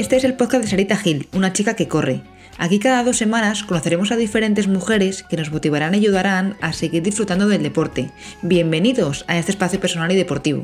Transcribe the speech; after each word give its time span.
Este 0.00 0.16
es 0.16 0.24
el 0.24 0.32
podcast 0.32 0.64
de 0.64 0.70
Sarita 0.70 0.96
Gil, 0.96 1.28
una 1.34 1.52
chica 1.52 1.76
que 1.76 1.86
corre. 1.86 2.22
Aquí 2.56 2.78
cada 2.78 3.04
dos 3.04 3.18
semanas 3.18 3.64
conoceremos 3.64 4.10
a 4.10 4.16
diferentes 4.16 4.66
mujeres 4.66 5.22
que 5.22 5.36
nos 5.36 5.52
motivarán 5.52 5.92
y 5.92 5.98
ayudarán 5.98 6.56
a 6.62 6.72
seguir 6.72 7.02
disfrutando 7.02 7.48
del 7.48 7.62
deporte. 7.62 8.10
Bienvenidos 8.40 9.26
a 9.28 9.36
este 9.36 9.50
espacio 9.50 9.78
personal 9.78 10.10
y 10.10 10.16
deportivo. 10.16 10.62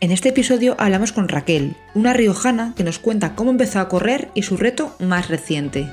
En 0.00 0.10
este 0.10 0.30
episodio 0.30 0.76
hablamos 0.78 1.12
con 1.12 1.28
Raquel, 1.28 1.76
una 1.94 2.14
riojana 2.14 2.72
que 2.74 2.84
nos 2.84 2.98
cuenta 2.98 3.34
cómo 3.34 3.50
empezó 3.50 3.80
a 3.80 3.90
correr 3.90 4.30
y 4.32 4.44
su 4.44 4.56
reto 4.56 4.96
más 4.98 5.28
reciente. 5.28 5.86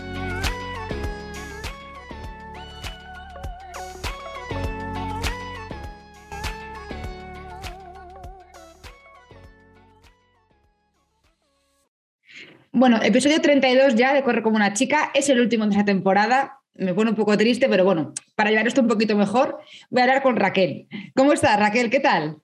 Bueno, 12.74 13.00
episodio 13.04 13.42
32 13.42 13.96
ya 13.96 14.14
de 14.14 14.24
Corre 14.24 14.42
como 14.42 14.56
una 14.56 14.74
chica, 14.74 15.12
es 15.14 15.28
el 15.28 15.42
último 15.42 15.66
de 15.66 15.76
esa 15.76 15.84
temporada. 15.84 16.62
Me 16.74 16.94
pone 16.94 17.10
un 17.10 17.18
poco 17.18 17.38
triste, 17.38 17.68
pero 17.68 17.84
bueno, 17.84 18.13
para 18.36 18.50
llevar 18.50 18.66
esto 18.66 18.80
un 18.80 18.88
poquito 18.88 19.18
mejor, 19.18 19.60
voy 19.90 20.00
a 20.00 20.04
hablar 20.05 20.24
con 20.24 20.38
Raquel. 20.38 20.88
¿Cómo 21.13 21.34
estás, 21.34 21.60
Raquel? 21.60 21.90
¿Qué 21.90 22.00
tal? 22.00 22.38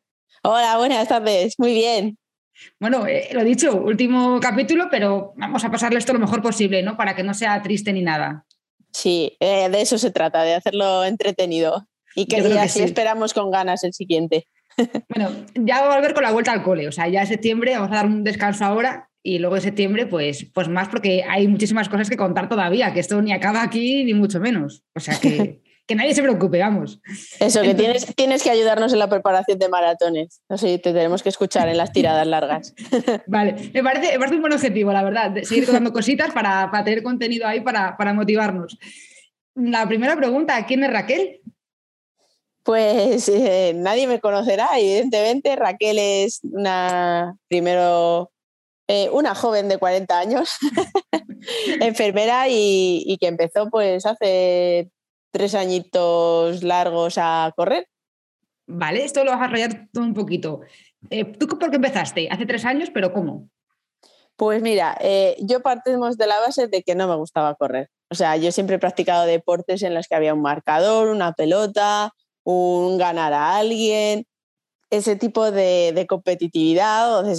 Hola, 0.44 0.78
buenas 0.78 1.08
tardes. 1.08 1.56
Muy 1.58 1.74
bien. 1.74 2.18
Bueno, 2.78 3.08
eh, 3.08 3.30
lo 3.32 3.46
dicho, 3.46 3.78
último 3.78 4.42
capítulo, 4.42 4.90
pero 4.92 5.34
vamos 5.38 5.64
a 5.64 5.72
pasarle 5.72 5.98
esto 5.98 6.12
lo 6.12 6.20
mejor 6.20 6.42
posible, 6.42 6.84
¿no? 6.84 6.98
Para 6.98 7.16
que 7.16 7.24
no 7.24 7.34
sea 7.34 7.62
triste 7.62 7.94
ni 7.94 8.02
nada. 8.02 8.46
Sí, 8.92 9.38
eh, 9.40 9.70
de 9.70 9.82
eso 9.82 9.98
se 9.98 10.12
trata, 10.12 10.44
de 10.44 10.56
hacerlo 10.56 11.06
entretenido. 11.06 11.88
Y 12.16 12.26
que, 12.26 12.38
así 12.60 12.82
esperamos 12.82 13.34
con 13.34 13.50
ganas 13.50 13.84
el 13.86 13.94
siguiente. 13.94 14.46
Bueno, 15.10 15.32
ya 15.56 15.82
va 15.82 15.94
a 15.94 15.96
volver 15.96 16.14
con 16.14 16.22
la 16.22 16.32
vuelta 16.32 16.52
al 16.52 16.62
cole, 16.62 16.88
o 16.88 16.92
sea, 16.92 17.08
ya 17.08 17.22
en 17.22 17.28
septiembre 17.28 17.74
vamos 17.74 17.92
a 17.92 17.96
dar 17.96 18.06
un 18.06 18.24
descanso 18.24 18.64
ahora 18.64 19.07
y 19.28 19.40
luego 19.40 19.58
en 19.58 19.62
septiembre, 19.62 20.06
pues, 20.06 20.48
pues 20.54 20.70
más 20.70 20.88
porque 20.88 21.26
hay 21.28 21.50
muchísimas 21.50 21.90
cosas 21.90 22.10
que 22.10 22.16
contar 22.16 22.48
todavía, 22.48 22.94
que 22.94 23.02
esto 23.02 23.22
ni 23.22 23.34
acaba 23.34 23.62
aquí 23.62 24.06
ni 24.06 24.14
mucho 24.14 24.40
menos. 24.40 24.86
O 24.96 25.02
sea 25.02 25.20
que, 25.20 25.60
que 25.86 25.96
nadie 25.96 26.16
se 26.16 26.22
preocupe, 26.22 26.62
vamos. 26.62 27.02
Eso, 27.38 27.62
que 27.62 27.76
tienes, 27.76 28.06
tienes 28.16 28.42
que 28.42 28.52
ayudarnos 28.52 28.94
en 28.94 29.00
la 29.00 29.10
preparación 29.10 29.60
de 29.60 29.68
maratones. 29.68 30.40
No 30.48 30.58
sé, 30.58 30.78
te 30.78 30.94
tenemos 30.94 31.24
que 31.24 31.28
escuchar 31.28 31.68
en 31.68 31.76
las 31.76 31.92
tiradas 31.92 32.26
largas. 32.26 32.74
Vale, 33.28 33.70
me 33.74 33.84
parece, 33.84 34.14
me 34.14 34.20
parece 34.20 34.36
un 34.36 34.42
buen 34.44 34.54
objetivo, 34.54 34.94
la 34.94 35.04
verdad, 35.04 35.32
de 35.32 35.44
seguir 35.44 35.66
contando 35.66 35.92
cositas 35.92 36.32
para, 36.32 36.72
para, 36.72 36.86
tener 36.86 37.04
contenido 37.04 37.46
ahí 37.46 37.60
para, 37.60 37.98
para 37.98 38.14
motivarnos. 38.14 38.78
La 39.56 39.86
primera 39.90 40.16
pregunta, 40.16 40.66
¿quién 40.66 40.86
es 40.86 40.94
Raquel? 40.94 41.42
Pues 42.64 43.28
eh, 43.28 43.74
nadie 43.76 44.08
me 44.08 44.22
conocerá, 44.22 44.70
evidentemente. 44.78 45.58
Raquel 45.58 46.00
es 46.00 46.40
una, 46.44 47.36
primero, 47.50 48.32
eh, 48.88 49.10
una 49.12 49.36
joven 49.36 49.68
de 49.68 49.78
40 49.78 50.18
años, 50.18 50.58
enfermera 51.82 52.46
y, 52.50 53.18
que 53.20 53.28
empezó 53.28 53.70
pues 53.70 54.06
hace 54.06 54.90
tres 55.32 55.56
añitos 55.56 56.64
largos 56.64 57.18
a 57.18 57.52
correr. 57.56 57.88
Vale, 58.66 59.04
esto 59.04 59.24
lo 59.24 59.32
vas 59.32 59.52
a 59.52 59.70
todo 59.92 60.04
un 60.04 60.14
poquito. 60.14 60.62
Eh, 61.10 61.26
¿Tú 61.26 61.48
por 61.48 61.70
qué 61.70 61.76
empezaste? 61.76 62.30
Hace 62.30 62.46
tres 62.46 62.66
años, 62.66 62.90
pero 62.94 63.14
¿cómo? 63.14 63.50
Pues 64.38 64.62
mira, 64.62 64.98
eh, 65.02 65.36
yo 65.40 65.62
partimos 65.62 66.18
de 66.18 66.28
la 66.28 66.40
base 66.40 66.68
de 66.68 66.84
que 66.84 66.96
no 66.96 67.08
me 67.08 67.16
gustaba 67.16 67.56
correr. 67.56 67.90
O 68.10 68.16
sea, 68.16 68.38
yo 68.38 68.52
siempre 68.52 68.78
he 68.78 68.80
practicado 68.80 69.26
deportes 69.26 69.82
en 69.84 69.94
los 69.94 70.08
que 70.08 70.16
había 70.16 70.34
un 70.34 70.42
marcador, 70.42 71.10
una 71.10 71.34
pelota, 71.34 72.14
un 72.44 72.98
ganar 72.98 73.34
a 73.34 73.58
alguien, 73.58 74.26
ese 74.90 75.16
tipo 75.16 75.52
de, 75.52 76.06
competitividad 76.08 77.20
o 77.20 77.24
de, 77.24 77.36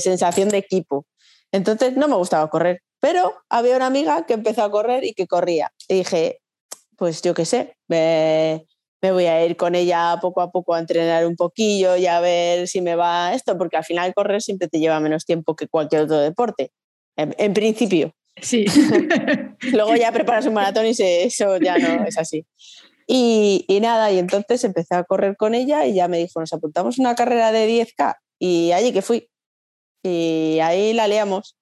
sensación 0.00 0.48
de 0.48 0.58
equipo. 0.58 1.06
Entonces 1.52 1.96
no 1.96 2.08
me 2.08 2.16
gustaba 2.16 2.48
correr, 2.48 2.82
pero 3.00 3.34
había 3.48 3.76
una 3.76 3.86
amiga 3.86 4.26
que 4.26 4.34
empezó 4.34 4.62
a 4.62 4.70
correr 4.70 5.04
y 5.04 5.12
que 5.12 5.26
corría. 5.26 5.72
Y 5.88 5.96
dije, 5.96 6.40
pues 6.96 7.22
yo 7.22 7.34
qué 7.34 7.44
sé, 7.44 7.76
me, 7.88 8.64
voy 9.00 9.26
a 9.26 9.44
ir 9.44 9.56
con 9.56 9.74
ella 9.74 10.18
poco 10.20 10.40
a 10.40 10.50
poco 10.50 10.74
a 10.74 10.78
entrenar 10.78 11.26
un 11.26 11.36
poquillo 11.36 11.96
y 11.96 12.06
a 12.06 12.20
ver 12.20 12.68
si 12.68 12.80
me 12.80 12.94
va 12.94 13.34
esto, 13.34 13.58
porque 13.58 13.76
al 13.76 13.84
final 13.84 14.14
correr 14.14 14.40
siempre 14.40 14.68
te 14.68 14.78
lleva 14.78 15.00
menos 15.00 15.24
tiempo 15.24 15.54
que 15.56 15.68
cualquier 15.68 16.02
otro 16.02 16.18
deporte, 16.18 16.72
en, 17.16 17.52
principio. 17.52 18.12
Sí. 18.40 18.64
Luego 19.72 19.94
ya 19.96 20.10
preparas 20.12 20.46
un 20.46 20.54
maratón 20.54 20.86
y 20.86 20.90
eso 20.90 21.58
ya 21.58 21.76
no 21.78 22.04
es 22.04 22.16
así. 22.16 22.46
Y, 23.14 23.78
nada, 23.82 24.10
y 24.10 24.18
entonces 24.18 24.64
empecé 24.64 24.94
a 24.94 25.04
correr 25.04 25.36
con 25.36 25.54
ella 25.54 25.84
y 25.84 25.92
ya 25.92 26.08
me 26.08 26.16
dijo, 26.16 26.40
nos 26.40 26.52
apuntamos 26.54 26.98
una 26.98 27.14
carrera 27.14 27.52
de 27.52 27.68
10K 27.68 28.14
y 28.38 28.72
allí 28.72 28.90
que 28.90 29.02
fui. 29.02 29.28
Y 30.02 30.58
ahí 30.62 30.94
la 30.94 31.06
leamos. 31.08 31.58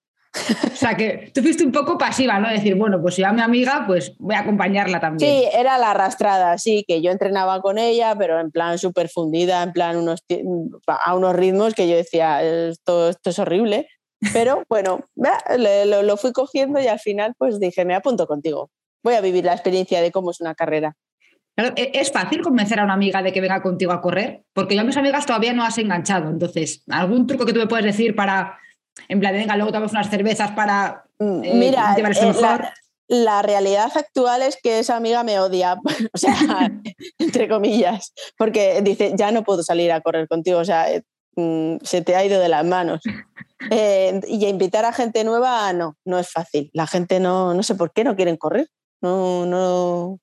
O 0.73 0.77
sea, 0.77 0.97
que 0.97 1.33
tú 1.35 1.43
fuiste 1.43 1.65
un 1.65 1.73
poco 1.73 1.99
pasiva, 1.99 2.39
¿no? 2.39 2.49
Decir, 2.49 2.77
bueno, 2.77 3.03
pues 3.03 3.17
si 3.17 3.23
va 3.23 3.33
mi 3.33 3.41
amiga, 3.41 3.83
pues 3.85 4.15
voy 4.19 4.37
a 4.37 4.41
acompañarla 4.41 5.01
también. 5.01 5.29
Sí, 5.29 5.49
era 5.53 5.77
la 5.77 5.91
arrastrada, 5.91 6.57
sí, 6.57 6.85
que 6.87 7.03
yo 7.03 7.11
entrenaba 7.11 7.61
con 7.61 7.79
ella, 7.79 8.15
pero 8.17 8.39
en 8.39 8.53
plan 8.53 8.79
súper 8.79 9.09
fundida, 9.09 9.61
en 9.65 9.73
plan 9.73 9.97
unos, 9.97 10.25
a 10.87 11.17
unos 11.17 11.35
ritmos 11.35 11.75
que 11.75 11.89
yo 11.89 11.97
decía, 11.97 12.45
esto, 12.45 13.09
esto 13.09 13.31
es 13.31 13.39
horrible. 13.41 13.89
Pero 14.33 14.63
bueno, 14.69 15.01
lo, 15.17 16.03
lo 16.05 16.17
fui 16.17 16.31
cogiendo 16.33 16.79
y 16.81 16.87
al 16.87 17.01
final 17.01 17.35
pues 17.37 17.59
dije, 17.59 17.85
me 17.85 17.97
apunto 17.97 18.29
contigo. 18.29 18.71
Voy 19.03 19.15
a 19.15 19.21
vivir 19.21 19.45
la 19.45 19.55
experiencia 19.55 20.01
de 20.01 20.13
cómo 20.13 20.31
es 20.31 20.41
una 20.41 20.55
carrera. 20.55 20.95
E, 21.57 21.91
¿Es 21.95 22.11
fácil 22.13 22.43
convencer 22.43 22.81
a 22.81 22.85
una 22.85 22.95
amiga 22.95 23.23
de 23.23 23.33
que 23.33 23.41
venga 23.41 23.63
contigo 23.63 23.93
a 23.93 24.01
correr? 24.01 24.45
Porque 24.53 24.75
yo 24.75 24.81
a 24.81 24.85
mis 24.85 24.97
amigas 24.97 25.27
todavía 25.27 25.53
no 25.53 25.65
has 25.65 25.79
enganchado. 25.79 26.31
Entonces, 26.31 26.83
¿algún 26.89 27.27
truco 27.27 27.45
que 27.45 27.53
tú 27.53 27.61
me 27.61 27.67
puedes 27.67 27.85
decir 27.85 28.15
para, 28.15 28.59
en 29.09 29.21
plan, 29.21 29.35
venga, 29.35 29.57
luego 29.57 29.73
tomamos 29.73 29.93
unas 29.93 30.11
cervezas 30.11 30.53
para 30.53 31.05
mm, 31.19 31.45
eh, 31.45 31.55
Mira, 31.55 31.95
eh, 31.97 32.33
la, 32.41 32.73
la, 33.09 33.43
realidad 33.43 33.91
actual 33.95 34.43
es 34.43 34.59
que 34.63 34.79
esa 34.79 34.97
amiga 34.97 35.23
me 35.23 35.39
odia, 35.41 35.77
o 36.13 36.19
sea, 36.19 36.37
entre 37.19 37.49
comillas, 37.49 38.13
porque 38.37 38.81
dice, 38.83 39.13
ya 39.17 39.33
no 39.33 39.45
puedo 39.45 39.63
salir 39.63 39.93
a 39.93 40.01
correr 40.01 40.29
contigo, 40.29 40.59
o 40.59 40.65
sea, 40.65 40.91
eh, 40.93 41.03
mm, 41.37 41.77
se 41.83 42.03
te 42.03 42.17
ha 42.17 42.25
ido 42.25 42.41
de 42.41 42.49
las 42.49 42.65
manos. 42.65 43.01
y 44.27 44.47
invitar 44.47 44.87
a 44.87 44.93
gente 44.93 45.23
nueva, 45.23 45.71
no, 45.75 45.97
no 46.07 46.19
es 46.19 46.31
fácil. 46.31 46.71
La 46.73 46.87
gente 46.87 47.21
no, 47.21 47.53
no 47.53 47.63
sé 47.63 47.75
por 47.75 47.93
qué 47.93 48.05
no 48.05 48.17
quieren 48.17 48.39
correr. 48.39 48.69
No, 49.03 49.45
no, 49.45 50.19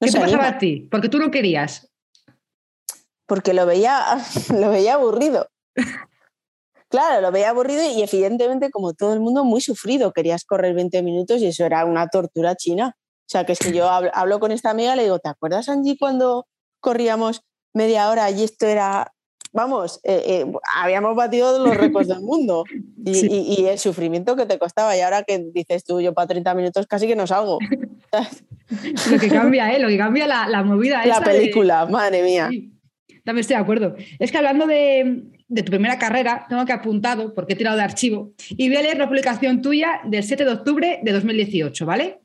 ¿Qué 0.00 0.10
te 0.10 0.20
pasaba 0.20 0.48
a 0.48 0.58
ti? 0.58 0.88
Porque 0.90 1.08
tú 1.08 1.18
no 1.18 1.30
querías. 1.30 1.90
Porque 3.26 3.54
lo 3.54 3.66
veía, 3.66 4.00
lo 4.54 4.70
veía 4.70 4.94
aburrido. 4.94 5.48
Claro, 6.88 7.20
lo 7.20 7.32
veía 7.32 7.50
aburrido 7.50 7.82
y 7.82 8.02
evidentemente, 8.02 8.70
como 8.70 8.94
todo 8.94 9.12
el 9.12 9.20
mundo, 9.20 9.44
muy 9.44 9.60
sufrido. 9.60 10.12
Querías 10.12 10.44
correr 10.44 10.74
20 10.74 11.02
minutos 11.02 11.40
y 11.40 11.46
eso 11.46 11.64
era 11.64 11.84
una 11.84 12.08
tortura 12.08 12.54
china. 12.54 12.96
O 12.96 13.28
sea, 13.28 13.44
que 13.44 13.52
es 13.52 13.58
que 13.58 13.72
yo 13.72 13.88
hablo, 13.88 14.38
con 14.38 14.52
esta 14.52 14.70
amiga 14.70 14.94
y 14.94 14.96
le 14.96 15.02
digo, 15.02 15.18
¿te 15.18 15.28
acuerdas, 15.28 15.68
Angie, 15.68 15.98
cuando 15.98 16.46
corríamos 16.80 17.42
media 17.74 18.08
hora 18.08 18.30
y 18.30 18.44
esto 18.44 18.66
era, 18.66 19.12
vamos, 19.56 20.00
eh, 20.04 20.22
eh, 20.26 20.52
habíamos 20.76 21.16
batido 21.16 21.66
los 21.66 21.76
récords 21.76 22.06
del 22.06 22.20
mundo 22.20 22.64
y, 23.04 23.56
y, 23.58 23.66
el 23.66 23.78
sufrimiento 23.78 24.36
que 24.36 24.46
te 24.46 24.58
costaba. 24.58 24.96
Y 24.96 25.00
ahora 25.00 25.24
que 25.24 25.38
dices 25.52 25.82
tú, 25.84 26.00
yo 26.00 26.14
para 26.14 26.28
30 26.28 26.54
minutos 26.54 26.86
casi 26.86 27.08
que 27.08 27.16
no 27.16 27.26
salgo. 27.26 27.58
lo 29.10 29.18
que 29.18 29.28
cambia, 29.28 29.72
¿eh? 29.72 29.80
Lo 29.80 29.88
que 29.88 29.98
cambia 29.98 30.26
la, 30.26 30.48
la 30.48 30.62
movida. 30.62 31.04
La 31.06 31.20
película, 31.20 31.86
madre 31.86 32.22
mía. 32.22 32.50
también 33.24 33.40
estoy 33.40 33.56
de 33.56 33.62
acuerdo. 33.62 33.96
Es 34.18 34.30
que 34.30 34.38
hablando 34.38 34.66
de, 34.66 35.22
de, 35.48 35.62
tu 35.62 35.70
primera 35.70 35.98
carrera, 35.98 36.46
tengo 36.48 36.64
que 36.64 36.72
apuntado, 36.72 37.34
porque 37.34 37.54
he 37.54 37.56
tirado 37.56 37.76
de 37.76 37.82
archivo, 37.82 38.32
y 38.50 38.68
voy 38.68 38.76
a 38.76 38.82
leer 38.82 38.98
la 38.98 39.08
publicación 39.08 39.62
tuya 39.62 40.00
del 40.04 40.22
7 40.22 40.44
de 40.44 40.50
octubre 40.50 41.00
de 41.02 41.12
2018, 41.12 41.86
¿vale? 41.86 42.20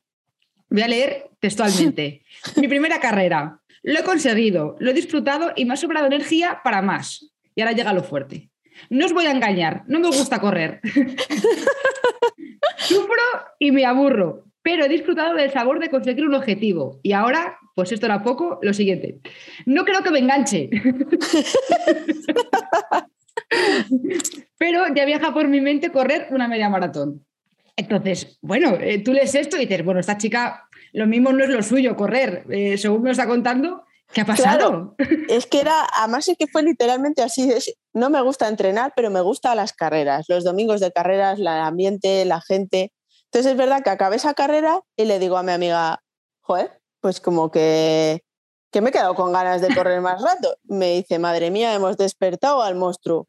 Voy 0.69 0.81
a 0.81 0.87
leer 0.87 1.29
textualmente. 1.39 2.23
Mi 2.57 2.67
primera 2.67 2.99
carrera. 2.99 3.60
Lo 3.83 3.99
he 3.99 4.03
conseguido, 4.03 4.75
lo 4.79 4.91
he 4.91 4.93
disfrutado 4.93 5.53
y 5.55 5.65
me 5.65 5.73
ha 5.73 5.77
sobrado 5.77 6.07
energía 6.07 6.61
para 6.63 6.81
más. 6.81 7.31
Y 7.55 7.61
ahora 7.61 7.73
llega 7.73 7.93
lo 7.93 8.03
fuerte. 8.03 8.49
No 8.89 9.05
os 9.05 9.13
voy 9.13 9.25
a 9.25 9.31
engañar, 9.31 9.83
no 9.87 9.99
me 9.99 10.07
gusta 10.07 10.39
correr. 10.39 10.81
Sufro 12.77 13.23
y 13.59 13.71
me 13.71 13.85
aburro, 13.85 14.45
pero 14.61 14.85
he 14.85 14.89
disfrutado 14.89 15.35
del 15.35 15.51
sabor 15.51 15.79
de 15.79 15.89
conseguir 15.89 16.25
un 16.25 16.35
objetivo. 16.35 16.99
Y 17.03 17.13
ahora, 17.13 17.57
pues 17.75 17.91
esto 17.91 18.05
era 18.05 18.23
poco, 18.23 18.59
lo 18.61 18.73
siguiente. 18.73 19.19
No 19.65 19.83
creo 19.85 20.03
que 20.03 20.11
me 20.11 20.19
enganche. 20.19 20.69
pero 24.57 24.83
ya 24.93 25.05
viaja 25.05 25.33
por 25.33 25.47
mi 25.47 25.61
mente 25.61 25.91
correr 25.91 26.27
una 26.31 26.47
media 26.47 26.69
maratón. 26.69 27.25
Entonces, 27.75 28.37
bueno, 28.41 28.77
eh, 28.79 28.99
tú 29.03 29.13
lees 29.13 29.33
esto 29.35 29.57
y 29.57 29.61
dices, 29.61 29.83
bueno, 29.83 29.99
esta 29.99 30.17
chica 30.17 30.67
lo 30.93 31.07
mismo 31.07 31.31
no 31.31 31.43
es 31.43 31.49
lo 31.49 31.63
suyo 31.63 31.95
correr, 31.95 32.45
eh, 32.49 32.77
según 32.77 33.01
me 33.01 33.09
lo 33.09 33.11
está 33.11 33.27
contando. 33.27 33.83
¿Qué 34.13 34.21
ha 34.21 34.25
pasado? 34.25 34.95
es 35.29 35.45
que 35.45 35.61
era, 35.61 35.87
además 35.97 36.27
es 36.27 36.37
que 36.37 36.47
fue 36.47 36.63
literalmente 36.63 37.21
así. 37.21 37.49
no 37.93 38.09
me 38.09 38.21
gusta 38.21 38.49
entrenar, 38.49 38.91
pero 38.95 39.09
me 39.09 39.21
gusta 39.21 39.55
las 39.55 39.71
carreras, 39.71 40.25
los 40.27 40.43
domingos 40.43 40.81
de 40.81 40.91
carreras, 40.91 41.39
el 41.39 41.47
ambiente, 41.47 42.25
la 42.25 42.41
gente. 42.41 42.91
Entonces 43.25 43.53
es 43.53 43.57
verdad 43.57 43.83
que 43.83 43.89
acabé 43.89 44.17
esa 44.17 44.33
carrera 44.33 44.81
y 44.97 45.05
le 45.05 45.19
digo 45.19 45.37
a 45.37 45.43
mi 45.43 45.53
amiga, 45.53 46.01
joder, 46.41 46.81
pues 46.99 47.21
como 47.21 47.51
que 47.51 48.21
que 48.71 48.81
me 48.81 48.89
he 48.89 48.91
quedado 48.93 49.15
con 49.15 49.33
ganas 49.33 49.61
de 49.61 49.73
correr 49.75 50.01
más 50.01 50.21
rato. 50.21 50.55
Me 50.63 50.93
dice, 50.93 51.19
madre 51.19 51.51
mía, 51.51 51.73
hemos 51.73 51.97
despertado 51.97 52.61
al 52.63 52.75
monstruo. 52.75 53.27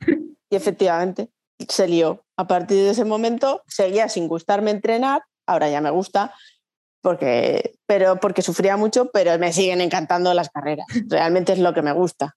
Y 0.49 0.57
efectivamente, 0.57 1.31
se 1.69 1.89
lió. 1.89 2.25
A 2.37 2.47
partir 2.47 2.79
de 2.79 2.91
ese 2.91 3.05
momento 3.05 3.63
seguía 3.67 4.09
sin 4.09 4.29
gustarme 4.29 4.71
entrenar, 4.71 5.23
ahora 5.47 5.69
ya 5.69 5.81
me 5.81 5.91
gusta, 5.91 6.35
porque, 7.03 7.75
pero 7.87 8.17
porque 8.17 8.43
sufría 8.43 8.77
mucho, 8.77 9.11
pero 9.13 9.39
me 9.39 9.53
siguen 9.53 9.81
encantando 9.81 10.33
las 10.33 10.49
carreras. 10.49 10.87
Realmente 11.09 11.53
es 11.53 11.59
lo 11.59 11.75
que 11.75 11.83
me 11.83 11.93
gusta. 11.93 12.37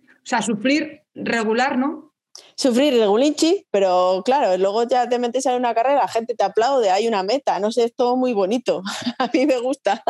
O 0.00 0.26
sea, 0.28 0.42
sufrir 0.42 1.02
regular, 1.14 1.78
¿no? 1.78 2.08
Sufrir 2.54 2.94
regulinchi, 2.94 3.66
pero 3.70 4.22
claro, 4.24 4.56
luego 4.58 4.84
ya 4.84 5.08
te 5.08 5.18
metes 5.18 5.46
en 5.46 5.54
una 5.54 5.74
carrera, 5.74 6.00
la 6.00 6.08
gente 6.08 6.34
te 6.34 6.44
aplaude, 6.44 6.90
hay 6.90 7.08
una 7.08 7.22
meta, 7.22 7.58
no 7.58 7.72
sé, 7.72 7.84
es 7.84 7.94
todo 7.94 8.16
muy 8.16 8.32
bonito. 8.32 8.82
A 9.18 9.28
mí 9.32 9.46
me 9.46 9.58
gusta. 9.58 10.02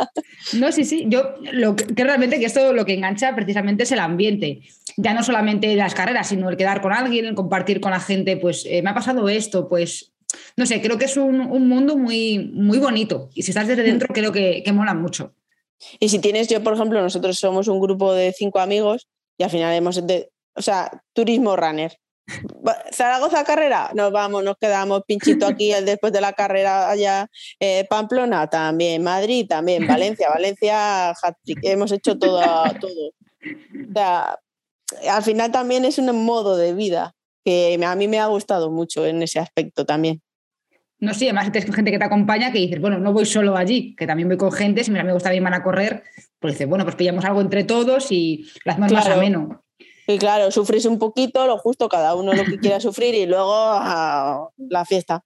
No, 0.53 0.71
sí, 0.71 0.83
sí, 0.83 1.05
yo 1.07 1.35
lo 1.51 1.75
que, 1.75 1.87
que 1.87 2.03
realmente 2.03 2.39
que 2.39 2.45
esto 2.45 2.73
lo 2.73 2.85
que 2.85 2.93
engancha 2.93 3.35
precisamente 3.35 3.83
es 3.83 3.91
el 3.91 3.99
ambiente. 3.99 4.61
Ya 4.97 5.13
no 5.13 5.23
solamente 5.23 5.75
las 5.75 5.95
carreras, 5.95 6.27
sino 6.27 6.49
el 6.49 6.57
quedar 6.57 6.81
con 6.81 6.91
alguien, 6.91 7.25
el 7.25 7.35
compartir 7.35 7.81
con 7.81 7.91
la 7.91 7.99
gente, 7.99 8.37
pues 8.37 8.65
eh, 8.65 8.81
me 8.81 8.91
ha 8.91 8.95
pasado 8.95 9.29
esto, 9.29 9.67
pues 9.67 10.13
no 10.55 10.65
sé, 10.65 10.81
creo 10.81 10.97
que 10.97 11.05
es 11.05 11.17
un, 11.17 11.41
un 11.41 11.67
mundo 11.67 11.97
muy, 11.97 12.51
muy 12.53 12.79
bonito. 12.79 13.29
Y 13.33 13.43
si 13.43 13.51
estás 13.51 13.67
desde 13.67 13.83
dentro, 13.83 14.07
creo 14.13 14.31
que, 14.31 14.61
que 14.63 14.71
mola 14.71 14.93
mucho. 14.93 15.33
Y 15.99 16.09
si 16.09 16.19
tienes, 16.19 16.47
yo 16.47 16.61
por 16.63 16.73
ejemplo, 16.73 17.01
nosotros 17.01 17.37
somos 17.37 17.67
un 17.67 17.79
grupo 17.79 18.13
de 18.13 18.33
cinco 18.33 18.59
amigos 18.59 19.07
y 19.37 19.43
al 19.43 19.49
final 19.49 19.73
hemos, 19.73 20.05
de, 20.05 20.29
o 20.55 20.61
sea, 20.61 21.03
turismo 21.13 21.55
runner. 21.55 21.97
Zaragoza 22.91 23.43
carrera, 23.43 23.89
nos 23.95 24.11
vamos, 24.11 24.43
nos 24.43 24.55
quedamos 24.57 25.01
pinchito 25.07 25.47
aquí 25.47 25.71
después 25.83 26.13
de 26.13 26.21
la 26.21 26.33
carrera 26.33 26.89
allá, 26.89 27.27
eh, 27.59 27.87
Pamplona 27.89 28.47
también, 28.47 29.01
Madrid 29.01 29.47
también, 29.47 29.87
Valencia, 29.87 30.29
Valencia, 30.29 31.13
hemos 31.63 31.91
hecho 31.91 32.19
todo, 32.19 32.39
todo. 32.79 33.07
O 33.07 33.93
sea, 33.93 34.39
al 35.09 35.23
final 35.23 35.51
también 35.51 35.85
es 35.85 35.97
un 35.97 36.23
modo 36.23 36.55
de 36.55 36.73
vida 36.73 37.15
que 37.43 37.79
a 37.83 37.95
mí 37.95 38.07
me 38.07 38.19
ha 38.19 38.27
gustado 38.27 38.71
mucho 38.71 39.05
en 39.05 39.23
ese 39.23 39.39
aspecto 39.39 39.85
también. 39.85 40.21
No 40.99 41.13
sé, 41.13 41.25
además 41.25 41.51
tienes 41.51 41.73
gente 41.73 41.91
que 41.91 41.97
te 41.99 42.03
acompaña 42.05 42.51
que 42.51 42.59
dices, 42.59 42.81
bueno, 42.81 42.99
no 42.99 43.13
voy 43.13 43.25
solo 43.25 43.55
allí, 43.55 43.95
que 43.95 44.05
también 44.05 44.27
voy 44.27 44.37
con 44.37 44.51
gente, 44.51 44.83
si 44.83 44.91
mis 44.91 44.99
amigos 44.99 45.23
también 45.23 45.43
van 45.43 45.53
a 45.53 45.63
correr, 45.63 46.03
pues 46.39 46.55
dices, 46.55 46.67
bueno, 46.67 46.83
pues 46.83 46.95
pillamos 46.97 47.23
algo 47.23 47.39
entre 47.39 47.63
todos 47.63 48.11
y 48.11 48.45
lo 48.65 48.71
hacemos 48.73 48.91
más 48.91 49.05
Claro. 49.05 49.21
ameno. 49.21 49.63
Y 50.07 50.17
claro, 50.17 50.51
sufrís 50.51 50.85
un 50.85 50.99
poquito, 50.99 51.45
lo 51.45 51.57
justo, 51.57 51.87
cada 51.87 52.15
uno 52.15 52.33
lo 52.33 52.43
que 52.43 52.57
quiera 52.59 52.79
sufrir 52.81 53.15
y 53.15 53.25
luego 53.27 53.53
ah, 53.53 54.49
la 54.57 54.83
fiesta. 54.83 55.23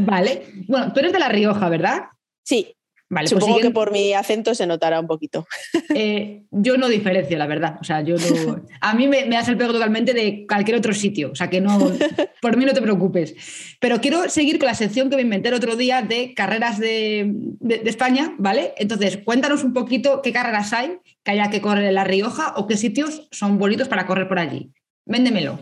Vale. 0.00 0.46
Bueno, 0.66 0.92
tú 0.92 1.00
eres 1.00 1.12
de 1.12 1.18
La 1.20 1.28
Rioja, 1.28 1.68
¿verdad? 1.68 2.04
Sí, 2.42 2.74
Vale, 3.08 3.28
pues 3.30 3.40
supongo 3.40 3.60
que 3.60 3.70
por 3.70 3.92
mi 3.92 4.12
acento 4.14 4.52
se 4.54 4.66
notará 4.66 4.98
un 5.00 5.06
poquito. 5.06 5.46
Eh, 5.98 6.42
yo 6.50 6.76
no 6.76 6.88
diferencio, 6.88 7.38
la 7.38 7.46
verdad. 7.46 7.76
O 7.80 7.84
sea, 7.84 8.02
yo 8.02 8.16
no. 8.16 8.62
A 8.82 8.94
mí 8.94 9.08
me, 9.08 9.24
me 9.24 9.36
das 9.36 9.48
el 9.48 9.56
pego 9.56 9.72
totalmente 9.72 10.12
de 10.12 10.44
cualquier 10.46 10.76
otro 10.76 10.92
sitio. 10.92 11.30
O 11.32 11.34
sea, 11.34 11.48
que 11.48 11.60
no. 11.62 11.78
Por 12.42 12.56
mí 12.58 12.64
no 12.66 12.74
te 12.74 12.82
preocupes. 12.82 13.34
Pero 13.80 14.00
quiero 14.02 14.28
seguir 14.28 14.58
con 14.58 14.66
la 14.66 14.74
sección 14.74 15.08
que 15.08 15.16
me 15.16 15.22
inventé 15.22 15.48
el 15.48 15.54
otro 15.54 15.76
día 15.76 16.02
de 16.02 16.34
carreras 16.34 16.78
de, 16.78 17.30
de- 17.32 17.78
de 17.78 17.88
España, 17.90 18.34
¿vale? 18.38 18.74
Entonces, 18.76 19.18
cuéntanos 19.24 19.64
un 19.64 19.72
poquito 19.72 20.20
qué 20.22 20.32
carreras 20.32 20.72
hay 20.74 20.98
que 21.24 21.30
haya 21.30 21.48
que 21.48 21.60
correr 21.62 21.84
en 21.84 21.94
La 21.94 22.04
Rioja 22.04 22.52
o 22.56 22.66
qué 22.66 22.76
sitios 22.76 23.28
son 23.30 23.58
bonitos 23.58 23.88
para 23.88 24.06
correr 24.06 24.28
por 24.28 24.38
allí. 24.38 24.70
Véndemelo. 25.06 25.58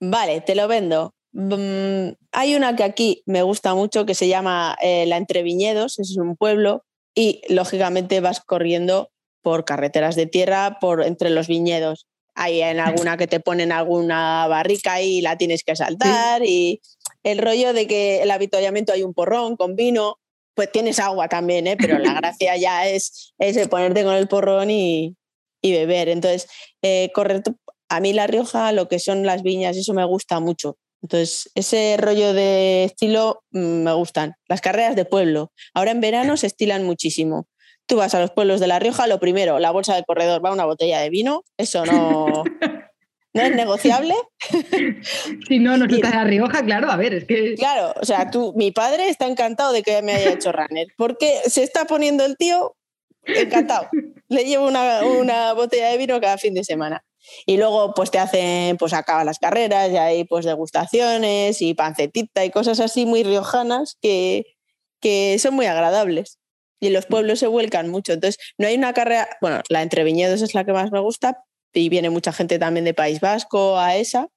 Vale, 0.00 0.42
te 0.42 0.54
lo 0.54 0.68
vendo. 0.68 1.14
Mm, 1.32 2.12
hay 2.32 2.54
una 2.54 2.76
que 2.76 2.84
aquí 2.84 3.22
me 3.26 3.42
gusta 3.42 3.74
mucho 3.74 4.04
que 4.04 4.14
se 4.14 4.28
llama 4.28 4.76
eh, 4.82 5.06
La 5.06 5.16
Entreviñedos, 5.16 5.98
es 5.98 6.16
un 6.16 6.36
pueblo, 6.36 6.84
y 7.14 7.42
lógicamente 7.48 8.20
vas 8.20 8.40
corriendo 8.40 9.10
por 9.42 9.64
carreteras 9.64 10.14
de 10.14 10.26
tierra, 10.26 10.78
por 10.80 11.02
entre 11.02 11.30
los 11.30 11.48
viñedos. 11.48 12.06
Hay 12.34 12.62
en 12.62 12.80
alguna 12.80 13.16
que 13.16 13.26
te 13.26 13.40
ponen 13.40 13.72
alguna 13.72 14.46
barrica 14.46 15.02
y 15.02 15.20
la 15.20 15.36
tienes 15.36 15.64
que 15.64 15.76
saltar, 15.76 16.42
y 16.44 16.80
el 17.22 17.38
rollo 17.38 17.72
de 17.72 17.86
que 17.86 18.22
el 18.22 18.30
avituallamiento 18.30 18.92
hay 18.92 19.02
un 19.02 19.14
porrón 19.14 19.56
con 19.56 19.74
vino, 19.76 20.16
pues 20.54 20.70
tienes 20.70 20.98
agua 20.98 21.28
también, 21.28 21.66
¿eh? 21.66 21.76
pero 21.78 21.98
la 21.98 22.14
gracia 22.20 22.56
ya 22.56 22.88
es, 22.88 23.32
es 23.38 23.56
el 23.56 23.68
ponerte 23.68 24.04
con 24.04 24.14
el 24.14 24.28
porrón 24.28 24.70
y, 24.70 25.16
y 25.62 25.72
beber. 25.72 26.08
Entonces, 26.08 26.48
eh, 26.82 27.10
correr 27.14 27.42
a 27.88 28.00
mí 28.00 28.12
La 28.12 28.26
Rioja, 28.26 28.72
lo 28.72 28.88
que 28.88 28.98
son 28.98 29.24
las 29.24 29.42
viñas, 29.42 29.76
eso 29.76 29.94
me 29.94 30.04
gusta 30.04 30.40
mucho. 30.40 30.76
Entonces, 31.02 31.50
ese 31.54 31.96
rollo 31.98 32.32
de 32.32 32.84
estilo 32.84 33.42
mm, 33.50 33.82
me 33.82 33.92
gustan. 33.92 34.34
Las 34.48 34.60
carreras 34.60 34.96
de 34.96 35.04
pueblo. 35.04 35.52
Ahora 35.74 35.90
en 35.90 36.00
verano 36.00 36.36
se 36.36 36.46
estilan 36.46 36.84
muchísimo. 36.84 37.48
Tú 37.86 37.96
vas 37.96 38.14
a 38.14 38.20
los 38.20 38.30
pueblos 38.30 38.60
de 38.60 38.68
La 38.68 38.78
Rioja, 38.78 39.08
lo 39.08 39.18
primero, 39.18 39.58
la 39.58 39.72
bolsa 39.72 39.94
del 39.94 40.04
corredor 40.04 40.44
va 40.44 40.52
una 40.52 40.64
botella 40.64 41.00
de 41.00 41.10
vino. 41.10 41.42
Eso 41.58 41.84
no, 41.84 42.44
no 43.34 43.42
es 43.42 43.54
negociable. 43.54 44.14
Si 45.48 45.58
no, 45.58 45.76
no 45.76 45.84
en 45.84 46.00
La 46.00 46.24
Rioja, 46.24 46.64
claro, 46.64 46.90
a 46.90 46.96
ver, 46.96 47.14
es 47.14 47.24
que. 47.24 47.54
Claro, 47.56 47.92
o 48.00 48.04
sea, 48.04 48.30
tú, 48.30 48.54
mi 48.56 48.70
padre 48.70 49.08
está 49.08 49.26
encantado 49.26 49.72
de 49.72 49.82
que 49.82 50.00
me 50.02 50.12
haya 50.12 50.32
hecho 50.32 50.52
runner. 50.52 50.86
Porque 50.96 51.40
se 51.46 51.64
está 51.64 51.84
poniendo 51.84 52.24
el 52.24 52.36
tío 52.36 52.76
encantado. 53.24 53.88
Le 54.28 54.44
llevo 54.44 54.68
una, 54.68 55.04
una 55.04 55.52
botella 55.52 55.88
de 55.88 55.98
vino 55.98 56.20
cada 56.20 56.38
fin 56.38 56.54
de 56.54 56.64
semana. 56.64 57.04
Y 57.46 57.56
luego 57.56 57.94
pues 57.94 58.10
te 58.10 58.18
hacen, 58.18 58.76
pues 58.76 58.92
acaban 58.92 59.26
las 59.26 59.38
carreras 59.38 59.90
y 59.90 59.96
hay 59.96 60.24
pues 60.24 60.44
degustaciones 60.44 61.62
y 61.62 61.74
pancetita 61.74 62.44
y 62.44 62.50
cosas 62.50 62.80
así 62.80 63.06
muy 63.06 63.22
riojanas 63.22 63.96
que, 64.00 64.44
que 65.00 65.38
son 65.38 65.54
muy 65.54 65.66
agradables. 65.66 66.38
Y 66.80 66.90
los 66.90 67.06
pueblos 67.06 67.38
se 67.38 67.46
vuelcan 67.46 67.88
mucho. 67.88 68.12
Entonces, 68.12 68.42
no 68.58 68.66
hay 68.66 68.74
una 68.74 68.92
carrera, 68.92 69.28
bueno, 69.40 69.60
la 69.68 69.82
entre 69.82 70.04
viñedos 70.04 70.42
es 70.42 70.54
la 70.54 70.64
que 70.64 70.72
más 70.72 70.90
me 70.90 71.00
gusta 71.00 71.38
y 71.72 71.88
viene 71.88 72.10
mucha 72.10 72.32
gente 72.32 72.58
también 72.58 72.84
de 72.84 72.94
País 72.94 73.20
Vasco 73.20 73.78
a 73.78 73.96
esa. 73.96 74.28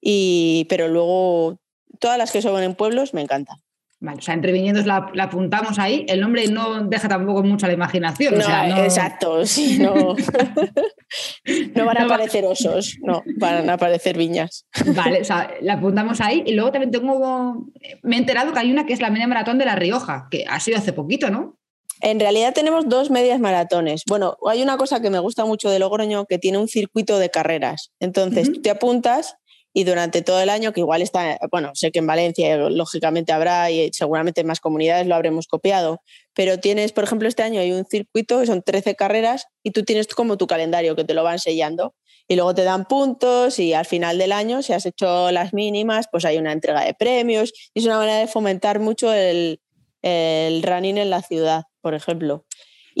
Y, 0.00 0.66
pero 0.68 0.88
luego 0.88 1.60
todas 1.98 2.18
las 2.18 2.30
que 2.30 2.42
son 2.42 2.62
en 2.62 2.74
pueblos 2.74 3.14
me 3.14 3.22
encantan. 3.22 3.58
Vale, 4.00 4.18
o 4.18 4.22
sea, 4.22 4.34
entre 4.34 4.52
viñedos 4.52 4.86
la, 4.86 5.10
la 5.12 5.24
apuntamos 5.24 5.78
ahí. 5.80 6.06
El 6.08 6.20
nombre 6.20 6.46
no 6.46 6.84
deja 6.84 7.08
tampoco 7.08 7.42
mucho 7.42 7.66
la 7.66 7.72
imaginación. 7.72 8.34
No, 8.34 8.40
o 8.40 8.42
sea, 8.46 8.66
no- 8.68 8.76
exacto, 8.84 9.44
sí, 9.46 9.78
no. 9.80 10.14
no 11.74 11.84
van 11.86 11.96
a 11.96 12.00
No 12.02 12.08
va- 12.08 12.14
aparecer 12.14 12.44
osos, 12.44 12.96
no, 13.02 13.22
van 13.38 13.68
a 13.68 13.74
aparecer 13.74 14.16
viñas. 14.16 14.66
Vale, 14.94 15.20
o 15.22 15.24
sea, 15.24 15.50
la 15.60 15.74
apuntamos 15.74 16.20
ahí. 16.20 16.42
Y 16.46 16.52
luego 16.54 16.70
también 16.72 16.90
tengo. 16.90 17.66
Me 18.02 18.16
he 18.16 18.18
enterado 18.18 18.52
que 18.52 18.58
hay 18.58 18.70
una 18.70 18.86
que 18.86 18.92
es 18.92 19.00
la 19.00 19.10
media 19.10 19.26
maratón 19.26 19.58
de 19.58 19.64
La 19.64 19.74
Rioja, 19.76 20.28
que 20.30 20.44
ha 20.48 20.60
sido 20.60 20.78
hace 20.78 20.92
poquito, 20.92 21.30
¿no? 21.30 21.58
En 22.00 22.20
realidad 22.20 22.54
tenemos 22.54 22.88
dos 22.88 23.10
medias 23.10 23.40
maratones. 23.40 24.02
Bueno, 24.06 24.36
hay 24.48 24.62
una 24.62 24.76
cosa 24.76 25.02
que 25.02 25.10
me 25.10 25.18
gusta 25.18 25.44
mucho 25.44 25.68
de 25.70 25.80
Logroño 25.80 26.26
que 26.26 26.38
tiene 26.38 26.58
un 26.58 26.68
circuito 26.68 27.18
de 27.18 27.28
carreras. 27.30 27.90
Entonces, 27.98 28.52
tú 28.52 28.62
te 28.62 28.70
apuntas 28.70 29.34
y 29.78 29.84
durante 29.84 30.22
todo 30.22 30.40
el 30.40 30.50
año, 30.50 30.72
que 30.72 30.80
igual 30.80 31.02
está, 31.02 31.38
bueno, 31.52 31.70
sé 31.74 31.92
que 31.92 32.00
en 32.00 32.06
Valencia 32.08 32.52
eh, 32.52 32.68
lógicamente 32.68 33.30
habrá 33.30 33.70
y 33.70 33.92
seguramente 33.92 34.40
en 34.40 34.48
más 34.48 34.58
comunidades 34.58 35.06
lo 35.06 35.14
habremos 35.14 35.46
copiado, 35.46 36.02
pero 36.34 36.58
tienes, 36.58 36.90
por 36.90 37.04
ejemplo, 37.04 37.28
este 37.28 37.44
año 37.44 37.60
hay 37.60 37.70
un 37.70 37.84
circuito 37.84 38.44
son 38.44 38.62
13 38.62 38.96
carreras 38.96 39.46
y 39.62 39.70
tú 39.70 39.84
tienes 39.84 40.08
como 40.08 40.36
tu 40.36 40.48
calendario 40.48 40.96
que 40.96 41.04
te 41.04 41.14
lo 41.14 41.22
van 41.22 41.38
sellando 41.38 41.94
y 42.26 42.34
luego 42.34 42.56
te 42.56 42.64
dan 42.64 42.86
puntos 42.86 43.60
y 43.60 43.72
al 43.72 43.86
final 43.86 44.18
del 44.18 44.32
año, 44.32 44.62
si 44.62 44.72
has 44.72 44.84
hecho 44.84 45.30
las 45.30 45.54
mínimas, 45.54 46.06
pues 46.10 46.24
hay 46.24 46.38
una 46.38 46.50
entrega 46.50 46.84
de 46.84 46.94
premios 46.94 47.52
y 47.72 47.78
es 47.78 47.86
una 47.86 47.98
manera 47.98 48.18
de 48.18 48.26
fomentar 48.26 48.80
mucho 48.80 49.14
el, 49.14 49.60
el 50.02 50.60
running 50.64 50.98
en 50.98 51.10
la 51.10 51.22
ciudad, 51.22 51.66
por 51.82 51.94
ejemplo. 51.94 52.44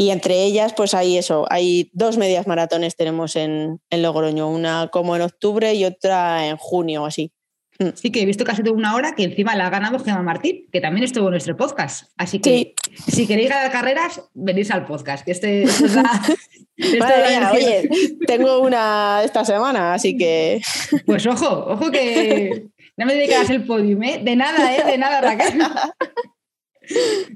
Y 0.00 0.10
entre 0.10 0.44
ellas, 0.44 0.74
pues 0.76 0.94
hay 0.94 1.18
eso, 1.18 1.44
hay 1.50 1.90
dos 1.92 2.18
medias 2.18 2.46
maratones 2.46 2.94
tenemos 2.94 3.34
en, 3.34 3.80
en 3.90 4.02
Logroño, 4.02 4.48
una 4.48 4.90
como 4.92 5.16
en 5.16 5.22
octubre 5.22 5.74
y 5.74 5.84
otra 5.84 6.46
en 6.46 6.56
junio, 6.56 7.04
así. 7.04 7.32
Sí, 7.94 8.10
que 8.12 8.22
he 8.22 8.24
visto 8.24 8.44
ha 8.48 8.54
sido 8.54 8.72
una 8.74 8.94
hora 8.94 9.14
que 9.16 9.24
encima 9.24 9.56
la 9.56 9.66
ha 9.66 9.70
ganado 9.70 9.98
Gemma 9.98 10.22
Martín, 10.22 10.68
que 10.72 10.80
también 10.80 11.02
estuvo 11.04 11.26
en 11.26 11.32
nuestro 11.32 11.56
podcast. 11.56 12.10
Así 12.16 12.38
que 12.38 12.74
si 13.08 13.26
queréis 13.26 13.48
ganar 13.50 13.72
carreras, 13.72 14.20
venís 14.34 14.70
al 14.70 14.84
podcast. 14.86 15.24
Que 15.24 15.32
este, 15.32 15.62
esto 15.64 15.86
es 15.86 15.94
la- 15.96 16.22
esto 16.76 16.98
Madre 16.98 17.14
es 17.16 17.20
la 17.22 17.28
mía, 17.28 17.50
energía. 17.50 17.68
oye, 17.90 18.16
tengo 18.26 18.60
una 18.60 19.22
esta 19.24 19.44
semana, 19.44 19.94
así 19.94 20.16
que 20.16 20.60
Pues 21.06 21.26
ojo, 21.26 21.66
ojo 21.70 21.90
que 21.90 22.66
no 22.96 23.04
me 23.06 23.14
dedicarás 23.14 23.50
el 23.50 23.64
podium, 23.64 24.00
¿eh? 24.04 24.20
De 24.22 24.36
nada, 24.36 24.76
¿eh? 24.76 24.84
De 24.84 24.96
nada, 24.98 25.20
Raquel. 25.20 25.60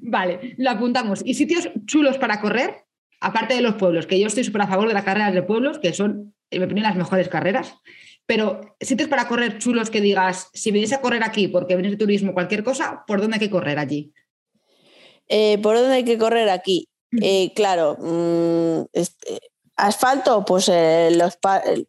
Vale, 0.00 0.54
lo 0.58 0.70
apuntamos. 0.70 1.22
¿Y 1.24 1.34
sitios 1.34 1.68
chulos 1.86 2.18
para 2.18 2.40
correr? 2.40 2.84
Aparte 3.20 3.54
de 3.54 3.60
los 3.60 3.74
pueblos, 3.74 4.06
que 4.06 4.18
yo 4.18 4.26
estoy 4.26 4.44
súper 4.44 4.62
a 4.62 4.66
favor 4.66 4.88
de 4.88 4.94
las 4.94 5.04
carreras 5.04 5.32
de 5.32 5.42
pueblos, 5.42 5.78
que 5.78 5.92
son, 5.92 6.34
en 6.50 6.58
mi 6.60 6.64
opinión, 6.64 6.84
las 6.84 6.96
mejores 6.96 7.28
carreras. 7.28 7.74
Pero 8.26 8.76
sitios 8.80 9.08
para 9.08 9.28
correr 9.28 9.58
chulos 9.58 9.90
que 9.90 10.00
digas, 10.00 10.48
si 10.54 10.70
venís 10.70 10.92
a 10.92 11.00
correr 11.00 11.22
aquí 11.22 11.48
porque 11.48 11.76
venís 11.76 11.92
de 11.92 11.96
turismo, 11.98 12.32
cualquier 12.34 12.64
cosa, 12.64 13.04
¿por 13.06 13.20
dónde 13.20 13.36
hay 13.36 13.40
que 13.40 13.50
correr 13.50 13.78
allí? 13.78 14.12
eh, 15.28 15.58
¿por 15.62 15.76
dónde 15.76 15.94
hay 15.96 16.04
que 16.04 16.18
correr 16.18 16.48
aquí? 16.50 16.88
Eh, 17.20 17.52
claro, 17.54 17.96
mm, 17.98 18.86
este, 18.92 19.40
asfalto, 19.76 20.44
pues 20.44 20.68
eh, 20.68 21.10
los 21.16 21.38
el- 21.64 21.88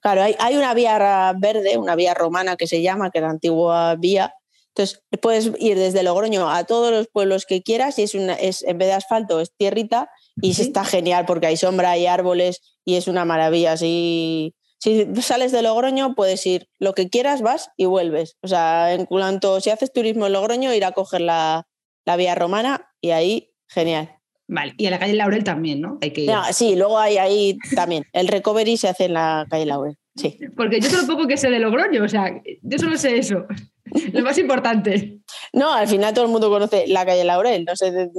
claro, 0.00 0.22
hay, 0.22 0.34
hay 0.38 0.56
una 0.56 0.74
vía 0.74 1.34
verde, 1.38 1.76
una 1.76 1.94
vía 1.96 2.14
romana 2.14 2.56
que 2.56 2.66
se 2.66 2.82
llama, 2.82 3.10
que 3.10 3.18
es 3.18 3.22
la 3.22 3.30
antigua 3.30 3.94
vía. 3.96 4.34
Entonces 4.78 5.02
puedes 5.20 5.50
ir 5.58 5.76
desde 5.76 6.04
Logroño 6.04 6.48
a 6.48 6.62
todos 6.62 6.92
los 6.92 7.08
pueblos 7.08 7.46
que 7.46 7.62
quieras 7.62 7.98
y 7.98 8.04
es 8.04 8.14
una, 8.14 8.34
es, 8.34 8.62
en 8.62 8.78
vez 8.78 8.86
de 8.86 8.94
asfalto 8.94 9.40
es 9.40 9.52
tierrita 9.56 10.08
y 10.40 10.50
está 10.50 10.84
genial 10.84 11.24
porque 11.26 11.48
hay 11.48 11.56
sombra, 11.56 11.90
hay 11.90 12.06
árboles 12.06 12.60
y 12.84 12.94
es 12.94 13.08
una 13.08 13.24
maravilla. 13.24 13.76
Si, 13.76 14.54
si 14.78 15.04
sales 15.20 15.50
de 15.50 15.62
Logroño, 15.62 16.14
puedes 16.14 16.46
ir 16.46 16.68
lo 16.78 16.94
que 16.94 17.10
quieras, 17.10 17.42
vas 17.42 17.70
y 17.76 17.86
vuelves. 17.86 18.36
O 18.40 18.46
sea, 18.46 18.94
en 18.94 19.06
cuanto 19.06 19.60
si 19.60 19.70
haces 19.70 19.92
turismo 19.92 20.26
en 20.26 20.34
Logroño, 20.34 20.72
ir 20.72 20.84
a 20.84 20.92
coger 20.92 21.22
la, 21.22 21.66
la 22.04 22.14
vía 22.14 22.36
romana 22.36 22.88
y 23.00 23.10
ahí, 23.10 23.50
genial. 23.68 24.14
Vale, 24.46 24.74
y 24.78 24.86
en 24.86 24.92
la 24.92 25.00
calle 25.00 25.14
Laurel 25.14 25.42
también, 25.42 25.80
¿no? 25.80 25.98
Hay 26.00 26.12
que 26.12 26.24
sí, 26.52 26.76
luego 26.76 26.98
hay 27.00 27.18
ahí 27.18 27.58
también. 27.74 28.04
El 28.12 28.28
recovery 28.28 28.76
se 28.76 28.88
hace 28.88 29.06
en 29.06 29.14
la 29.14 29.44
calle 29.50 29.66
Laurel. 29.66 29.96
Sí. 30.18 30.38
Porque 30.56 30.80
yo 30.80 30.90
todo 30.90 31.02
lo 31.02 31.06
poco 31.06 31.26
que 31.28 31.36
sé 31.36 31.48
de 31.48 31.60
Logroño, 31.60 32.02
o 32.02 32.08
sea, 32.08 32.42
yo 32.62 32.78
solo 32.78 32.98
sé 32.98 33.18
eso. 33.18 33.46
Lo 34.12 34.22
más 34.22 34.36
importante. 34.36 35.20
No, 35.52 35.72
al 35.72 35.88
final 35.88 36.12
todo 36.12 36.26
el 36.26 36.30
mundo 36.30 36.50
conoce 36.50 36.86
la 36.88 37.06
calle 37.06 37.24
Laurel. 37.24 37.64
No 37.64 37.74
sé 37.76 38.10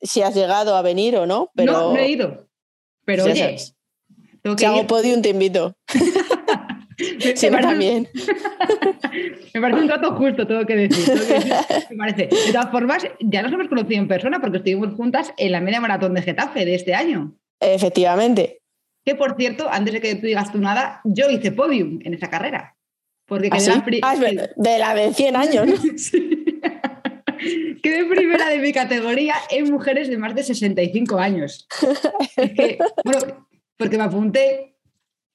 si 0.00 0.22
has 0.22 0.34
llegado 0.34 0.76
a 0.76 0.82
venir 0.82 1.16
o 1.16 1.26
no, 1.26 1.50
pero. 1.54 1.72
No, 1.72 1.92
no 1.92 1.98
he 1.98 2.10
ido. 2.10 2.46
Pero 3.04 3.24
oye. 3.24 3.56
si 3.58 4.64
hago 4.64 4.86
podium, 4.86 5.22
te 5.22 5.30
invito. 5.30 5.76
sí, 7.34 7.50
me 7.50 7.60
también. 7.60 8.08
me 9.54 9.60
parece 9.60 9.80
un 9.80 9.86
trato 9.86 10.14
justo, 10.16 10.46
tengo 10.46 10.64
que, 10.64 10.76
decir, 10.76 11.14
Me 11.90 11.96
parece. 11.96 12.26
De 12.26 12.52
todas 12.52 12.70
formas, 12.70 13.06
ya 13.20 13.42
nos 13.42 13.52
hemos 13.52 13.68
conocido 13.68 14.00
en 14.00 14.08
persona 14.08 14.40
porque 14.40 14.58
estuvimos 14.58 14.94
juntas 14.94 15.32
en 15.36 15.52
la 15.52 15.60
media 15.60 15.80
maratón 15.80 16.14
de 16.14 16.22
Getafe 16.22 16.64
de 16.64 16.74
este 16.74 16.94
año. 16.94 17.34
Efectivamente. 17.60 18.60
Que 19.06 19.14
por 19.14 19.36
cierto, 19.36 19.68
antes 19.70 19.94
de 19.94 20.00
que 20.00 20.16
tú 20.16 20.26
digas 20.26 20.52
tú 20.52 20.58
nada, 20.58 21.00
yo 21.04 21.30
hice 21.30 21.52
podium 21.52 22.00
en 22.04 22.12
esa 22.12 22.28
carrera. 22.28 22.76
Porque 23.24 23.48
¿Ah, 23.50 23.58
ah 24.02 24.16
de 24.16 24.78
la 24.78 24.94
de 24.94 25.14
100 25.14 25.36
años, 25.36 25.66
¿no? 25.66 25.76
sí. 25.96 26.60
Quedé 27.82 28.04
primera 28.04 28.48
de 28.48 28.58
mi 28.58 28.72
categoría 28.72 29.34
en 29.50 29.70
mujeres 29.70 30.08
de 30.08 30.18
más 30.18 30.34
de 30.34 30.42
65 30.42 31.18
años. 31.18 31.66
bueno, 33.04 33.48
porque 33.76 33.98
me 33.98 34.04
apunté 34.04 34.76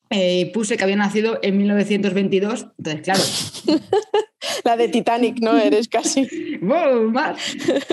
eh, 0.09 0.51
puse 0.53 0.75
que 0.75 0.83
había 0.83 0.97
nacido 0.97 1.39
en 1.41 1.57
1922, 1.57 2.67
entonces 2.77 3.01
claro. 3.01 3.21
La 4.65 4.75
de 4.75 4.89
Titanic, 4.89 5.39
¿no? 5.39 5.57
Eres 5.57 5.87
casi. 5.87 6.27
¡Wow! 6.61 7.11
Más. 7.11 7.39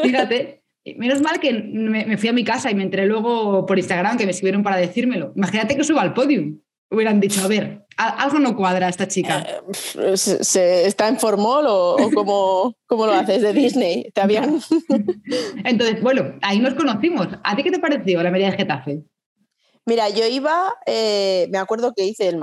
Fíjate. 0.03 0.58
Menos 0.97 1.21
mal 1.21 1.41
que 1.41 1.53
me, 1.53 2.17
fui 2.17 2.29
a 2.29 2.33
mi 2.33 2.45
casa 2.45 2.71
y 2.71 2.75
me 2.75 2.83
entré 2.83 3.07
luego 3.07 3.67
por 3.67 3.79
Instagram 3.79 4.17
que 4.17 4.25
me 4.25 4.31
escribieron 4.31 4.63
para 4.63 4.77
decírmelo. 4.77 5.33
Imagínate 5.37 5.77
que 5.77 5.85
suba 5.85 6.03
al 6.03 6.15
podium. 6.15 6.61
Hubieran 6.91 7.21
dicho, 7.21 7.43
a 7.43 7.49
ver, 7.49 7.87
algo 7.97 8.39
no 8.39 8.57
cuadra 8.57 8.89
esta 8.89 9.07
chica. 9.07 9.47
Eh, 9.99 10.17
¿se, 10.17 10.87
¿Está 10.87 11.09
en 11.09 11.19
formol 11.19 11.67
o, 11.67 11.97
o 11.97 12.75
cómo, 12.87 13.07
lo 13.07 13.13
haces 13.13 13.43
de 13.43 13.53
Disney? 13.53 14.11
¿Te 14.15 14.23
habían... 14.23 14.61
Entonces, 15.65 16.01
bueno, 16.03 16.39
ahí 16.41 16.61
nos 16.61 16.75
conocimos. 16.75 17.29
¿A 17.45 17.57
ti 17.57 17.63
qué 17.63 17.71
te 17.71 17.79
pareció 17.79 18.23
la 18.23 18.31
media 18.31 18.51
de 18.51 18.57
Getafe? 18.57 19.03
Mira, 19.85 20.09
yo 20.09 20.27
iba, 20.27 20.75
eh, 20.87 21.49
me 21.51 21.59
acuerdo 21.59 21.93
que 21.95 22.07
hice 22.07 22.29
el 22.29 22.39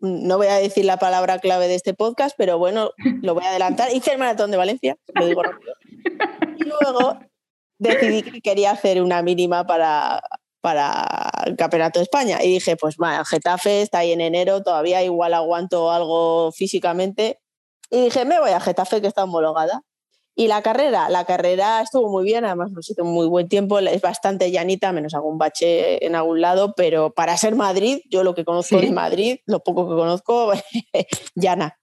no 0.00 0.38
voy 0.38 0.46
a 0.46 0.54
decir 0.54 0.84
la 0.84 0.96
palabra 0.96 1.38
clave 1.38 1.68
de 1.68 1.74
este 1.74 1.92
podcast, 1.92 2.34
pero 2.36 2.58
bueno, 2.58 2.92
lo 3.22 3.34
voy 3.34 3.44
a 3.44 3.50
adelantar. 3.50 3.94
Hice 3.94 4.12
el 4.12 4.18
maratón 4.18 4.50
de 4.50 4.56
Valencia, 4.56 4.96
lo 5.14 5.26
digo 5.26 5.42
rápido. 5.42 5.74
Y 6.56 6.64
luego 6.64 7.18
decidí 7.80 8.22
que 8.22 8.40
quería 8.40 8.70
hacer 8.70 9.02
una 9.02 9.22
mínima 9.22 9.66
para, 9.66 10.22
para 10.60 11.30
el 11.46 11.56
Campeonato 11.56 11.98
de 11.98 12.04
España. 12.04 12.38
Y 12.42 12.48
dije, 12.48 12.76
pues 12.76 12.96
bueno, 12.96 13.24
Getafe 13.24 13.82
está 13.82 13.98
ahí 13.98 14.12
en 14.12 14.20
enero, 14.20 14.62
todavía 14.62 15.02
igual 15.02 15.34
aguanto 15.34 15.90
algo 15.90 16.52
físicamente. 16.52 17.40
Y 17.90 18.04
dije, 18.04 18.24
me 18.24 18.38
voy 18.38 18.50
a 18.50 18.60
Getafe, 18.60 19.00
que 19.00 19.08
está 19.08 19.24
homologada. 19.24 19.82
Y 20.36 20.46
la 20.46 20.62
carrera, 20.62 21.08
la 21.08 21.24
carrera 21.24 21.82
estuvo 21.82 22.08
muy 22.08 22.24
bien, 22.24 22.44
además 22.44 22.70
lo 22.72 22.82
siento 22.82 23.04
muy 23.04 23.26
buen 23.26 23.48
tiempo, 23.48 23.78
es 23.78 24.00
bastante 24.00 24.50
llanita, 24.50 24.92
menos 24.92 25.12
algún 25.12 25.38
bache 25.38 26.04
en 26.06 26.14
algún 26.14 26.40
lado, 26.40 26.72
pero 26.76 27.12
para 27.12 27.36
ser 27.36 27.56
Madrid, 27.56 27.98
yo 28.08 28.22
lo 28.22 28.34
que 28.34 28.44
conozco 28.44 28.80
de 28.80 28.90
Madrid, 28.90 29.38
lo 29.44 29.60
poco 29.60 29.88
que 29.88 29.96
conozco, 29.96 30.52
llana. 31.34 31.76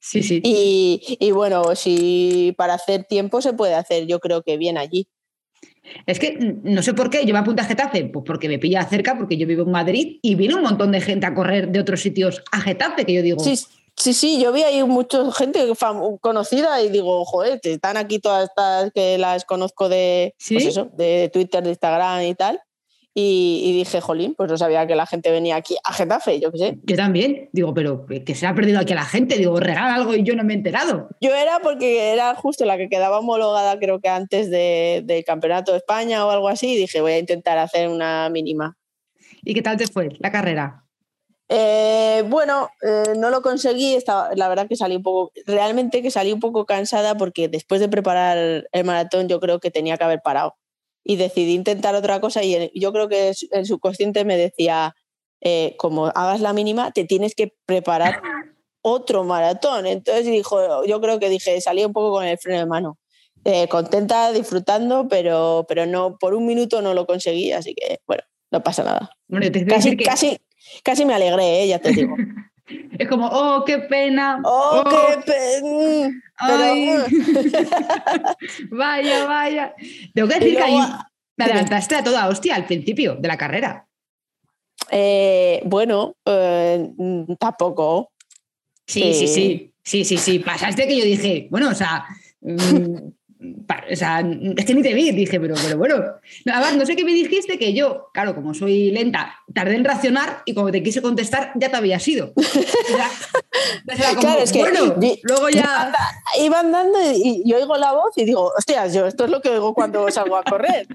Sí, 0.00 0.22
sí. 0.22 0.40
Y, 0.44 1.16
y, 1.20 1.30
bueno, 1.30 1.74
si 1.74 2.54
para 2.58 2.74
hacer 2.74 3.04
tiempo 3.04 3.40
se 3.40 3.54
puede 3.54 3.74
hacer, 3.74 4.06
yo 4.06 4.20
creo 4.20 4.42
que 4.42 4.58
bien 4.58 4.76
allí. 4.76 5.08
Es 6.06 6.18
que 6.18 6.36
no 6.62 6.82
sé 6.82 6.94
por 6.94 7.10
qué, 7.10 7.24
yo 7.24 7.32
me 7.32 7.40
apunté 7.40 7.62
a 7.62 7.66
Getafe, 7.66 8.04
pues 8.04 8.24
porque 8.26 8.48
me 8.48 8.58
pilla 8.58 8.84
cerca, 8.84 9.16
porque 9.16 9.36
yo 9.36 9.46
vivo 9.46 9.62
en 9.62 9.70
Madrid 9.70 10.18
y 10.22 10.34
viene 10.34 10.54
un 10.54 10.62
montón 10.62 10.92
de 10.92 11.00
gente 11.00 11.26
a 11.26 11.34
correr 11.34 11.68
de 11.68 11.80
otros 11.80 12.00
sitios 12.00 12.42
a 12.52 12.60
Getafe, 12.60 13.04
que 13.04 13.14
yo 13.14 13.22
digo. 13.22 13.42
Sí, 13.42 13.56
Sí, 13.98 14.12
sí, 14.12 14.38
yo 14.38 14.52
vi 14.52 14.62
ahí 14.62 14.84
mucha 14.84 15.32
gente 15.32 15.66
conocida 16.20 16.82
y 16.82 16.90
digo, 16.90 17.24
joder, 17.24 17.58
están 17.62 17.96
aquí 17.96 18.18
todas 18.18 18.50
estas 18.50 18.92
que 18.92 19.16
las 19.16 19.46
conozco 19.46 19.88
de, 19.88 20.34
pues 20.48 20.66
eso, 20.66 20.90
de 20.92 21.30
Twitter, 21.32 21.62
de 21.62 21.70
Instagram 21.70 22.22
y 22.24 22.34
tal. 22.34 22.60
Y, 23.18 23.72
dije, 23.72 24.02
jolín, 24.02 24.34
pues 24.34 24.50
no 24.50 24.58
sabía 24.58 24.86
que 24.86 24.94
la 24.94 25.06
gente 25.06 25.30
venía 25.30 25.56
aquí 25.56 25.74
a 25.84 25.94
Getafe, 25.94 26.38
yo 26.38 26.52
qué 26.52 26.58
sé. 26.58 26.78
Yo 26.82 26.96
también, 26.96 27.48
digo, 27.50 27.72
pero 27.72 28.04
que 28.04 28.34
se 28.34 28.46
ha 28.46 28.54
perdido 28.54 28.78
aquí 28.78 28.92
a 28.92 28.96
la 28.96 29.06
gente, 29.06 29.38
digo, 29.38 29.58
regala 29.58 29.94
algo 29.94 30.14
y 30.14 30.22
yo 30.22 30.36
no 30.36 30.44
me 30.44 30.52
he 30.52 30.56
enterado. 30.56 31.08
Yo 31.22 31.34
era 31.34 31.60
porque 31.60 32.12
era 32.12 32.34
justo 32.34 32.66
la 32.66 32.76
que 32.76 32.90
quedaba 32.90 33.20
homologada, 33.20 33.78
creo 33.78 34.00
que 34.00 34.10
antes 34.10 34.50
del 34.50 35.24
Campeonato 35.24 35.72
de 35.72 35.78
España 35.78 36.26
o 36.26 36.30
algo 36.30 36.46
así, 36.50 36.74
y 36.74 36.76
dije, 36.76 37.00
voy 37.00 37.12
a 37.12 37.18
intentar 37.18 37.56
hacer 37.56 37.88
una 37.88 38.28
mínima. 38.28 38.76
¿Y 39.42 39.54
qué 39.54 39.62
tal 39.62 39.78
te 39.78 39.86
fue 39.86 40.10
la 40.18 40.30
carrera? 40.30 40.84
Eh, 41.48 42.22
bueno, 42.28 42.68
eh, 42.82 43.14
no 43.16 43.30
lo 43.30 43.40
conseguí, 43.40 43.94
estaba, 43.94 44.28
la 44.34 44.50
verdad 44.50 44.68
que 44.68 44.76
salí 44.76 44.96
un 44.96 45.02
poco, 45.02 45.32
realmente 45.46 46.02
que 46.02 46.10
salí 46.10 46.34
un 46.34 46.40
poco 46.40 46.66
cansada 46.66 47.14
porque 47.14 47.48
después 47.48 47.80
de 47.80 47.88
preparar 47.88 48.66
el 48.70 48.84
maratón 48.84 49.26
yo 49.26 49.40
creo 49.40 49.58
que 49.58 49.70
tenía 49.70 49.96
que 49.96 50.04
haber 50.04 50.20
parado 50.20 50.56
y 51.08 51.16
decidí 51.16 51.54
intentar 51.54 51.94
otra 51.94 52.20
cosa 52.20 52.42
y 52.42 52.70
yo 52.74 52.92
creo 52.92 53.08
que 53.08 53.32
el 53.52 53.66
subconsciente 53.66 54.24
me 54.24 54.36
decía, 54.36 54.94
eh, 55.40 55.76
como 55.78 56.06
hagas 56.06 56.40
la 56.40 56.52
mínima, 56.52 56.90
te 56.90 57.04
tienes 57.04 57.34
que 57.34 57.54
preparar 57.64 58.20
otro 58.82 59.22
maratón. 59.22 59.86
Entonces 59.86 60.26
dijo, 60.26 60.84
yo 60.84 61.00
creo 61.00 61.20
que 61.20 61.28
dije, 61.28 61.60
salí 61.60 61.84
un 61.84 61.92
poco 61.92 62.10
con 62.10 62.24
el 62.24 62.38
freno 62.38 62.58
de 62.58 62.66
mano. 62.66 62.98
contenta, 63.68 64.32
disfrutando, 64.32 65.06
pero, 65.08 65.64
pero 65.68 65.86
no, 65.86 66.16
por 66.18 66.34
un 66.34 66.46
minuto 66.46 66.82
no 66.82 66.92
lo 66.92 67.06
conseguí, 67.06 67.52
así 67.52 67.74
que 67.74 68.00
bueno, 68.06 68.24
no 68.50 68.62
pasa 68.64 68.82
nada. 68.82 69.10
casi, 69.68 69.96
casi, 69.96 70.40
Casi 70.82 71.04
me 71.04 71.14
alegré, 71.14 71.62
¿eh? 71.62 71.68
ya 71.68 71.78
te 71.78 71.92
digo. 71.92 72.16
Es 72.68 73.08
como, 73.08 73.26
oh, 73.26 73.64
qué 73.64 73.78
pena. 73.78 74.40
Oh, 74.44 74.82
qué 74.88 75.32
pena. 75.32 76.22
vaya, 78.70 79.26
vaya. 79.26 79.74
Tengo 80.14 80.28
que 80.28 80.34
decir 80.40 80.56
que 80.56 80.62
ahí 80.62 80.78
me 81.36 81.44
adelantaste 81.44 81.94
a 81.94 82.04
toda 82.04 82.28
hostia 82.28 82.56
al 82.56 82.66
principio 82.66 83.14
de 83.16 83.28
la 83.28 83.36
carrera. 83.36 83.86
Eh, 84.90 85.62
bueno, 85.64 86.16
eh, 86.24 86.90
tampoco. 87.38 88.12
Sí, 88.86 89.14
sí, 89.14 89.28
sí, 89.28 89.72
sí, 89.82 90.04
sí, 90.04 90.16
sí. 90.16 90.38
Pasaste 90.40 90.86
que 90.86 90.98
yo 90.98 91.04
dije, 91.04 91.48
bueno, 91.50 91.70
o 91.70 91.74
sea, 91.74 92.04
mm, 92.40 93.08
o 93.92 93.96
sea, 93.96 94.20
es 94.56 94.64
que 94.64 94.74
ni 94.74 94.82
te 94.82 94.94
vi, 94.94 95.10
dije, 95.12 95.38
pero, 95.40 95.54
pero 95.62 95.78
bueno. 95.78 95.96
Además, 96.46 96.76
no 96.76 96.86
sé 96.86 96.96
qué 96.96 97.04
me 97.04 97.12
dijiste, 97.12 97.58
que 97.58 97.72
yo, 97.72 98.08
claro, 98.12 98.34
como 98.34 98.54
soy 98.54 98.90
lenta, 98.90 99.34
tardé 99.54 99.76
en 99.76 99.84
racionar 99.84 100.42
y 100.44 100.54
como 100.54 100.70
te 100.70 100.82
quise 100.82 101.02
contestar, 101.02 101.52
ya 101.54 101.70
te 101.70 101.76
había 101.76 101.98
sido. 101.98 102.32
claro, 104.20 104.42
es 104.42 104.52
que 104.52 104.58
bueno, 104.58 104.96
luego 105.22 105.48
ya. 105.50 105.92
Iba 106.40 106.60
andando 106.60 106.98
y 107.14 107.42
yo 107.46 107.56
oigo 107.56 107.76
la 107.76 107.92
voz 107.92 108.16
y 108.16 108.24
digo, 108.24 108.52
hostias, 108.56 108.92
yo 108.94 109.06
esto 109.06 109.24
es 109.24 109.30
lo 109.30 109.40
que 109.40 109.50
oigo 109.50 109.74
cuando 109.74 110.10
salgo 110.10 110.36
a 110.36 110.42
correr. 110.42 110.86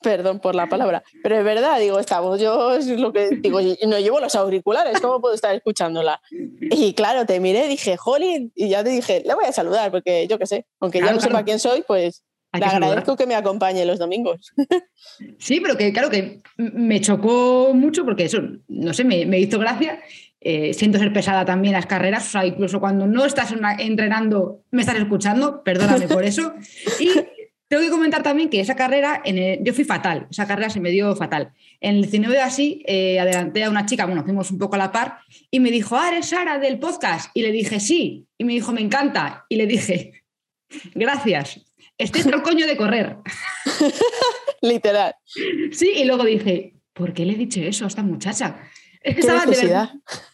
Perdón 0.00 0.38
por 0.38 0.54
la 0.54 0.68
palabra, 0.68 1.02
pero 1.22 1.36
es 1.38 1.44
verdad, 1.44 1.80
digo, 1.80 1.98
estamos, 1.98 2.40
yo 2.40 2.74
es 2.74 2.86
lo 2.86 3.12
que 3.12 3.30
digo, 3.40 3.60
no 3.88 3.98
llevo 3.98 4.20
los 4.20 4.36
auriculares, 4.36 5.00
¿cómo 5.00 5.20
puedo 5.20 5.34
estar 5.34 5.54
escuchándola? 5.54 6.20
Y 6.30 6.94
claro, 6.94 7.26
te 7.26 7.40
miré, 7.40 7.66
dije, 7.66 7.96
Jolín, 7.96 8.52
y 8.54 8.68
ya 8.68 8.84
te 8.84 8.90
dije, 8.90 9.22
le 9.26 9.34
voy 9.34 9.46
a 9.46 9.52
saludar, 9.52 9.90
porque 9.90 10.28
yo 10.28 10.38
qué 10.38 10.46
sé, 10.46 10.66
aunque 10.78 11.00
ya 11.00 11.12
no 11.12 11.20
sepa 11.20 11.42
quién 11.42 11.58
soy, 11.58 11.82
pues 11.82 12.22
le 12.52 12.64
agradezco 12.64 13.16
que 13.16 13.26
me 13.26 13.34
acompañe 13.34 13.84
los 13.84 13.98
domingos. 13.98 14.52
Sí, 15.38 15.60
pero 15.60 15.76
que 15.76 15.92
claro 15.92 16.10
que 16.10 16.42
me 16.56 17.00
chocó 17.00 17.72
mucho 17.74 18.04
porque 18.04 18.24
eso, 18.24 18.40
no 18.68 18.92
sé, 18.92 19.04
me, 19.04 19.26
me 19.26 19.38
hizo 19.38 19.58
gracia. 19.58 20.00
Eh, 20.40 20.72
siento 20.74 20.98
ser 20.98 21.12
pesada 21.12 21.44
también 21.44 21.72
las 21.72 21.86
carreras, 21.86 22.26
o 22.28 22.30
sea, 22.30 22.46
incluso 22.46 22.78
cuando 22.78 23.06
no 23.06 23.24
estás 23.24 23.52
entrenando, 23.78 24.62
me 24.70 24.82
estás 24.82 24.96
escuchando, 24.96 25.62
perdóname 25.64 26.06
por 26.06 26.24
eso. 26.24 26.52
Y 27.00 27.08
tengo 27.68 27.82
que 27.82 27.90
comentar 27.90 28.22
también 28.22 28.48
que 28.48 28.60
esa 28.60 28.74
carrera, 28.74 29.20
en 29.24 29.62
yo 29.62 29.74
fui 29.74 29.84
fatal, 29.84 30.26
esa 30.30 30.46
carrera 30.46 30.70
se 30.70 30.80
me 30.80 30.90
dio 30.90 31.14
fatal. 31.14 31.52
En 31.80 31.96
el 31.96 32.08
cine 32.08 32.28
de 32.28 32.40
así, 32.40 32.82
eh, 32.86 33.20
adelanté 33.20 33.62
a 33.62 33.70
una 33.70 33.84
chica, 33.84 34.06
bueno, 34.06 34.24
fuimos 34.24 34.50
un 34.50 34.58
poco 34.58 34.76
a 34.76 34.78
la 34.78 34.90
par, 34.90 35.18
y 35.50 35.60
me 35.60 35.70
dijo, 35.70 35.96
ah, 35.96 36.08
eres 36.08 36.30
Sara 36.30 36.58
del 36.58 36.78
podcast. 36.78 37.30
Y 37.34 37.42
le 37.42 37.52
dije, 37.52 37.78
sí. 37.78 38.26
Y 38.38 38.44
me 38.44 38.54
dijo, 38.54 38.72
me 38.72 38.80
encanta. 38.80 39.44
Y 39.50 39.56
le 39.56 39.66
dije, 39.66 40.24
gracias. 40.94 41.60
Estoy 41.98 42.22
el 42.22 42.42
coño 42.42 42.66
de 42.66 42.76
correr. 42.76 43.18
Literal. 44.62 45.14
Sí, 45.72 45.92
y 45.94 46.04
luego 46.06 46.24
dije, 46.24 46.74
¿por 46.94 47.12
qué 47.12 47.26
le 47.26 47.34
he 47.34 47.36
dicho 47.36 47.60
eso 47.60 47.84
a 47.84 47.88
esta 47.88 48.02
muchacha? 48.02 48.62
Es 49.02 49.14
que, 49.14 49.20
estaba 49.20 49.44
de 49.46 49.56
verdad, 49.56 49.90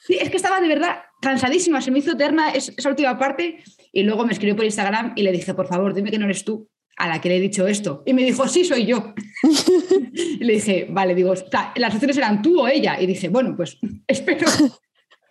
sí, 0.07 0.17
es 0.21 0.31
que 0.31 0.37
estaba 0.37 0.61
de 0.61 0.69
verdad 0.69 1.03
cansadísima, 1.21 1.83
se 1.83 1.91
me 1.91 1.99
hizo 1.99 2.13
eterna 2.13 2.51
esa 2.51 2.89
última 2.89 3.19
parte 3.19 3.63
y 3.93 4.03
luego 4.03 4.25
me 4.25 4.33
escribió 4.33 4.57
por 4.57 4.65
Instagram 4.65 5.13
y 5.17 5.23
le 5.23 5.33
dije, 5.33 5.53
por 5.53 5.69
favor, 5.69 5.95
dime 5.95 6.11
que 6.11 6.19
no 6.19 6.25
eres 6.25 6.45
tú 6.45 6.69
a 6.97 7.09
la 7.09 7.21
que 7.21 7.29
le 7.29 7.37
he 7.37 7.41
dicho 7.41 7.67
esto. 7.67 8.03
Y 8.07 8.15
me 8.15 8.23
dijo, 8.23 8.47
sí, 8.49 8.65
soy 8.65 8.87
yo. 8.87 9.15
y 10.13 10.45
le 10.45 10.55
dije, 10.55 10.87
vale, 10.91 11.15
digo, 11.15 11.35
las 11.77 11.95
opciones 11.95 12.17
eran 12.17 12.43
tú 12.43 12.61
o 12.61 12.69
ella. 12.69 13.01
Y 13.01 13.07
dije, 13.07 13.29
bueno, 13.29 13.55
pues 13.57 13.79
espero 14.07 14.47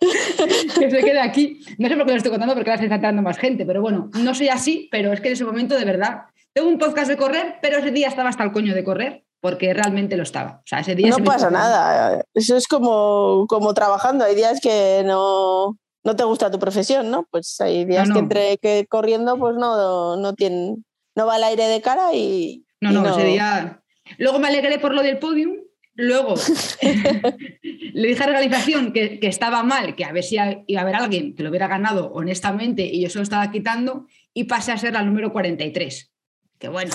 que 0.00 0.90
se 0.90 0.98
quede 0.98 1.20
aquí. 1.20 1.60
No 1.78 1.88
sé 1.88 1.96
por 1.96 2.06
qué 2.06 2.12
lo 2.12 2.16
estoy 2.16 2.30
contando 2.30 2.54
porque 2.54 2.70
ahora 2.70 2.78
se 2.78 2.84
está 2.84 2.96
entrando 2.96 3.22
más 3.22 3.38
gente, 3.38 3.64
pero 3.64 3.80
bueno, 3.80 4.10
no 4.14 4.34
soy 4.34 4.48
así, 4.48 4.88
pero 4.90 5.12
es 5.12 5.20
que 5.20 5.28
en 5.28 5.34
ese 5.34 5.44
momento 5.44 5.76
de 5.76 5.84
verdad 5.84 6.24
tengo 6.52 6.68
un 6.68 6.78
podcast 6.78 7.08
de 7.08 7.16
correr, 7.16 7.56
pero 7.60 7.78
ese 7.78 7.90
día 7.90 8.08
estaba 8.08 8.28
hasta 8.28 8.44
el 8.44 8.52
coño 8.52 8.74
de 8.74 8.84
correr 8.84 9.24
porque 9.40 9.74
realmente 9.74 10.16
lo 10.16 10.22
estaba. 10.22 10.62
O 10.64 10.66
sea, 10.66 10.80
ese 10.80 10.94
día 10.94 11.10
no 11.10 11.22
pasa 11.22 11.50
nada. 11.50 12.24
Eso 12.32 12.56
es 12.56 12.66
como, 12.66 13.44
como 13.46 13.74
trabajando. 13.74 14.24
Hay 14.24 14.34
días 14.34 14.58
que 14.58 15.02
no, 15.04 15.76
no 16.02 16.16
te 16.16 16.24
gusta 16.24 16.50
tu 16.50 16.58
profesión, 16.58 17.10
¿no? 17.10 17.26
Pues 17.30 17.60
hay 17.60 17.84
días 17.84 18.08
que 18.10 18.18
entre 18.18 18.56
que 18.56 18.86
corriendo, 18.88 19.36
pues 19.36 19.56
no, 19.56 20.16
no, 20.16 20.32
tiene, 20.34 20.76
no 21.14 21.26
va 21.26 21.36
al 21.36 21.44
aire 21.44 21.66
de 21.66 21.80
cara 21.80 22.14
y. 22.14 22.64
No, 22.80 22.92
no, 22.92 23.08
ese 23.08 23.26
día. 23.26 23.82
Luego 24.18 24.38
me 24.38 24.48
alegré 24.48 24.78
por 24.78 24.94
lo 24.94 25.02
del 25.02 25.18
podium. 25.18 25.56
Luego 25.96 26.34
le 26.82 28.08
dije 28.08 28.22
a 28.24 28.26
la 28.26 28.32
organización 28.32 28.92
que, 28.92 29.20
que, 29.20 29.28
estaba 29.28 29.62
mal, 29.62 29.94
que 29.94 30.04
a 30.04 30.10
ver 30.10 30.24
si 30.24 30.34
iba 30.66 30.80
a 30.80 30.82
haber 30.82 30.96
alguien 30.96 31.36
que 31.36 31.44
lo 31.44 31.50
hubiera 31.50 31.68
ganado 31.68 32.12
honestamente 32.12 32.84
y 32.84 33.00
yo 33.00 33.08
se 33.08 33.18
lo 33.18 33.22
estaba 33.22 33.52
quitando 33.52 34.08
y 34.32 34.44
pasé 34.44 34.72
a 34.72 34.78
ser 34.78 34.94
la 34.94 35.04
número 35.04 35.32
43. 35.32 36.12
Que 36.58 36.68
bueno, 36.68 36.92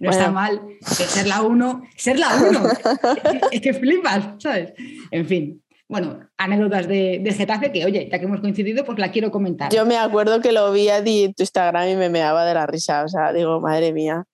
no 0.00 0.10
está 0.10 0.30
mal 0.30 0.60
que 0.80 1.04
ser 1.04 1.28
la 1.28 1.42
uno, 1.42 1.84
ser 1.96 2.18
la 2.18 2.34
uno. 2.34 2.64
es 3.52 3.60
que 3.60 3.74
flipas, 3.74 4.34
¿sabes? 4.38 4.72
En 5.10 5.26
fin. 5.26 5.61
Bueno, 5.92 6.26
anécdotas 6.38 6.88
de, 6.88 7.20
de, 7.22 7.32
Getafe 7.32 7.70
que, 7.70 7.84
oye, 7.84 8.08
ya 8.10 8.18
que 8.18 8.24
hemos 8.24 8.40
coincidido, 8.40 8.82
pues 8.82 8.98
la 8.98 9.10
quiero 9.10 9.30
comentar. 9.30 9.70
Yo 9.70 9.84
me 9.84 9.98
acuerdo 9.98 10.40
que 10.40 10.50
lo 10.50 10.72
vi 10.72 10.88
en 10.88 11.34
tu 11.34 11.42
Instagram 11.42 11.86
y 11.86 11.96
me 11.96 12.08
meaba 12.08 12.46
de 12.46 12.54
la 12.54 12.66
risa. 12.66 13.04
O 13.04 13.08
sea, 13.08 13.30
digo, 13.34 13.60
madre 13.60 13.92
mía, 13.92 14.24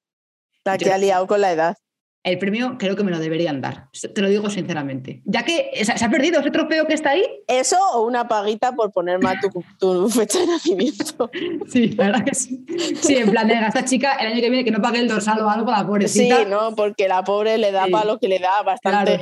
la 0.64 0.78
que 0.78 0.92
ha 0.92 0.98
liado 0.98 1.26
con 1.26 1.40
la 1.40 1.50
edad 1.50 1.76
el 2.24 2.38
premio 2.38 2.76
creo 2.78 2.96
que 2.96 3.04
me 3.04 3.10
lo 3.10 3.18
deberían 3.18 3.60
dar, 3.60 3.88
te 4.14 4.20
lo 4.20 4.28
digo 4.28 4.50
sinceramente. 4.50 5.22
Ya 5.24 5.44
que 5.44 5.70
se 5.82 6.04
ha 6.04 6.10
perdido 6.10 6.40
ese 6.40 6.50
trofeo 6.50 6.86
que 6.86 6.94
está 6.94 7.10
ahí. 7.10 7.24
Eso 7.46 7.76
o 7.94 8.06
una 8.06 8.28
paguita 8.28 8.72
por 8.72 8.92
poner 8.92 9.22
mal 9.22 9.38
tu, 9.40 10.08
fecha 10.10 10.40
de 10.40 10.46
nacimiento. 10.46 11.30
Sí, 11.68 11.88
la 11.88 12.06
verdad 12.06 12.24
que 12.24 12.34
sí. 12.34 12.64
Sí, 13.00 13.16
en 13.16 13.30
plan, 13.30 13.46
de 13.46 13.54
esta 13.54 13.84
chica 13.84 14.14
el 14.14 14.28
año 14.28 14.40
que 14.40 14.48
viene 14.48 14.64
que 14.64 14.70
no 14.70 14.80
pague 14.80 14.98
el 14.98 15.08
dorsal 15.08 15.40
o 15.40 15.50
algo 15.50 15.66
para 15.66 15.78
la 15.78 15.86
pobrecita. 15.86 16.38
Sí, 16.38 16.44
no, 16.48 16.74
porque 16.74 17.08
la 17.08 17.22
pobre 17.22 17.58
le 17.58 17.72
da 17.72 17.86
para 17.88 18.04
lo 18.04 18.18
que 18.18 18.28
le 18.28 18.38
da 18.38 18.62
bastante. 18.62 19.20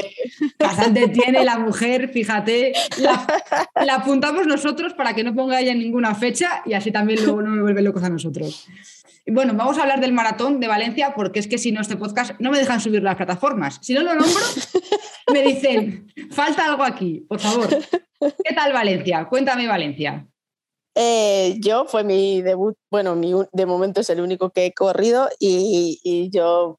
Bastante 0.58 1.08
tiene 1.08 1.44
la 1.44 1.58
mujer, 1.58 2.08
fíjate. 2.08 2.72
La, 2.98 3.94
apuntamos 3.94 4.46
nosotros 4.46 4.94
para 4.94 5.14
que 5.14 5.24
no 5.24 5.34
ponga 5.34 5.60
ella 5.60 5.74
ninguna 5.74 6.14
fecha 6.14 6.62
y 6.64 6.74
así 6.74 6.90
también 6.90 7.24
luego 7.24 7.42
no 7.42 7.50
me 7.50 7.62
vuelve 7.62 7.82
locos 7.82 8.02
a 8.04 8.10
nosotros. 8.10 8.66
Bueno, 9.28 9.54
vamos 9.54 9.76
a 9.76 9.82
hablar 9.82 10.00
del 10.00 10.12
maratón 10.12 10.60
de 10.60 10.68
Valencia 10.68 11.12
porque 11.16 11.40
es 11.40 11.48
que 11.48 11.58
si 11.58 11.72
no, 11.72 11.80
este 11.80 11.96
podcast 11.96 12.38
no 12.38 12.52
me 12.52 12.58
dejan 12.58 12.80
subir 12.80 13.02
las 13.02 13.16
plataformas. 13.16 13.80
Si 13.82 13.92
no 13.92 14.02
lo 14.02 14.14
nombro, 14.14 14.40
me 15.32 15.42
dicen, 15.42 16.12
falta 16.30 16.66
algo 16.66 16.84
aquí, 16.84 17.26
por 17.28 17.40
favor. 17.40 17.68
¿Qué 18.20 18.54
tal 18.54 18.72
Valencia? 18.72 19.26
Cuéntame 19.28 19.66
Valencia. 19.66 20.28
Eh, 20.94 21.56
yo 21.60 21.86
fue 21.86 22.04
mi 22.04 22.40
debut, 22.40 22.76
bueno, 22.88 23.16
mi, 23.16 23.34
de 23.52 23.66
momento 23.66 24.00
es 24.00 24.10
el 24.10 24.20
único 24.20 24.50
que 24.50 24.66
he 24.66 24.72
corrido 24.72 25.28
y, 25.40 26.30
yo 26.32 26.78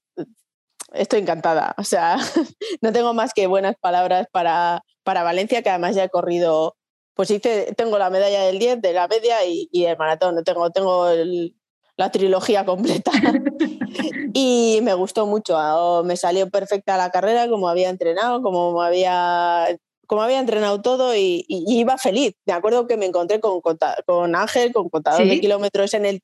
estoy 0.93 1.19
encantada. 1.19 1.75
O 1.77 1.83
sea, 1.83 2.15
no 2.81 2.93
tengo 2.93 3.13
más 3.13 3.33
que 3.33 3.47
buenas 3.47 3.75
palabras 3.75 4.25
para, 4.31 4.83
para 5.03 5.23
Valencia, 5.23 5.61
que 5.61 5.69
además 5.69 5.97
ya 5.97 6.05
he 6.05 6.09
corrido, 6.09 6.77
pues 7.13 7.29
hice, 7.29 7.73
tengo 7.75 7.97
la 7.97 8.09
medalla 8.09 8.43
del 8.43 8.57
10, 8.57 8.81
de 8.81 8.93
la 8.93 9.09
media 9.09 9.45
y, 9.45 9.67
y 9.69 9.83
el 9.83 9.97
maratón. 9.97 10.41
Tengo, 10.45 10.71
tengo 10.71 11.09
el, 11.09 11.56
la 11.97 12.11
trilogía 12.11 12.65
completa. 12.65 13.11
y 14.33 14.79
me 14.83 14.93
gustó 14.93 15.25
mucho, 15.25 15.57
ah, 15.57 16.03
me 16.05 16.15
salió 16.15 16.49
perfecta 16.49 16.95
la 16.95 17.09
carrera, 17.11 17.49
como 17.49 17.67
había 17.67 17.89
entrenado, 17.89 18.41
como 18.41 18.81
había, 18.81 19.67
como 20.05 20.21
había 20.21 20.39
entrenado 20.39 20.81
todo 20.81 21.15
y, 21.15 21.45
iba 21.49 21.97
feliz. 21.97 22.33
Me 22.45 22.53
acuerdo 22.53 22.87
que 22.87 22.97
me 22.97 23.07
encontré 23.07 23.39
con, 23.39 23.61
con 23.61 24.35
Ángel, 24.35 24.71
con 24.71 24.89
contador 24.89 25.27
de 25.27 25.39
kilómetros 25.39 25.93
en 25.93 26.05
el 26.05 26.21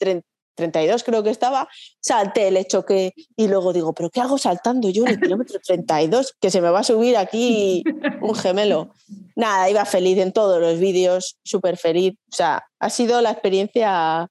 32 0.55 1.03
creo 1.03 1.23
que 1.23 1.29
estaba, 1.29 1.67
salté, 1.99 2.51
le 2.51 2.65
choqué 2.65 3.13
y 3.35 3.47
luego 3.47 3.73
digo, 3.73 3.93
pero 3.93 4.09
¿qué 4.09 4.21
hago 4.21 4.37
saltando 4.37 4.89
yo 4.89 5.03
en 5.03 5.13
el 5.13 5.19
kilómetro 5.19 5.59
32? 5.63 6.35
Que 6.39 6.51
se 6.51 6.61
me 6.61 6.69
va 6.69 6.79
a 6.79 6.83
subir 6.83 7.17
aquí 7.17 7.83
un 8.21 8.35
gemelo. 8.35 8.93
Nada, 9.35 9.69
iba 9.69 9.85
feliz 9.85 10.17
en 10.19 10.31
todos 10.31 10.61
los 10.61 10.79
vídeos, 10.79 11.37
súper 11.43 11.77
feliz. 11.77 12.13
O 12.31 12.35
sea, 12.35 12.63
ha 12.79 12.89
sido 12.89 13.21
la 13.21 13.31
experiencia 13.31 14.27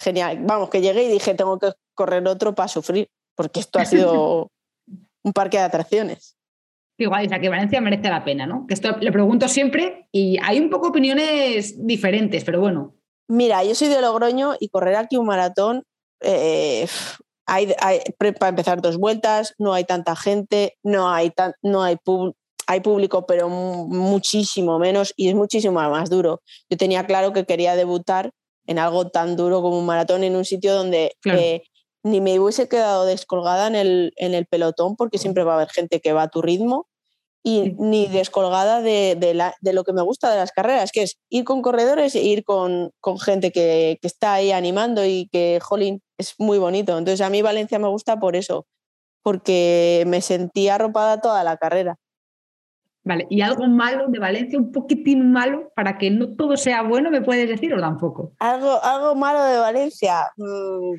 genial. 0.00 0.38
Vamos, 0.42 0.70
que 0.70 0.80
llegué 0.80 1.04
y 1.04 1.08
dije, 1.08 1.34
tengo 1.34 1.58
que 1.58 1.72
correr 1.94 2.26
otro 2.26 2.54
para 2.54 2.68
sufrir, 2.68 3.08
porque 3.36 3.60
esto 3.60 3.78
ha 3.78 3.84
sido 3.84 4.50
un 5.22 5.32
parque 5.32 5.58
de 5.58 5.64
atracciones. 5.64 6.36
Igual, 6.98 7.26
o 7.26 7.28
sea, 7.28 7.40
que 7.40 7.48
Valencia 7.48 7.80
merece 7.80 8.10
la 8.10 8.24
pena, 8.24 8.46
¿no? 8.46 8.66
Que 8.66 8.74
esto 8.74 8.96
le 8.98 9.10
pregunto 9.10 9.48
siempre 9.48 10.06
y 10.12 10.38
hay 10.42 10.60
un 10.60 10.68
poco 10.68 10.88
opiniones 10.88 11.86
diferentes, 11.86 12.44
pero 12.44 12.60
bueno. 12.60 12.94
Mira, 13.28 13.64
yo 13.64 13.74
soy 13.74 13.88
de 13.88 14.02
Logroño 14.02 14.54
y 14.60 14.68
correr 14.68 14.96
aquí 14.96 15.16
un 15.16 15.26
maratón, 15.26 15.84
eh, 16.20 16.86
hay, 17.46 17.72
para 18.38 18.48
empezar 18.50 18.82
dos 18.82 18.98
vueltas, 18.98 19.54
no 19.58 19.72
hay 19.72 19.84
tanta 19.84 20.14
gente, 20.14 20.76
no 20.82 21.10
hay, 21.10 21.30
tan, 21.30 21.54
no 21.62 21.82
hay, 21.82 21.96
hay 22.66 22.80
público, 22.80 23.26
pero 23.26 23.48
muchísimo 23.48 24.78
menos 24.78 25.12
y 25.16 25.28
es 25.28 25.34
muchísimo 25.34 25.80
más 25.80 26.10
duro. 26.10 26.42
Yo 26.68 26.76
tenía 26.76 27.06
claro 27.06 27.32
que 27.32 27.46
quería 27.46 27.76
debutar 27.76 28.30
en 28.70 28.78
algo 28.78 29.08
tan 29.08 29.34
duro 29.34 29.62
como 29.62 29.80
un 29.80 29.84
maratón 29.84 30.22
en 30.22 30.36
un 30.36 30.44
sitio 30.44 30.72
donde 30.72 31.16
eh, 31.24 31.62
ni 32.04 32.20
me 32.20 32.38
hubiese 32.38 32.68
quedado 32.68 33.04
descolgada 33.04 33.66
en 33.66 33.74
el, 33.74 34.12
en 34.14 34.32
el 34.32 34.46
pelotón 34.46 34.94
porque 34.94 35.18
siempre 35.18 35.42
va 35.42 35.54
a 35.54 35.56
haber 35.56 35.70
gente 35.70 36.00
que 36.00 36.12
va 36.12 36.22
a 36.22 36.28
tu 36.28 36.40
ritmo 36.40 36.86
y 37.42 37.74
ni 37.78 38.06
descolgada 38.06 38.80
de, 38.80 39.16
de, 39.60 39.72
lo 39.72 39.82
que 39.82 39.92
me 39.92 40.02
gusta 40.02 40.30
de 40.30 40.36
las 40.36 40.52
carreras, 40.52 40.92
que 40.92 41.02
es 41.02 41.18
ir 41.30 41.42
con 41.42 41.62
corredores 41.62 42.14
e 42.14 42.22
ir 42.22 42.44
con, 42.44 42.92
con 43.00 43.18
gente 43.18 43.50
que, 43.50 43.98
que, 44.00 44.06
está 44.06 44.34
ahí 44.34 44.52
animando 44.52 45.04
y 45.04 45.28
que, 45.32 45.58
jolín, 45.60 46.00
es 46.16 46.34
muy 46.38 46.58
bonito. 46.58 46.96
Entonces 46.96 47.22
a 47.22 47.30
mí 47.30 47.42
Valencia 47.42 47.80
me 47.80 47.88
gusta 47.88 48.20
por 48.20 48.36
eso, 48.36 48.66
porque 49.22 50.04
me 50.06 50.20
sentí 50.20 50.68
arropada 50.68 51.20
toda 51.20 51.42
la 51.42 51.56
carrera. 51.56 51.96
Vale, 53.02 53.26
¿y 53.30 53.40
algo 53.40 53.66
malo 53.66 54.08
de 54.08 54.18
Valencia, 54.18 54.58
un 54.58 54.72
poquitín 54.72 55.32
malo, 55.32 55.72
para 55.74 55.96
que 55.96 56.10
no 56.10 56.36
todo 56.36 56.56
sea 56.56 56.82
bueno, 56.82 57.10
me 57.10 57.22
puedes 57.22 57.48
decir 57.48 57.72
o 57.72 57.80
tampoco? 57.80 58.32
Algo, 58.38 58.82
algo 58.82 59.14
malo 59.14 59.42
de 59.42 59.58
Valencia. 59.58 60.26
Mm, 60.36 60.96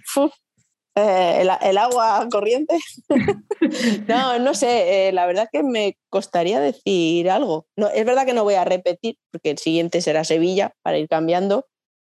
eh, 0.95 1.47
el, 1.61 1.77
agua 1.77 2.27
corriente. 2.29 2.77
no, 4.07 4.39
no 4.39 4.53
sé, 4.53 5.07
eh, 5.07 5.11
la 5.13 5.25
verdad 5.25 5.47
que 5.51 5.63
me 5.63 5.97
costaría 6.09 6.59
decir 6.59 7.29
algo. 7.29 7.67
No, 7.77 7.87
es 7.87 8.05
verdad 8.05 8.25
que 8.25 8.33
no 8.33 8.43
voy 8.43 8.55
a 8.55 8.65
repetir, 8.65 9.15
porque 9.31 9.51
el 9.51 9.57
siguiente 9.57 10.01
será 10.01 10.23
Sevilla 10.23 10.73
para 10.81 10.97
ir 10.97 11.07
cambiando, 11.07 11.67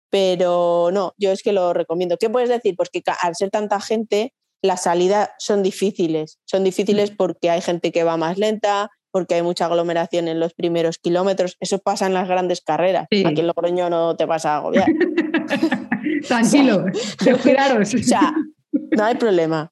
pero 0.10 0.90
no, 0.92 1.14
yo 1.18 1.32
es 1.32 1.42
que 1.42 1.54
lo 1.54 1.74
recomiendo. 1.74 2.18
¿Qué 2.18 2.30
puedes 2.30 2.50
decir? 2.50 2.76
Pues 2.76 2.90
que 2.90 3.02
al 3.22 3.36
ser 3.36 3.50
tanta 3.50 3.80
gente, 3.80 4.34
las 4.62 4.84
salidas 4.84 5.30
son 5.38 5.64
difíciles. 5.64 6.40
Son 6.46 6.64
difíciles 6.64 7.12
mm. 7.12 7.16
porque 7.16 7.50
hay 7.50 7.62
gente 7.62 7.92
que 7.92 8.04
va 8.04 8.18
más 8.18 8.38
lenta, 8.38 8.90
porque 9.16 9.36
hay 9.36 9.44
mucha 9.44 9.68
aglomeración 9.68 10.28
en 10.28 10.42
los 10.42 10.54
primeros 10.54 10.98
kilómetros. 10.98 11.56
Eso 11.62 11.80
pasa 11.80 12.06
en 12.06 12.14
las 12.14 12.28
grandes 12.28 12.60
carreras. 12.60 13.04
Aquí 13.04 13.40
en 13.40 13.48
Logroño 13.48 13.90
no 13.90 14.18
te 14.18 14.26
vas 14.26 14.46
a 14.46 14.58
agobiar. 14.58 14.90
Tranquilo, 16.28 16.84
esperaros. 17.26 17.94
o 17.94 17.98
sea, 18.00 18.34
no 18.74 19.06
hay 19.06 19.16
problema. 19.16 19.72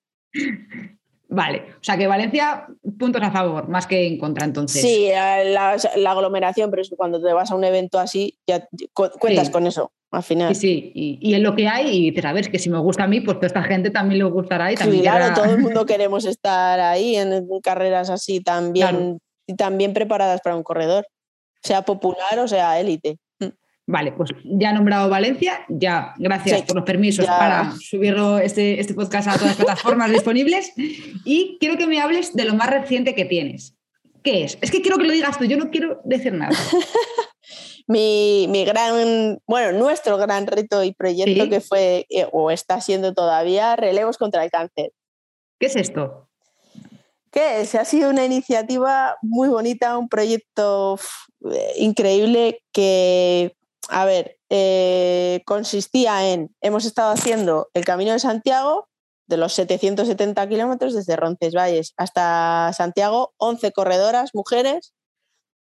Vale, 1.28 1.64
o 1.74 1.84
sea 1.84 1.98
que 1.98 2.08
Valencia, 2.08 2.68
puntos 2.98 3.22
a 3.22 3.32
favor, 3.32 3.68
más 3.68 3.86
que 3.86 4.08
en 4.08 4.18
contra 4.18 4.46
entonces. 4.46 4.82
Sí, 4.82 5.10
la, 5.10 5.76
aglomeración, 6.10 6.72
pero 6.72 6.82
cuando 6.96 7.22
te 7.22 7.34
vas 7.34 7.52
a 7.52 7.56
un 7.56 7.66
evento 7.66 8.00
así, 8.00 8.40
ya 8.48 8.66
cuentas 8.94 9.50
con 9.50 9.68
eso 9.68 9.92
al 10.10 10.24
final. 10.24 10.56
Sí, 10.56 10.92
sí, 10.94 11.20
y, 11.20 11.34
es 11.34 11.42
lo 11.42 11.54
que 11.54 11.68
hay, 11.68 11.90
y 11.90 12.12
dices, 12.12 12.24
a 12.24 12.32
ver, 12.32 12.50
que 12.50 12.60
si 12.60 12.70
me 12.70 12.80
gusta 12.80 13.04
a 13.04 13.08
mí, 13.08 13.20
pues 13.20 13.36
toda 13.40 13.48
esta 13.48 13.64
gente 13.64 13.90
también 13.90 14.20
le 14.20 14.24
gustará 14.24 14.72
y 14.72 14.76
también. 14.76 15.02
claro, 15.02 15.36
todo 15.36 15.54
el 15.54 15.58
mundo 15.58 15.86
queremos 15.88 16.24
estar 16.24 16.80
ahí 16.80 17.18
en 17.18 17.46
carreras 17.62 18.10
así 18.10 18.40
también 18.40 19.20
y 19.48 19.56
también 19.56 19.94
preparadas 19.94 20.42
para 20.42 20.56
un 20.56 20.64
corredor, 20.64 21.08
sea 21.62 21.84
popular 21.84 22.40
o 22.40 22.48
sea 22.48 22.80
élite. 22.80 23.18
Mm. 23.40 23.48
Vale, 23.86 24.12
pues 24.14 24.32
ya 24.44 24.72
he 24.72 24.74
nombrado 24.74 25.10
Valencia, 25.10 25.66
ya 25.68 26.14
gracias 26.18 26.62
por 26.64 26.78
los 26.78 26.86
permisos 26.86 27.26
para 27.26 27.72
subirlo 27.80 28.40
este, 28.40 28.80
este 28.80 28.94
podcast 28.94 29.28
a 29.28 29.34
todas 29.34 29.48
las 29.48 29.56
plataformas 29.66 30.12
disponibles. 30.12 30.72
Y 31.26 31.58
quiero 31.60 31.78
que 31.78 31.88
me 31.88 32.00
hables 32.00 32.34
de 32.34 32.46
lo 32.46 32.54
más 32.54 32.70
reciente 32.70 33.14
que 33.14 33.26
tienes. 33.26 33.76
¿Qué 34.24 34.46
es? 34.46 34.58
Es 34.62 34.72
que 34.72 34.82
quiero 34.82 34.98
que 34.98 35.04
lo 35.04 35.12
digas 35.12 35.38
tú, 35.38 35.44
yo 35.44 35.58
no 35.58 35.70
quiero 35.70 36.00
decir 36.06 36.32
nada. 36.34 36.56
mi, 37.88 38.64
gran, 38.66 39.40
bueno, 39.46 39.78
nuestro 39.78 40.18
gran 40.18 40.48
reto 40.48 40.84
y 40.84 40.94
proyecto 40.94 41.50
que 41.50 41.60
fue 41.60 42.06
eh, 42.10 42.28
o 42.32 42.52
está 42.52 42.80
siendo 42.80 43.14
todavía 43.14 43.76
relevos 43.76 44.18
contra 44.18 44.44
el 44.44 44.52
cáncer. 44.52 44.92
¿Qué 45.60 45.68
es 45.68 45.76
esto? 45.76 46.23
Que 47.34 47.66
se 47.66 47.80
ha 47.80 47.86
sido 47.86 48.12
una 48.12 48.24
iniciativa 48.24 49.18
muy 49.24 49.50
bonita, 49.50 49.98
un 49.98 50.08
proyecto 50.08 51.00
increíble 51.78 52.62
que, 52.72 53.56
a 53.90 54.06
ver, 54.06 54.38
eh, 54.50 55.42
consistía 55.46 56.32
en, 56.32 56.56
hemos 56.62 56.86
estado 56.86 57.12
haciendo 57.12 57.70
el 57.74 57.86
Camino 57.86 58.12
de 58.12 58.20
Santiago 58.20 58.88
de 59.28 59.38
los 59.38 59.54
770 59.54 60.48
kilómetros 60.48 60.94
desde 60.94 61.16
Roncesvalles 61.16 61.94
hasta 61.98 62.72
Santiago, 62.74 63.34
11 63.38 63.72
corredoras, 63.72 64.30
mujeres, 64.36 64.94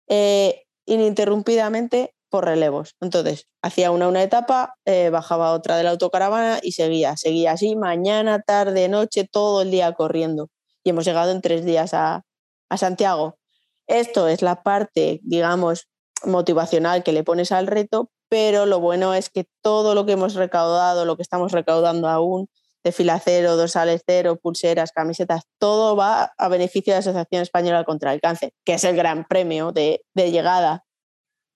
eh, 0.08 0.64
ininterrumpidamente 0.84 2.14
por 2.28 2.44
relevos. 2.44 2.96
Entonces, 3.00 3.46
hacía 3.62 3.90
una 3.92 4.08
una 4.08 4.22
etapa, 4.22 4.74
eh, 4.84 5.08
bajaba 5.10 5.52
otra 5.52 5.76
de 5.78 5.84
la 5.84 5.90
autocaravana 5.90 6.58
y 6.62 6.72
seguía, 6.72 7.16
seguía 7.16 7.52
así, 7.52 7.76
mañana, 7.76 8.42
tarde, 8.42 8.88
noche, 8.88 9.26
todo 9.30 9.62
el 9.62 9.70
día 9.70 9.92
corriendo. 9.92 10.50
Y 10.84 10.90
hemos 10.90 11.04
llegado 11.04 11.32
en 11.32 11.40
tres 11.40 11.64
días 11.64 11.94
a, 11.94 12.24
a 12.68 12.76
Santiago. 12.76 13.38
Esto 13.86 14.28
es 14.28 14.42
la 14.42 14.62
parte, 14.62 15.20
digamos, 15.22 15.88
motivacional 16.24 17.02
que 17.02 17.12
le 17.12 17.24
pones 17.24 17.52
al 17.52 17.66
reto, 17.66 18.10
pero 18.28 18.66
lo 18.66 18.80
bueno 18.80 19.14
es 19.14 19.28
que 19.28 19.46
todo 19.60 19.94
lo 19.94 20.06
que 20.06 20.12
hemos 20.12 20.34
recaudado, 20.34 21.04
lo 21.04 21.16
que 21.16 21.22
estamos 21.22 21.52
recaudando 21.52 22.08
aún, 22.08 22.48
de 22.84 22.92
filacero, 22.92 23.56
dorsales 23.56 24.02
cero, 24.06 24.38
pulseras, 24.42 24.92
camisetas, 24.92 25.42
todo 25.58 25.96
va 25.96 26.32
a 26.36 26.48
beneficio 26.48 26.92
de 26.92 26.96
la 26.96 27.00
Asociación 27.00 27.42
Española 27.42 27.84
contra 27.84 28.12
el 28.12 28.20
Cáncer, 28.20 28.52
que 28.64 28.74
es 28.74 28.84
el 28.84 28.96
gran 28.96 29.24
premio 29.24 29.72
de, 29.72 30.02
llegada, 30.14 30.84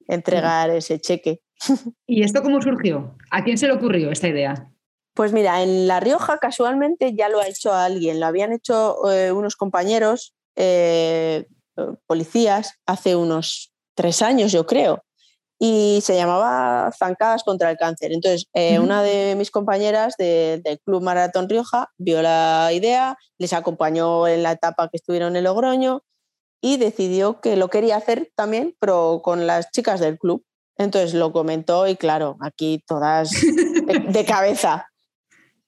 entregar 0.07 0.71
ese 0.71 1.01
cheque. 1.01 1.41
¿Y 2.07 2.23
esto 2.23 2.43
cómo 2.43 2.61
surgió? 2.61 3.17
¿A 3.31 3.43
quién 3.43 3.59
se 3.59 3.67
le 3.67 3.73
ocurrió 3.73 4.11
esta 4.11 4.29
idea? 4.29 4.71
Pues 5.17 5.33
mira, 5.33 5.63
en 5.63 5.89
La 5.89 5.99
Rioja 5.99 6.37
casualmente 6.37 7.15
ya 7.17 7.31
lo 7.31 7.41
ha 7.41 7.49
hecho 7.49 7.73
alguien, 7.73 8.21
lo 8.21 8.27
habían 8.27 8.53
hecho 8.53 9.11
eh, 9.11 9.33
unos 9.33 9.57
compañeros 9.57 10.35
eh, 10.57 11.47
policías 12.07 12.75
hace 12.85 13.17
unos 13.17 13.73
tres 13.95 14.21
años, 14.21 14.53
yo 14.53 14.67
creo, 14.67 15.05
y 15.59 16.01
se 16.03 16.17
llamaba 16.17 16.93
Zancadas 16.93 17.45
contra 17.45 17.71
el 17.71 17.79
Cáncer. 17.79 18.13
Entonces, 18.13 18.45
eh, 18.53 18.79
una 18.79 19.03
de 19.03 19.37
mis 19.37 19.51
compañeras 19.51 20.17
del 20.19 20.81
Club 20.85 21.03
Maratón 21.03 21.49
Rioja 21.49 21.89
vio 21.97 22.21
la 22.21 22.69
idea, 22.75 23.17
les 23.39 23.55
acompañó 23.55 24.29
en 24.29 24.43
la 24.43 24.53
etapa 24.53 24.91
que 24.91 24.99
estuvieron 24.99 25.35
en 25.35 25.45
Logroño 25.45 26.03
y 26.61 26.77
decidió 26.77 27.41
que 27.41 27.57
lo 27.57 27.69
quería 27.69 27.97
hacer 27.97 28.33
también, 28.35 28.77
pero 28.81 29.23
con 29.25 29.47
las 29.47 29.71
chicas 29.71 29.99
del 29.99 30.19
club. 30.19 30.45
Entonces 30.77 31.15
lo 31.15 31.33
comentó 31.33 31.87
y 31.87 31.97
claro, 31.97 32.37
aquí 32.43 32.85
todas 32.87 33.31
de, 33.31 34.25
cabeza, 34.27 34.87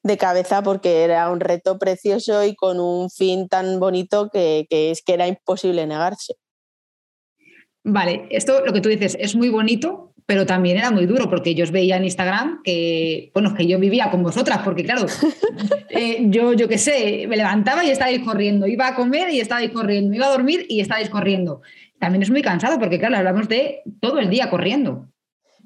de 0.02 0.16
cabeza 0.16 0.62
porque 0.62 1.02
era 1.02 1.30
un 1.30 1.40
reto 1.40 1.78
precioso 1.78 2.44
y 2.44 2.54
con 2.54 2.80
un 2.80 3.10
fin 3.10 3.48
tan 3.48 3.80
bonito 3.80 4.30
que, 4.30 4.66
que 4.70 4.90
es 4.90 5.02
que 5.02 5.14
era 5.14 5.26
imposible 5.26 5.86
negarse. 5.86 6.34
Vale, 7.84 8.26
esto 8.30 8.64
lo 8.64 8.72
que 8.72 8.80
tú 8.80 8.88
dices 8.88 9.16
es 9.18 9.34
muy 9.34 9.48
bonito, 9.48 10.12
pero 10.26 10.44
también 10.44 10.76
era 10.76 10.90
muy 10.90 11.06
duro 11.06 11.30
porque 11.30 11.54
yo 11.54 11.64
os 11.64 11.70
veía 11.70 11.96
en 11.96 12.04
Instagram 12.04 12.60
que, 12.62 13.30
bueno, 13.32 13.54
que 13.54 13.66
yo 13.66 13.78
vivía 13.78 14.10
con 14.10 14.22
vosotras, 14.22 14.60
porque 14.62 14.84
claro, 14.84 15.06
eh, 15.88 16.18
yo, 16.28 16.52
yo 16.52 16.68
qué 16.68 16.76
sé, 16.76 17.26
me 17.26 17.38
levantaba 17.38 17.82
y 17.82 17.90
estabais 17.90 18.20
corriendo, 18.20 18.66
iba 18.66 18.88
a 18.88 18.94
comer 18.94 19.30
y 19.30 19.40
estabais 19.40 19.70
corriendo, 19.70 20.14
iba 20.14 20.26
a 20.26 20.30
dormir 20.30 20.66
y 20.68 20.80
estabais 20.80 21.08
corriendo. 21.08 21.62
También 21.98 22.22
es 22.22 22.30
muy 22.30 22.42
cansado 22.42 22.78
porque, 22.78 22.98
claro, 22.98 23.16
hablamos 23.16 23.48
de 23.48 23.82
todo 24.00 24.18
el 24.18 24.28
día 24.28 24.50
corriendo. 24.50 25.08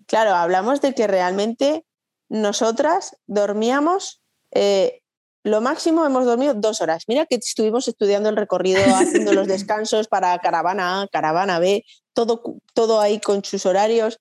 Claro, 0.07 0.31
hablamos 0.37 0.81
de 0.81 0.95
que 0.95 1.09
realmente 1.09 1.85
nosotras 2.29 3.17
dormíamos 3.27 4.22
eh, 4.55 5.03
lo 5.45 5.61
máximo 5.61 6.07
hemos 6.07 6.25
dormido 6.25 6.55
dos 6.55 6.81
horas. 6.81 7.05
Mira 7.09 7.27
que 7.27 7.37
estuvimos 7.37 7.89
estudiando 7.89 8.29
el 8.29 8.37
recorrido, 8.37 8.81
haciendo 8.97 9.33
los 9.33 9.49
descansos 9.49 10.09
para 10.09 10.39
caravana 10.39 11.03
A, 11.03 11.09
caravana 11.09 11.59
B, 11.59 11.85
todo, 12.13 12.43
todo 12.75 13.01
ahí 13.01 13.21
con 13.21 13.45
sus 13.45 13.67
horarios. 13.67 14.19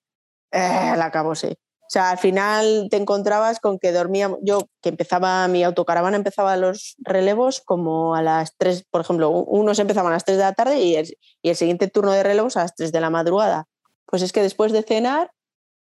Eh, 0.50 0.58
la 0.58 1.06
acabóse. 1.06 1.58
O 1.82 1.92
sea, 1.92 2.10
al 2.10 2.18
final 2.18 2.88
te 2.90 2.96
encontrabas 2.96 3.60
con 3.60 3.78
que 3.78 3.92
dormíamos, 3.92 4.38
yo 4.42 4.66
que 4.80 4.88
empezaba, 4.88 5.46
mi 5.48 5.62
autocaravana 5.62 6.16
empezaba 6.16 6.56
los 6.56 6.94
relevos 6.98 7.60
como 7.60 8.14
a 8.14 8.22
las 8.22 8.56
3, 8.56 8.86
por 8.90 9.02
ejemplo, 9.02 9.28
unos 9.28 9.78
empezaban 9.78 10.10
a 10.10 10.16
las 10.16 10.24
3 10.24 10.38
de 10.38 10.44
la 10.44 10.54
tarde 10.54 10.80
y 10.80 10.96
el, 10.96 11.18
y 11.42 11.50
el 11.50 11.56
siguiente 11.56 11.88
turno 11.88 12.12
de 12.12 12.22
relevos 12.22 12.56
a 12.56 12.62
las 12.62 12.74
3 12.74 12.92
de 12.92 13.00
la 13.00 13.10
madrugada. 13.10 13.66
Pues 14.06 14.22
es 14.22 14.32
que 14.32 14.40
después 14.40 14.72
de 14.72 14.82
cenar 14.82 15.32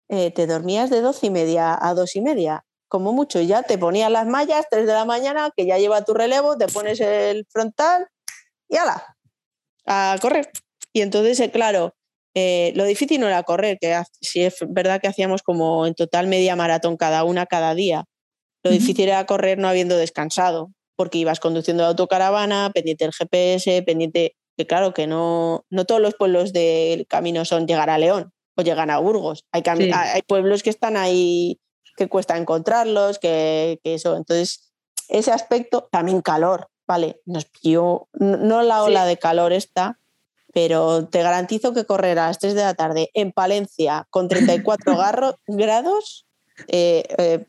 eh, 0.10 0.32
te 0.32 0.46
dormías 0.46 0.90
de 0.90 1.00
12 1.00 1.28
y 1.28 1.30
media 1.30 1.78
a 1.80 1.94
2 1.94 2.18
y 2.18 2.22
media 2.22 2.66
como 2.94 3.12
mucho, 3.12 3.42
ya 3.42 3.64
te 3.64 3.80
ponías 3.80 4.12
las 4.12 4.28
mallas, 4.28 4.68
3 4.70 4.86
de 4.86 4.94
la 4.94 5.04
mañana, 5.04 5.50
que 5.58 5.66
ya 5.66 5.80
lleva 5.80 6.06
tu 6.06 6.14
relevo, 6.14 6.60
te 6.60 6.68
pones 6.68 7.00
el 7.00 7.44
frontal 7.50 8.08
y 8.70 8.78
ala, 8.78 9.18
a 9.88 10.16
correr. 10.22 10.52
Y 10.94 11.02
entonces, 11.02 11.40
eh, 11.40 11.50
claro, 11.50 11.96
eh, 12.36 12.72
lo 12.76 12.86
difícil 12.86 13.20
no 13.20 13.26
era 13.26 13.42
correr, 13.42 13.80
que 13.82 14.00
si 14.22 14.44
es 14.44 14.58
verdad 14.68 15.02
que 15.02 15.08
hacíamos 15.08 15.42
como 15.42 15.88
en 15.88 15.96
total 15.96 16.28
media 16.28 16.56
maratón 16.56 16.96
cada 16.96 17.24
una 17.24 17.48
cada 17.48 17.74
día. 17.74 18.06
Lo 18.64 18.70
difícil 18.70 19.10
era 19.10 19.26
correr 19.26 19.58
no 19.58 19.68
habiendo 19.68 19.98
descansado, 19.98 20.70
porque 20.96 21.18
ibas 21.18 21.40
conduciendo 21.40 21.82
la 21.82 21.90
autocaravana, 21.90 22.70
pendiente 22.76 23.06
del 23.06 23.14
GPS, 23.14 23.82
pendiente, 23.82 24.36
que 24.56 24.68
claro 24.68 24.94
que 24.94 25.08
no, 25.08 25.66
no 25.72 25.86
todos 25.86 26.00
los 26.00 26.14
pueblos 26.14 26.54
del 26.54 27.08
camino 27.08 27.44
son 27.44 27.66
llegar 27.66 27.90
a 27.90 27.98
León 27.98 28.34
o 28.56 28.62
llegar 28.62 28.92
a 28.92 29.00
Burgos. 29.00 29.46
Hay, 29.52 29.64
hay 29.66 30.22
pueblos 30.28 30.62
que 30.62 30.70
están 30.70 30.96
ahí 30.96 31.58
que 31.96 32.10
cuesta 32.10 32.38
encontrarlos, 32.38 33.20
que, 33.20 33.80
eso. 33.84 34.16
Entonces, 34.16 34.72
ese 35.10 35.32
aspecto, 35.32 35.88
también 35.92 36.22
calor, 36.22 36.68
¿vale? 36.88 37.22
Nos 37.26 37.46
pilló, 37.46 38.08
no 38.14 38.62
la 38.62 38.84
ola 38.84 39.06
de 39.06 39.18
calor 39.18 39.54
esta, 39.54 40.00
pero 40.54 41.08
te 41.08 41.24
garantizo 41.24 41.74
que 41.74 41.86
correr 41.86 42.20
a 42.20 42.28
las 42.28 42.40
3 42.40 42.54
de 42.56 42.64
la 42.64 42.74
tarde 42.76 43.10
en 43.14 43.32
Palencia 43.32 44.08
con 44.10 44.28
34 44.28 45.40
grados 45.48 46.28
eh, 46.68 47.04
eh, 47.18 47.46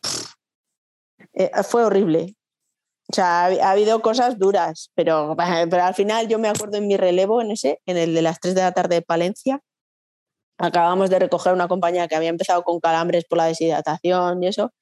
eh, 1.34 1.50
fue 1.62 1.84
horrible. 1.84 2.34
O 3.10 3.14
sea, 3.14 3.44
ha, 3.46 3.70
habido 3.70 4.00
cosas 4.00 4.38
duras, 4.38 4.90
pero, 4.94 5.36
pero 5.70 5.84
al 5.84 5.94
final 5.94 6.28
yo 6.28 6.38
me 6.38 6.48
acuerdo 6.48 6.78
en 6.78 6.86
mi 6.86 6.96
relevo, 6.96 7.42
en 7.42 7.50
ese, 7.50 7.80
en 7.86 7.96
el 7.96 8.14
de 8.14 8.22
las 8.22 8.40
3 8.40 8.54
de 8.54 8.62
la 8.62 8.72
tarde 8.72 8.96
de 8.96 9.02
Palencia, 9.02 9.60
acabamos 10.58 11.10
de 11.10 11.18
recoger 11.18 11.52
una 11.52 11.68
compañía 11.68 12.08
que 12.08 12.16
había 12.16 12.28
empezado 12.30 12.62
con 12.62 12.80
calambres 12.80 13.24
por 13.24 13.38
la 13.38 13.46
deshidratación 13.46 14.42
y 14.42 14.48
eso, 14.48 14.72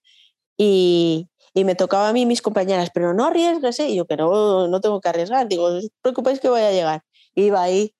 y, 0.56 1.28
me 1.54 1.74
tocaba 1.74 2.08
a 2.08 2.12
mí 2.12 2.24
mis 2.26 2.42
compañeras, 2.42 2.90
pero 2.94 3.14
no 3.14 3.26
arriesgues, 3.26 3.78
¿eh? 3.80 3.88
y 3.90 3.96
yo, 3.96 4.06
pero 4.06 4.68
no 4.68 4.80
tengo 4.80 5.00
que 5.00 5.08
arriesgar, 5.08 5.48
digo, 5.48 5.70
no 5.70 5.78
os 5.78 5.88
preocupéis 6.00 6.40
que 6.40 6.48
voy 6.48 6.62
a 6.62 6.72
llegar. 6.72 7.02
Iba 7.34 7.62
ahí 7.62 7.94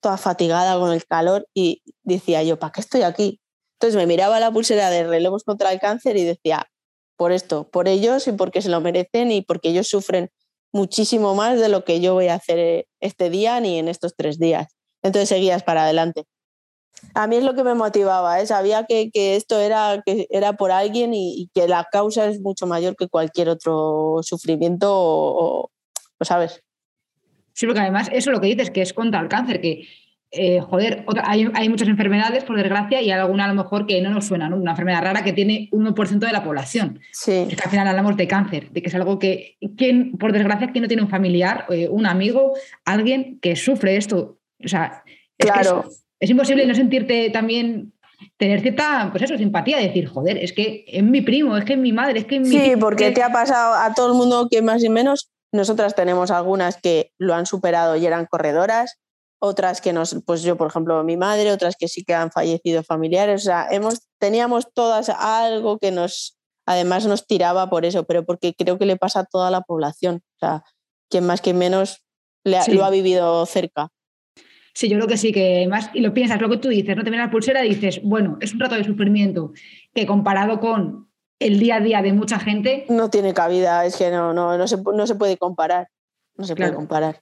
toda 0.00 0.16
fatigada 0.16 0.78
con 0.78 0.92
el 0.92 1.04
calor 1.04 1.48
y 1.54 1.82
decía 2.02 2.42
yo, 2.42 2.58
¿para 2.58 2.72
qué 2.72 2.80
estoy 2.80 3.02
aquí? 3.02 3.40
Entonces 3.74 3.96
me 3.96 4.06
miraba 4.06 4.40
la 4.40 4.50
pulsera 4.52 4.90
de 4.90 5.04
relevos 5.04 5.44
contra 5.44 5.72
el 5.72 5.80
cáncer 5.80 6.16
y 6.16 6.24
decía, 6.24 6.68
por 7.16 7.32
esto, 7.32 7.68
por 7.70 7.88
ellos 7.88 8.28
y 8.28 8.32
porque 8.32 8.62
se 8.62 8.68
lo 8.70 8.80
merecen 8.80 9.32
y 9.32 9.42
porque 9.42 9.70
ellos 9.70 9.88
sufren 9.88 10.30
muchísimo 10.72 11.34
más 11.34 11.60
de 11.60 11.68
lo 11.68 11.84
que 11.84 12.00
yo 12.00 12.14
voy 12.14 12.28
a 12.28 12.34
hacer 12.34 12.58
eh, 12.58 12.88
este 13.00 13.30
día 13.30 13.60
ni 13.60 13.78
en 13.78 13.88
estos 13.88 14.14
tres 14.16 14.38
días. 14.38 14.68
Entonces 15.02 15.28
seguías 15.28 15.62
para 15.62 15.84
adelante. 15.84 16.24
A 17.14 17.26
mí 17.26 17.36
es 17.36 17.44
lo 17.44 17.54
que 17.54 17.64
me 17.64 17.74
motivaba, 17.74 18.40
¿eh? 18.40 18.46
sabía 18.46 18.84
que, 18.84 19.10
esto 19.14 19.60
era, 19.60 20.02
que 20.04 20.26
era 20.30 20.54
por 20.54 20.70
alguien 20.70 21.12
y, 21.14 21.50
que 21.54 21.68
la 21.68 21.86
causa 21.90 22.26
es 22.26 22.40
mucho 22.40 22.66
mayor 22.66 22.96
que 22.96 23.08
cualquier 23.08 23.48
otro 23.48 24.20
sufrimiento, 24.22 24.88
o, 24.90 25.70
¿sabes? 26.20 26.62
Sí, 27.52 27.66
porque 27.66 27.80
además 27.80 28.08
eso 28.12 28.30
es 28.30 28.34
lo 28.34 28.40
que 28.40 28.48
dices, 28.48 28.70
que 28.70 28.82
es 28.82 28.92
contra 28.92 29.20
el 29.20 29.28
cáncer, 29.28 29.60
que, 29.60 29.86
eh, 30.30 30.60
joder, 30.60 31.04
hay, 31.24 31.68
muchas 31.68 31.88
enfermedades, 31.88 32.44
por 32.44 32.56
desgracia, 32.56 33.00
y 33.00 33.10
hay 33.10 33.18
alguna 33.18 33.46
a 33.46 33.48
lo 33.48 33.54
mejor 33.54 33.86
que 33.86 34.00
no 34.02 34.10
nos 34.10 34.26
suena, 34.26 34.54
una 34.54 34.72
enfermedad 34.72 35.02
rara 35.02 35.24
que 35.24 35.32
tiene 35.32 35.68
1% 35.72 36.18
de 36.18 36.32
la 36.32 36.44
población. 36.44 37.00
Sí. 37.12 37.46
Es 37.48 37.56
que 37.56 37.64
al 37.64 37.70
final 37.70 37.88
hablamos 37.88 38.16
de 38.16 38.28
cáncer, 38.28 38.70
de 38.70 38.82
que 38.82 38.88
es 38.88 38.94
algo 38.94 39.18
que, 39.18 39.56
¿quién, 39.76 40.12
por 40.18 40.32
desgracia, 40.32 40.70
¿quién 40.70 40.82
no 40.82 40.88
tiene 40.88 41.02
un 41.02 41.08
familiar, 41.08 41.64
eh, 41.70 41.88
un 41.88 42.06
amigo, 42.06 42.54
alguien 42.84 43.38
que 43.40 43.56
sufre 43.56 43.96
esto? 43.96 44.38
O 44.64 44.68
sea, 44.68 45.02
claro 45.38 45.84
es 45.88 46.07
imposible 46.20 46.66
no 46.66 46.74
sentirte 46.74 47.30
también 47.30 47.92
tener 48.36 48.60
cierta, 48.60 49.08
pues 49.10 49.22
eso, 49.22 49.36
simpatía, 49.36 49.78
decir, 49.78 50.08
joder, 50.08 50.38
es 50.38 50.52
que 50.52 50.84
es 50.88 51.02
mi 51.02 51.20
primo, 51.20 51.56
es 51.56 51.64
que 51.64 51.74
es 51.74 51.78
mi 51.78 51.92
madre, 51.92 52.20
es 52.20 52.24
que 52.24 52.36
es 52.36 52.42
mi... 52.42 52.48
Sí, 52.48 52.72
porque 52.78 53.10
te 53.10 53.22
ha 53.22 53.30
pasado 53.30 53.74
a 53.74 53.94
todo 53.94 54.08
el 54.08 54.14
mundo 54.14 54.48
que 54.50 54.62
más 54.62 54.82
y 54.82 54.88
menos, 54.88 55.30
nosotras 55.52 55.94
tenemos 55.94 56.30
algunas 56.30 56.76
que 56.76 57.12
lo 57.18 57.34
han 57.34 57.46
superado 57.46 57.96
y 57.96 58.06
eran 58.06 58.26
corredoras, 58.26 58.98
otras 59.40 59.80
que 59.80 59.92
nos, 59.92 60.16
pues 60.26 60.42
yo, 60.42 60.56
por 60.56 60.68
ejemplo, 60.68 61.02
mi 61.04 61.16
madre, 61.16 61.52
otras 61.52 61.76
que 61.76 61.86
sí 61.86 62.04
que 62.04 62.14
han 62.14 62.32
fallecido 62.32 62.82
familiares, 62.82 63.42
o 63.42 63.44
sea, 63.44 63.68
hemos, 63.70 64.08
teníamos 64.18 64.72
todas 64.72 65.08
algo 65.10 65.78
que 65.78 65.92
nos, 65.92 66.36
además 66.66 67.06
nos 67.06 67.26
tiraba 67.26 67.70
por 67.70 67.84
eso, 67.84 68.04
pero 68.04 68.24
porque 68.24 68.52
creo 68.54 68.78
que 68.78 68.86
le 68.86 68.96
pasa 68.96 69.20
a 69.20 69.24
toda 69.24 69.50
la 69.50 69.60
población, 69.60 70.22
o 70.34 70.38
sea, 70.40 70.64
quien 71.08 71.24
más 71.24 71.40
que 71.40 71.54
menos 71.54 72.04
lo 72.44 72.84
ha 72.84 72.90
vivido 72.90 73.46
cerca. 73.46 73.90
Sí, 74.78 74.88
yo 74.88 74.96
creo 74.96 75.08
que 75.08 75.16
sí, 75.16 75.32
que 75.32 75.66
más, 75.66 75.90
y 75.92 76.02
lo 76.02 76.14
piensas, 76.14 76.40
lo 76.40 76.48
que 76.48 76.58
tú 76.58 76.68
dices, 76.68 76.96
no 76.96 77.02
te 77.02 77.10
viene 77.10 77.24
la 77.24 77.32
pulsera 77.32 77.66
y 77.66 77.70
dices, 77.70 78.00
bueno, 78.04 78.38
es 78.40 78.54
un 78.54 78.60
rato 78.60 78.76
de 78.76 78.84
sufrimiento 78.84 79.52
que 79.92 80.06
comparado 80.06 80.60
con 80.60 81.08
el 81.40 81.58
día 81.58 81.78
a 81.78 81.80
día 81.80 82.00
de 82.00 82.12
mucha 82.12 82.38
gente. 82.38 82.86
No 82.88 83.10
tiene 83.10 83.34
cabida, 83.34 83.84
es 83.84 83.96
que 83.96 84.12
no, 84.12 84.32
no, 84.32 84.56
no, 84.56 84.68
se, 84.68 84.76
no 84.80 85.04
se 85.08 85.16
puede 85.16 85.36
comparar. 85.36 85.88
No 86.36 86.44
se 86.44 86.54
puede 86.54 86.72
comparar. 86.72 87.20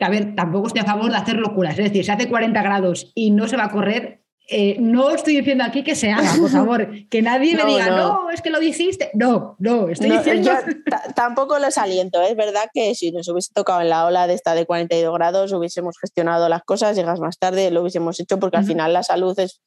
A 0.00 0.10
ver, 0.10 0.34
tampoco 0.34 0.66
estoy 0.66 0.82
a 0.82 0.86
favor 0.86 1.12
de 1.12 1.16
hacer 1.16 1.36
locuras. 1.36 1.78
Es 1.78 1.84
decir, 1.84 2.04
si 2.04 2.10
hace 2.10 2.28
40 2.28 2.60
grados 2.60 3.12
y 3.14 3.30
no 3.30 3.46
se 3.46 3.56
va 3.56 3.66
a 3.66 3.70
correr, 3.70 4.23
eh, 4.46 4.76
no 4.78 5.10
estoy 5.10 5.36
diciendo 5.36 5.64
aquí 5.64 5.82
que 5.82 5.94
se 5.94 6.10
haga, 6.10 6.34
por 6.38 6.50
favor, 6.50 6.86
que 7.10 7.22
nadie 7.22 7.56
me 7.56 7.64
diga, 7.64 7.90
no. 7.90 8.30
es 8.30 8.42
que 8.42 8.50
lo 8.50 8.60
dijiste. 8.60 9.10
No, 9.14 9.56
no, 9.58 9.88
estoy 9.88 10.10
diciendo. 10.10 10.50
tampoco 11.16 11.58
les 11.58 11.78
aliento, 11.78 12.20
¿eh? 12.20 12.30
es 12.30 12.36
verdad 12.36 12.68
que 12.72 12.94
si 12.94 13.10
nos 13.10 13.26
hubiese 13.28 13.52
tocado 13.54 13.80
en 13.80 13.88
la 13.88 14.04
ola 14.04 14.26
de 14.26 14.34
esta 14.34 14.54
de 14.54 14.66
42 14.66 15.14
grados, 15.14 15.52
hubiésemos 15.52 15.96
gestionado 15.98 16.48
las 16.50 16.62
cosas, 16.62 16.94
llegas 16.94 17.20
más 17.20 17.38
tarde, 17.38 17.70
lo 17.70 17.80
hubiésemos 17.80 18.20
hecho 18.20 18.38
porque 18.38 18.58
al 18.58 18.64
final 18.66 18.92
la 18.92 19.02
salud 19.02 19.38
es, 19.38 19.62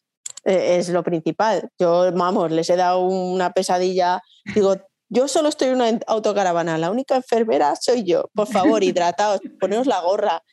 eh, 0.45 0.77
es 0.77 0.89
lo 0.89 1.01
principal. 1.03 1.69
Yo, 1.79 2.11
vamos, 2.13 2.51
les 2.51 2.69
he 2.69 2.75
dado 2.75 2.99
una 2.99 3.53
pesadilla, 3.53 4.21
digo, 4.53 4.75
yo 5.09 5.27
solo 5.27 5.49
estoy 5.49 5.69
en 5.69 5.75
una 5.75 5.99
autocaravana, 6.05 6.77
la 6.77 6.91
única 6.91 7.15
enfermera 7.15 7.75
soy 7.77 8.03
yo. 8.03 8.29
Por 8.35 8.47
favor, 8.47 8.83
hidrataos, 8.83 9.39
poneos 9.59 9.87
la 9.87 10.01
gorra, 10.01 10.43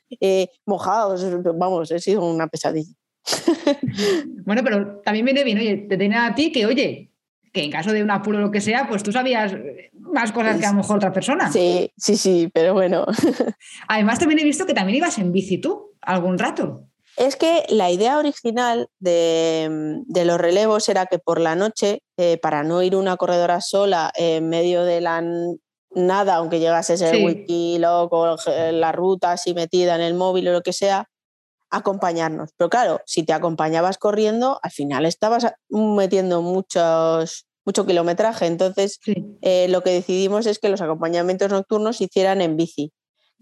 mojados, 0.64 1.26
vamos, 1.58 1.90
he 1.90 1.98
sido 1.98 2.24
una 2.24 2.46
pesadilla. 2.46 2.94
bueno, 4.44 4.62
pero 4.62 5.00
también 5.04 5.24
viene 5.24 5.44
bien, 5.44 5.58
oye, 5.58 5.76
te 5.88 5.96
tenía 5.96 6.26
a 6.26 6.34
ti 6.34 6.52
que, 6.52 6.66
oye, 6.66 7.10
que 7.52 7.62
en 7.62 7.70
caso 7.70 7.92
de 7.92 8.02
un 8.02 8.10
apuro 8.10 8.38
o 8.38 8.40
lo 8.40 8.50
que 8.50 8.60
sea, 8.60 8.88
pues 8.88 9.02
tú 9.02 9.12
sabías 9.12 9.54
más 9.92 10.32
cosas 10.32 10.58
que 10.58 10.66
a 10.66 10.70
lo 10.70 10.78
mejor 10.78 10.96
otra 10.96 11.12
persona. 11.12 11.50
Sí, 11.50 11.92
sí, 11.96 12.16
sí, 12.16 12.50
pero 12.52 12.74
bueno. 12.74 13.06
Además, 13.88 14.18
también 14.18 14.40
he 14.40 14.44
visto 14.44 14.66
que 14.66 14.74
también 14.74 14.96
ibas 14.96 15.18
en 15.18 15.32
bici 15.32 15.58
tú, 15.58 15.92
algún 16.00 16.38
rato. 16.38 16.88
Es 17.16 17.36
que 17.36 17.64
la 17.68 17.92
idea 17.92 18.18
original 18.18 18.88
de, 18.98 20.02
los 20.08 20.40
relevos 20.40 20.88
era 20.88 21.06
que 21.06 21.20
por 21.20 21.40
la 21.40 21.54
noche, 21.54 22.02
eh, 22.16 22.38
para 22.38 22.64
no 22.64 22.82
ir 22.82 22.96
una 22.96 23.16
corredora 23.16 23.60
sola 23.60 24.10
en 24.16 24.48
medio 24.48 24.84
de 24.84 25.00
la 25.00 25.22
nada, 25.94 26.34
aunque 26.34 26.58
llegases 26.58 27.00
el 27.02 27.24
wiki 27.24 27.78
loco, 27.78 28.36
la 28.72 28.90
ruta 28.90 29.30
así 29.30 29.54
metida 29.54 29.94
en 29.94 30.00
el 30.00 30.14
móvil 30.14 30.48
o 30.48 30.52
lo 30.52 30.62
que 30.62 30.72
sea, 30.72 31.08
acompañarnos. 31.76 32.50
Pero 32.56 32.70
claro, 32.70 33.00
si 33.06 33.22
te 33.22 33.32
acompañabas 33.32 33.98
corriendo, 33.98 34.60
al 34.62 34.70
final 34.70 35.06
estabas 35.06 35.46
metiendo 35.68 36.42
muchos, 36.42 37.46
mucho 37.64 37.86
kilometraje. 37.86 38.46
Entonces, 38.46 39.00
eh, 39.42 39.68
lo 39.68 39.82
que 39.82 39.90
decidimos 39.90 40.46
es 40.46 40.58
que 40.58 40.68
los 40.68 40.80
acompañamientos 40.80 41.50
nocturnos 41.50 41.98
se 41.98 42.04
hicieran 42.04 42.40
en 42.40 42.56
bici. 42.56 42.92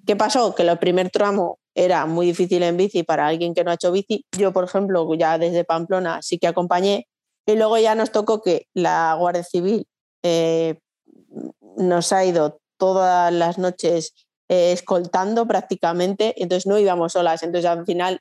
¿Qué 0.06 0.16
pasó? 0.16 0.54
Que 0.54 0.62
el 0.62 0.78
primer 0.78 1.10
tramo 1.10 1.58
era 1.74 2.06
muy 2.06 2.26
difícil 2.26 2.62
en 2.62 2.76
bici 2.76 3.02
para 3.02 3.26
alguien 3.26 3.54
que 3.54 3.64
no 3.64 3.70
ha 3.70 3.74
hecho 3.74 3.92
bici. 3.92 4.26
Yo, 4.36 4.52
por 4.52 4.64
ejemplo, 4.64 5.06
ya 5.14 5.38
desde 5.38 5.64
Pamplona 5.64 6.20
sí 6.22 6.38
que 6.38 6.48
acompañé. 6.48 7.06
Y 7.46 7.56
luego 7.56 7.78
ya 7.78 7.94
nos 7.94 8.12
tocó 8.12 8.40
que 8.40 8.66
la 8.72 9.14
Guardia 9.18 9.42
Civil 9.42 9.86
eh, 10.22 10.78
nos 11.76 12.12
ha 12.12 12.24
ido 12.24 12.60
todas 12.76 13.32
las 13.32 13.58
noches 13.58 14.12
eh, 14.52 14.72
escoltando 14.72 15.46
prácticamente, 15.46 16.34
entonces 16.36 16.66
no 16.66 16.78
íbamos 16.78 17.14
solas, 17.14 17.42
entonces 17.42 17.70
al 17.70 17.86
final 17.86 18.20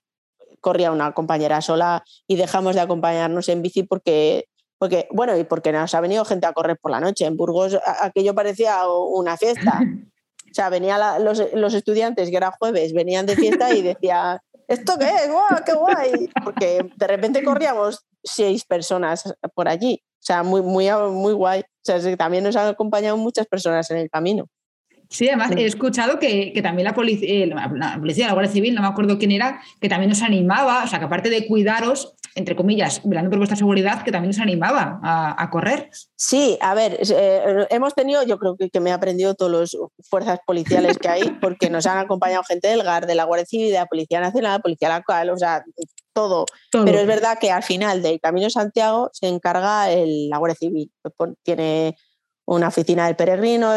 corría 0.62 0.94
una 0.94 1.12
compañera 1.12 1.60
sola 1.60 2.06
y 2.26 2.38
dejamos 2.38 2.76
de 2.76 2.80
acompañarnos 2.80 3.50
en 3.50 3.62
bici 3.62 3.84
porque, 3.84 4.46
porque 4.78 5.10
bueno, 5.12 5.38
y 5.38 5.44
porque 5.44 5.74
nos 5.74 5.94
ha 5.94 6.00
venido 6.00 6.24
gente 6.24 6.48
a 6.48 6.54
correr 6.54 6.78
por 6.82 6.90
la 6.92 7.02
noche. 7.02 7.26
En 7.26 7.36
Burgos 7.36 7.78
aquello 8.00 8.34
parecía 8.34 8.78
una 8.88 9.36
fiesta. 9.36 9.82
O 10.44 10.54
sea, 10.54 10.68
venían 10.68 11.24
los, 11.24 11.42
los, 11.54 11.74
estudiantes, 11.74 12.30
que 12.30 12.36
era 12.36 12.52
jueves, 12.52 12.92
venían 12.92 13.26
de 13.26 13.38
fiesta 13.38 13.74
y 13.74 13.82
decían, 13.82 14.38
¿esto 14.68 14.98
qué 15.00 15.06
es? 15.06 15.32
¡Guau, 15.32 15.64
qué 15.66 15.72
guay! 15.72 16.30
Porque 16.44 16.92
de 16.94 17.08
repente 17.08 17.42
corríamos 17.42 18.06
seis 18.22 18.66
personas 18.66 19.34
por 19.54 19.70
allí. 19.70 20.04
O 20.04 20.24
sea, 20.24 20.44
muy, 20.44 20.62
muy, 20.62 20.90
muy 21.10 21.32
guay. 21.32 21.62
O 21.62 21.64
sea, 21.84 22.18
también 22.18 22.44
nos 22.44 22.58
han 22.58 22.68
acompañado 22.68 23.16
muchas 23.16 23.48
personas 23.48 23.90
en 23.92 23.98
el 24.00 24.10
camino. 24.10 24.50
Sí, 25.12 25.28
además 25.28 25.52
he 25.58 25.66
escuchado 25.66 26.20
que, 26.20 26.58
también 26.64 26.86
la, 26.86 26.94
policía, 26.94 27.30
eh, 27.30 27.46
la 27.46 27.98
policía, 28.00 28.28
la 28.28 28.34
Guardia 28.34 28.52
Civil, 28.52 28.74
no 28.74 28.82
me 28.82 28.88
acuerdo 28.88 29.20
quién 29.20 29.32
era, 29.32 29.62
que 29.82 29.90
también 29.90 30.10
nos 30.10 30.22
animaba, 30.22 30.86
o 30.86 30.88
sea, 30.88 31.00
que 31.00 31.06
aparte 31.06 31.30
de 31.30 31.48
cuidaros, 31.48 32.16
entre 32.34 32.56
comillas, 32.56 33.02
velando 33.04 33.30
por 33.30 33.40
vuestra 33.40 33.58
seguridad, 33.58 34.04
que 34.04 34.12
también 34.14 34.30
nos 34.30 34.40
animaba 34.40 35.02
a, 35.04 35.50
correr. 35.50 35.90
Sí, 36.16 36.58
a 36.62 36.74
ver, 36.76 36.98
eh, 37.14 37.68
hemos 37.72 37.94
tenido, 37.94 38.24
yo 38.24 38.40
creo 38.40 38.56
que, 38.56 38.80
me 38.80 38.92
he 38.92 38.94
aprendido 38.94 39.36
todas 39.36 39.74
las 39.74 39.78
fuerzas 40.10 40.40
policiales 40.46 40.98
que 40.98 41.10
hay, 41.10 41.24
porque 41.42 41.70
nos 41.70 41.86
han 41.88 41.98
acompañado 41.98 42.44
gente 42.46 42.70
del 42.70 42.84
GAR, 42.84 43.06
de 43.06 43.16
la 43.16 43.26
Guardia 43.26 43.46
Civil, 43.46 43.68
de 43.68 43.80
la 43.80 43.88
Policía 43.88 44.22
Nacional, 44.22 44.54
la 44.54 44.60
Policía 44.60 44.98
Local, 44.98 45.30
o 45.30 45.38
sea, 45.38 45.62
todo. 46.14 46.46
Pero 46.72 47.00
es 47.00 47.08
verdad 47.08 47.38
que 47.38 47.52
al 47.52 47.64
final 47.64 48.02
del 48.02 48.22
Camino 48.22 48.50
Santiago 48.50 49.10
se 49.12 49.28
encarga 49.28 49.92
el, 49.92 50.30
la 50.30 50.38
Guardia 50.38 50.56
Civil, 50.56 50.90
tiene 51.44 51.98
una 52.46 52.68
oficina 52.68 53.06
del 53.06 53.16
peregrino, 53.16 53.72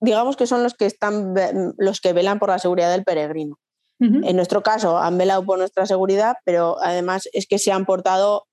digamos 0.00 0.36
que 0.36 0.46
son 0.46 0.62
los 0.62 0.74
que 0.74 0.86
están 0.86 1.34
los 1.76 2.00
que 2.00 2.12
velan 2.12 2.38
por 2.38 2.48
la 2.48 2.58
seguridad 2.58 2.90
del 2.90 3.04
peregrino. 3.04 3.58
En 4.00 4.36
nuestro 4.36 4.62
caso 4.62 4.96
han 4.96 5.18
velado 5.18 5.44
por 5.44 5.58
nuestra 5.58 5.84
seguridad, 5.84 6.36
pero 6.44 6.76
además 6.80 7.28
es 7.32 7.48
que 7.48 7.58
se 7.58 7.72
han 7.72 7.84
portado 7.84 8.44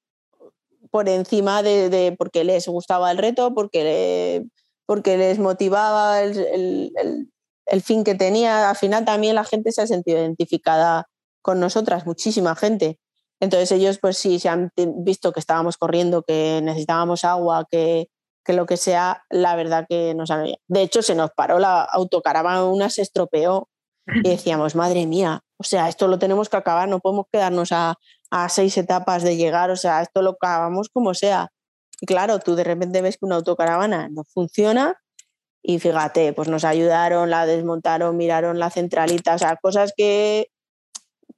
por 0.89 1.07
encima 1.07 1.61
de, 1.61 2.15
porque 2.17 2.43
les 2.43 2.67
gustaba 2.67 3.11
el 3.11 3.19
reto, 3.19 3.53
porque, 3.53 4.43
porque 4.87 5.17
les 5.17 5.37
motivaba 5.37 6.23
el, 6.23 6.91
el, 7.67 7.81
fin 7.83 8.03
que 8.03 8.15
tenía. 8.15 8.71
Al 8.71 8.75
final 8.75 9.05
también 9.05 9.35
la 9.35 9.43
gente 9.43 9.71
se 9.71 9.83
ha 9.83 9.87
sentido 9.87 10.17
identificada 10.17 11.07
con 11.43 11.59
nosotras, 11.59 12.07
muchísima 12.07 12.55
gente. 12.55 12.97
Entonces 13.39 13.71
ellos 13.71 13.99
pues 13.99 14.17
sí 14.17 14.39
se 14.39 14.49
han 14.49 14.71
visto 14.75 15.31
que 15.31 15.39
estábamos 15.39 15.77
corriendo, 15.77 16.23
que 16.23 16.61
necesitábamos 16.63 17.23
agua, 17.23 17.67
que, 17.69 18.07
que 18.45 18.53
lo 18.53 18.65
que 18.65 18.77
sea, 18.77 19.25
la 19.29 19.55
verdad 19.55 19.85
que 19.89 20.13
no 20.13 20.25
sabía. 20.27 20.55
De 20.67 20.83
hecho, 20.83 21.01
se 21.01 21.15
nos 21.15 21.31
paró 21.31 21.59
la 21.59 21.81
autocaravana, 21.81 22.63
una 22.65 22.89
se 22.89 23.01
estropeó 23.01 23.67
y 24.07 24.29
decíamos, 24.29 24.75
madre 24.75 25.07
mía, 25.07 25.41
o 25.57 25.63
sea, 25.63 25.89
esto 25.89 26.07
lo 26.07 26.19
tenemos 26.19 26.47
que 26.47 26.57
acabar, 26.57 26.87
no 26.87 26.99
podemos 26.99 27.25
quedarnos 27.31 27.71
a, 27.71 27.95
seis 28.49 28.77
etapas 28.77 29.23
de 29.23 29.37
llegar, 29.37 29.71
o 29.71 29.77
sea, 29.77 30.01
esto 30.01 30.21
lo 30.21 30.31
acabamos 30.31 30.89
como 30.89 31.13
sea. 31.13 31.49
Y 32.01 32.05
claro, 32.05 32.39
tú 32.39 32.55
de 32.55 32.65
repente 32.65 33.01
ves 33.01 33.17
que 33.17 33.25
una 33.25 33.37
autocaravana 33.37 34.09
no 34.09 34.23
funciona 34.25 35.01
y 35.63 35.79
fíjate, 35.79 36.33
pues 36.33 36.49
nos 36.49 36.65
ayudaron, 36.65 37.29
la 37.29 37.45
desmontaron, 37.45 38.17
miraron 38.17 38.59
la 38.59 38.69
centralita, 38.69 39.35
o 39.35 39.37
sea, 39.37 39.55
cosas 39.55 39.93
que, 39.95 40.49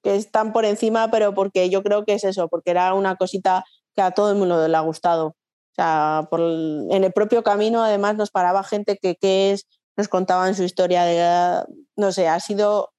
que 0.02 0.16
están 0.16 0.54
por 0.54 0.66
encima, 0.66 1.12
pero 1.12 1.36
porque 1.36 1.70
yo 1.70 1.84
creo 1.84 2.04
que 2.04 2.14
es 2.14 2.24
eso, 2.24 2.48
porque 2.48 2.72
era 2.72 2.96
una 2.96 3.16
cosita 3.16 3.64
que 3.96 4.02
a 4.02 4.12
todo 4.12 4.32
el 4.32 4.38
mundo 4.38 4.68
le 4.68 4.76
ha 4.76 4.82
gustado 4.82 5.36
sea, 5.82 6.28
por 6.30 6.42
en 6.42 7.04
el 7.04 7.12
propio 7.14 7.44
camino 7.44 7.84
además 7.84 8.16
nos 8.16 8.32
paraba 8.32 8.64
gente 8.64 8.98
que, 8.98 9.16
que 9.16 9.52
es, 9.52 9.68
nos 9.96 10.08
contaban 10.08 10.56
su 10.56 10.64
historia 10.64 11.04
de, 11.04 11.64
no 11.96 12.12
sé, 12.12 12.28
ha 12.28 12.40
sido, 12.40 12.92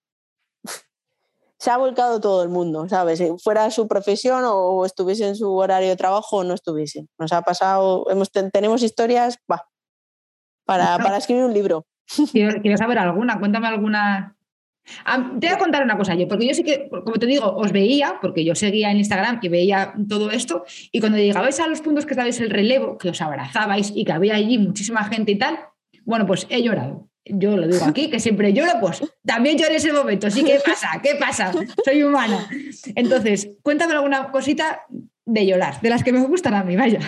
se 1.58 1.70
ha 1.70 1.76
volcado 1.76 2.20
todo 2.20 2.42
el 2.42 2.48
mundo, 2.48 2.88
¿sabes? 2.88 3.22
Fuera 3.42 3.70
su 3.70 3.88
profesión 3.88 4.44
o 4.46 4.84
estuviese 4.84 5.28
en 5.28 5.36
su 5.36 5.54
horario 5.54 5.88
de 5.88 5.96
trabajo 5.96 6.38
o 6.38 6.44
no 6.44 6.54
estuviese. 6.54 7.06
Nos 7.18 7.32
ha 7.32 7.42
pasado, 7.42 8.06
hemos, 8.10 8.30
tenemos 8.30 8.82
historias, 8.82 9.38
para, 10.68 10.98
para 10.98 11.16
escribir 11.16 11.44
un 11.44 11.54
libro. 11.54 11.86
Quiero, 12.32 12.76
saber 12.76 12.98
alguna, 12.98 13.38
cuéntame 13.38 13.68
alguna 13.68 14.36
te 15.40 15.46
voy 15.46 15.54
a 15.54 15.58
contar 15.58 15.82
una 15.82 15.96
cosa 15.96 16.14
yo, 16.14 16.28
porque 16.28 16.46
yo 16.46 16.54
sí 16.54 16.62
que, 16.62 16.88
como 16.88 17.16
te 17.18 17.26
digo, 17.26 17.54
os 17.56 17.72
veía, 17.72 18.18
porque 18.20 18.44
yo 18.44 18.54
seguía 18.54 18.90
en 18.90 18.98
Instagram 18.98 19.40
y 19.42 19.48
veía 19.48 19.94
todo 20.08 20.30
esto, 20.30 20.64
y 20.92 21.00
cuando 21.00 21.18
llegabais 21.18 21.60
a 21.60 21.66
los 21.66 21.80
puntos 21.80 22.06
que 22.06 22.12
estabais 22.12 22.40
el 22.40 22.50
relevo, 22.50 22.98
que 22.98 23.10
os 23.10 23.20
abrazabais 23.20 23.92
y 23.94 24.04
que 24.04 24.12
había 24.12 24.34
allí 24.34 24.58
muchísima 24.58 25.04
gente 25.04 25.32
y 25.32 25.38
tal, 25.38 25.58
bueno, 26.04 26.26
pues 26.26 26.46
he 26.50 26.62
llorado. 26.62 27.08
Yo 27.24 27.56
lo 27.56 27.68
digo 27.68 27.84
aquí, 27.84 28.08
que 28.08 28.20
siempre 28.20 28.54
lloro, 28.54 28.72
pues 28.80 29.02
también 29.24 29.58
lloré 29.58 29.72
en 29.72 29.76
ese 29.76 29.92
momento. 29.92 30.30
Sí, 30.30 30.44
¿qué 30.44 30.58
pasa? 30.64 31.00
¿Qué 31.02 31.14
pasa? 31.16 31.52
Soy 31.84 32.02
humana. 32.02 32.48
Entonces, 32.94 33.50
cuéntame 33.62 33.92
alguna 33.92 34.30
cosita 34.30 34.86
de 35.26 35.46
llorar, 35.46 35.80
de 35.82 35.90
las 35.90 36.02
que 36.02 36.12
me 36.12 36.20
gustan 36.20 36.54
a 36.54 36.64
mí, 36.64 36.76
vaya. 36.76 37.00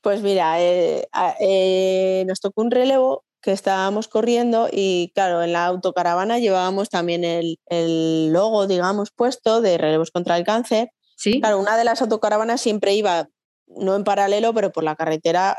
Pues 0.00 0.22
mira, 0.22 0.60
eh, 0.60 1.06
eh, 1.40 2.24
nos 2.28 2.40
tocó 2.40 2.62
un 2.62 2.70
relevo 2.70 3.24
que 3.46 3.52
estábamos 3.52 4.08
corriendo 4.08 4.68
y 4.72 5.12
claro, 5.14 5.40
en 5.40 5.52
la 5.52 5.66
autocaravana 5.66 6.40
llevábamos 6.40 6.88
también 6.88 7.22
el, 7.24 8.32
logo, 8.32 8.66
digamos, 8.66 9.12
puesto 9.12 9.60
de 9.60 9.78
relevos 9.78 10.10
contra 10.10 10.36
el 10.36 10.42
cáncer. 10.42 10.90
Sí. 11.16 11.38
Claro, 11.38 11.60
una 11.60 11.76
de 11.76 11.84
las 11.84 12.02
autocaravanas 12.02 12.60
siempre 12.60 12.94
iba, 12.94 13.28
no 13.68 13.94
en 13.94 14.02
paralelo, 14.02 14.52
pero 14.52 14.72
por 14.72 14.82
la 14.82 14.96
carretera, 14.96 15.56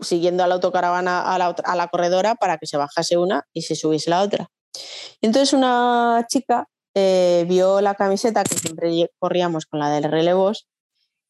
siguiendo 0.00 0.44
a 0.44 0.46
la 0.46 0.54
autocaravana 0.54 1.34
a 1.34 1.36
la, 1.36 1.48
a 1.48 1.76
la 1.76 1.88
corredora 1.88 2.36
para 2.36 2.56
que 2.56 2.66
se 2.66 2.78
bajase 2.78 3.18
una 3.18 3.44
y 3.52 3.62
se 3.62 3.76
subiese 3.76 4.08
la 4.08 4.22
otra. 4.22 4.48
Entonces 5.20 5.52
una 5.52 6.24
chica 6.30 6.70
eh, 6.94 7.44
vio 7.46 7.82
la 7.82 7.96
camiseta 7.96 8.44
que 8.44 8.56
siempre 8.56 9.10
corríamos 9.18 9.66
con 9.66 9.78
la 9.78 9.90
de 9.90 10.08
relevos 10.08 10.68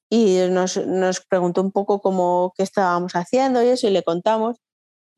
y 0.09 0.39
nos, 0.51 0.77
nos 0.77 1.21
preguntó 1.27 1.63
un 1.63 1.73
poco 1.73 2.01
cómo 2.01 2.53
qué 2.57 2.63
estábamos 2.63 3.17
haciendo 3.17 3.61
y 3.65 3.71
eso 3.71 3.89
y 3.89 3.91
le 3.91 4.05
contamos 4.05 4.59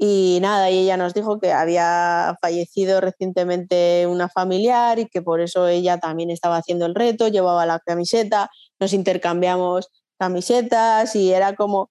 y 0.01 0.39
nada, 0.41 0.71
y 0.71 0.79
ella 0.79 0.97
nos 0.97 1.13
dijo 1.13 1.41
que 1.41 1.53
había 1.53 2.37
fallecido 2.41 3.01
recientemente 3.01 4.07
una 4.07 4.29
familiar 4.29 5.01
y 5.01 5.09
que 5.09 5.23
por 5.23 5.41
eso 5.41 5.67
ella 5.67 5.99
también 5.99 6.31
estaba 6.31 6.57
haciendo 6.57 6.87
el 6.87 6.95
reto, 6.95 7.27
llevaba 7.27 7.67
la 7.67 7.81
camiseta, 7.81 8.49
nos 8.79 8.93
intercambiamos 8.93 9.91
camisetas 10.17 11.17
y 11.17 11.33
era 11.33 11.57
como, 11.57 11.91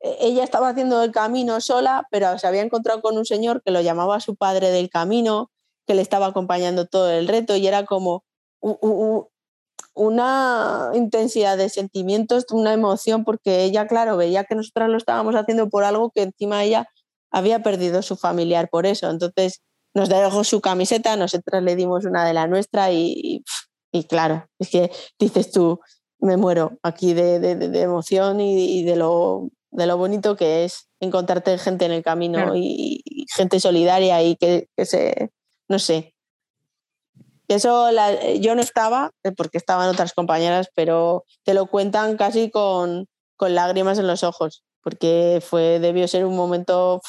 e-, 0.00 0.16
ella 0.20 0.44
estaba 0.44 0.68
haciendo 0.68 1.02
el 1.02 1.10
camino 1.10 1.60
sola, 1.62 2.06
pero 2.10 2.38
se 2.38 2.46
había 2.46 2.62
encontrado 2.62 3.00
con 3.00 3.16
un 3.16 3.24
señor 3.24 3.62
que 3.64 3.70
lo 3.70 3.80
llamaba 3.80 4.20
su 4.20 4.36
padre 4.36 4.70
del 4.70 4.90
camino, 4.90 5.50
que 5.86 5.94
le 5.94 6.02
estaba 6.02 6.26
acompañando 6.26 6.86
todo 6.86 7.10
el 7.10 7.28
reto 7.28 7.56
y 7.56 7.66
era 7.66 7.86
como 7.86 8.24
una 9.94 10.90
intensidad 10.94 11.56
de 11.56 11.70
sentimientos, 11.70 12.44
una 12.50 12.74
emoción, 12.74 13.24
porque 13.24 13.64
ella, 13.64 13.86
claro, 13.86 14.18
veía 14.18 14.44
que 14.44 14.54
nosotras 14.54 14.90
lo 14.90 14.98
estábamos 14.98 15.34
haciendo 15.34 15.70
por 15.70 15.84
algo 15.84 16.10
que 16.10 16.22
encima 16.22 16.62
ella 16.62 16.88
había 17.30 17.62
perdido 17.62 18.02
su 18.02 18.16
familiar 18.16 18.68
por 18.68 18.86
eso. 18.86 19.10
Entonces 19.10 19.62
nos 19.94 20.08
dejó 20.08 20.44
su 20.44 20.60
camiseta, 20.60 21.16
nosotras 21.16 21.62
le 21.62 21.76
dimos 21.76 22.04
una 22.04 22.24
de 22.24 22.34
la 22.34 22.46
nuestra 22.46 22.92
y, 22.92 23.44
y, 23.92 24.04
claro, 24.04 24.46
es 24.58 24.70
que 24.70 24.90
dices 25.18 25.50
tú, 25.50 25.80
me 26.20 26.36
muero 26.36 26.78
aquí 26.82 27.14
de, 27.14 27.38
de, 27.38 27.80
emoción 27.80 28.40
y, 28.40 28.84
de, 28.84 28.96
lo, 28.96 29.48
de 29.70 29.86
lo 29.86 29.96
bonito 29.96 30.36
que 30.36 30.64
es 30.64 30.88
encontrarte 31.00 31.58
gente 31.58 31.84
en 31.86 31.92
el 31.92 32.02
camino 32.02 32.54
y, 32.54 33.02
gente 33.34 33.60
solidaria 33.60 34.22
y 34.22 34.36
que, 34.36 34.68
que 34.76 34.86
se, 34.86 35.30
no 35.68 35.78
sé, 35.78 36.14
eso 37.48 37.88
yo 38.40 38.54
no 38.54 38.60
estaba, 38.60 39.10
eh, 39.24 39.32
porque 39.32 39.58
estaban 39.58 39.88
otras 39.88 40.12
compañeras, 40.12 40.68
pero 40.74 41.24
te 41.44 41.54
lo 41.54 41.66
cuentan 41.66 42.16
casi 42.16 42.50
con, 42.50 43.06
con 43.36 43.54
lágrimas 43.54 43.98
en 43.98 44.06
los 44.06 44.22
ojos, 44.22 44.64
porque 44.88 45.42
fue, 45.46 45.80
debió 45.80 46.08
ser 46.08 46.24
un 46.24 46.34
momento 46.34 47.02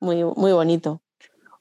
muy, 0.00 0.22
muy 0.22 0.52
bonito. 0.52 1.00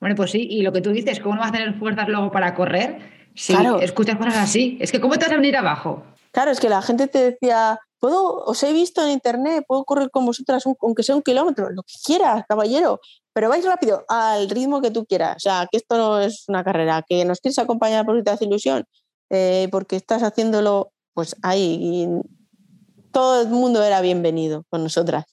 Bueno, 0.01 0.13
pues 0.17 0.31
sí, 0.31 0.45
y 0.49 0.63
lo 0.63 0.73
que 0.73 0.81
tú 0.81 0.91
dices, 0.91 1.21
¿cómo 1.21 1.35
no 1.35 1.41
vas 1.41 1.51
a 1.51 1.53
tener 1.53 1.79
fuerzas 1.79 2.09
luego 2.09 2.29
para 2.29 2.53
correr? 2.53 3.29
Si 3.35 3.53
escuchas 3.81 4.17
cosas 4.17 4.35
así, 4.35 4.77
es 4.81 4.91
que 4.91 4.99
¿cómo 4.99 5.13
te 5.13 5.25
vas 5.25 5.31
a 5.31 5.37
venir 5.37 5.55
abajo? 5.55 6.03
Claro, 6.33 6.51
es 6.51 6.59
que 6.59 6.67
la 6.67 6.81
gente 6.81 7.07
te 7.07 7.31
decía, 7.31 7.79
puedo, 7.99 8.43
os 8.43 8.61
he 8.63 8.73
visto 8.73 9.01
en 9.01 9.11
internet, 9.11 9.63
puedo 9.65 9.85
correr 9.85 10.09
con 10.11 10.25
vosotras, 10.25 10.65
aunque 10.81 11.03
sea 11.03 11.15
un 11.15 11.21
kilómetro, 11.21 11.69
lo 11.69 11.83
que 11.83 11.93
quieras, 12.03 12.43
caballero, 12.49 12.99
pero 13.31 13.47
vais 13.47 13.63
rápido, 13.63 14.03
al 14.09 14.49
ritmo 14.49 14.81
que 14.81 14.91
tú 14.91 15.05
quieras. 15.05 15.37
O 15.37 15.39
sea, 15.39 15.69
que 15.71 15.77
esto 15.77 15.97
no 15.97 16.19
es 16.19 16.43
una 16.49 16.65
carrera, 16.65 17.01
que 17.07 17.23
nos 17.23 17.39
quieres 17.39 17.59
acompañar 17.59 18.05
por 18.05 18.21
te 18.23 18.29
hace 18.31 18.43
ilusión, 18.43 18.83
eh, 19.29 19.69
porque 19.71 19.95
estás 19.95 20.21
haciéndolo, 20.21 20.91
pues 21.13 21.37
ahí, 21.43 22.05
todo 23.11 23.41
el 23.41 23.49
mundo 23.49 23.83
era 23.83 24.01
bienvenido 24.01 24.63
con 24.69 24.83
nosotras. 24.83 25.25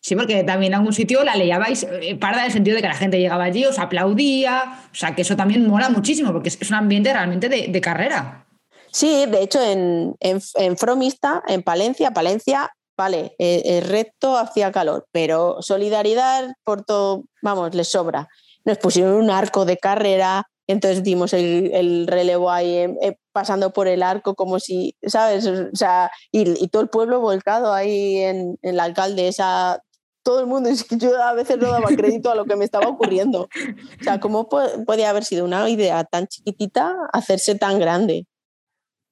Sí, 0.00 0.16
porque 0.16 0.42
también 0.42 0.72
en 0.72 0.78
algún 0.78 0.92
sitio 0.92 1.22
la 1.22 1.36
leíais 1.36 1.84
eh, 1.84 2.16
parda 2.16 2.40
en 2.40 2.46
el 2.46 2.52
sentido 2.52 2.74
de 2.74 2.82
que 2.82 2.88
la 2.88 2.94
gente 2.94 3.20
llegaba 3.20 3.44
allí, 3.44 3.64
os 3.64 3.78
aplaudía, 3.78 4.80
o 4.90 4.94
sea, 4.94 5.14
que 5.14 5.22
eso 5.22 5.36
también 5.36 5.66
mola 5.68 5.90
muchísimo, 5.90 6.32
porque 6.32 6.48
es 6.48 6.70
un 6.70 6.74
ambiente 6.74 7.12
realmente 7.12 7.48
de, 7.48 7.80
carrera. 7.80 8.46
Sí, 8.90 9.26
de 9.26 9.42
hecho, 9.42 9.62
en, 9.62 10.16
en, 10.18 10.76
Fromista, 10.76 11.42
en 11.46 11.62
Palencia, 11.62 12.10
Palencia, 12.10 12.70
vale, 12.96 13.36
eh, 13.38 13.80
recto, 13.86 14.36
hacía 14.36 14.72
calor, 14.72 15.06
pero 15.12 15.62
solidaridad 15.62 16.52
por 16.64 16.84
todo, 16.84 17.22
vamos, 17.40 17.72
les 17.74 17.88
sobra. 17.88 18.28
Nos 18.64 18.78
pusieron 18.78 19.14
un 19.14 19.30
arco 19.30 19.64
de 19.64 19.76
carrera, 19.76 20.46
entonces 20.66 21.02
dimos 21.02 21.32
el, 21.32 22.06
relevo 22.06 22.50
ahí 22.50 22.76
eh, 22.76 23.18
pasando 23.32 23.72
por 23.72 23.88
el 23.88 24.02
arco 24.02 24.34
como 24.34 24.60
si, 24.60 24.96
¿sabes? 25.02 25.46
O 25.46 25.74
sea, 25.74 26.10
y, 26.30 26.68
todo 26.68 26.82
el 26.82 26.88
pueblo 26.88 27.20
volcado 27.20 27.72
ahí 27.72 28.18
en, 28.18 28.58
en 28.62 28.76
la 28.76 28.84
alcaldesa 28.84 29.82
todo 30.22 30.40
el 30.40 30.46
mundo, 30.46 30.68
es 30.70 30.86
yo 30.88 31.20
a 31.22 31.32
veces 31.34 31.58
no 31.58 31.70
daba 31.70 31.88
crédito 31.88 32.30
a 32.30 32.34
lo 32.34 32.44
que 32.44 32.56
me 32.56 32.64
estaba 32.64 32.88
ocurriendo. 32.88 33.42
O 33.42 34.04
sea, 34.04 34.20
¿cómo 34.20 34.48
podía 34.48 35.10
haber 35.10 35.24
sido 35.24 35.44
una 35.44 35.68
idea 35.68 36.04
tan 36.04 36.26
chiquitita 36.26 36.96
hacerse 37.12 37.54
tan 37.54 37.78
grande? 37.78 38.26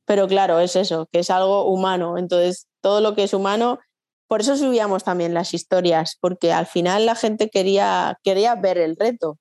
Pero 0.07 0.27
claro, 0.27 0.59
es 0.61 0.77
eso, 0.77 1.09
que 1.13 1.21
es 1.21 1.31
algo 1.31 1.67
humano. 1.67 2.19
Entonces, 2.19 2.67
todo 2.81 3.01
lo 3.01 3.15
que 3.15 3.25
es 3.25 3.35
humano, 3.35 3.79
por 4.29 4.41
eso 4.41 4.57
subíamos 4.57 5.05
también 5.05 5.35
las 5.35 5.55
historias, 5.55 6.17
porque 6.21 6.53
al 6.53 6.67
final 6.67 7.07
la 7.07 7.15
gente 7.15 7.49
quería, 7.51 8.19
quería 8.23 8.55
ver 8.55 8.79
el 8.79 8.97
reto. 8.97 9.39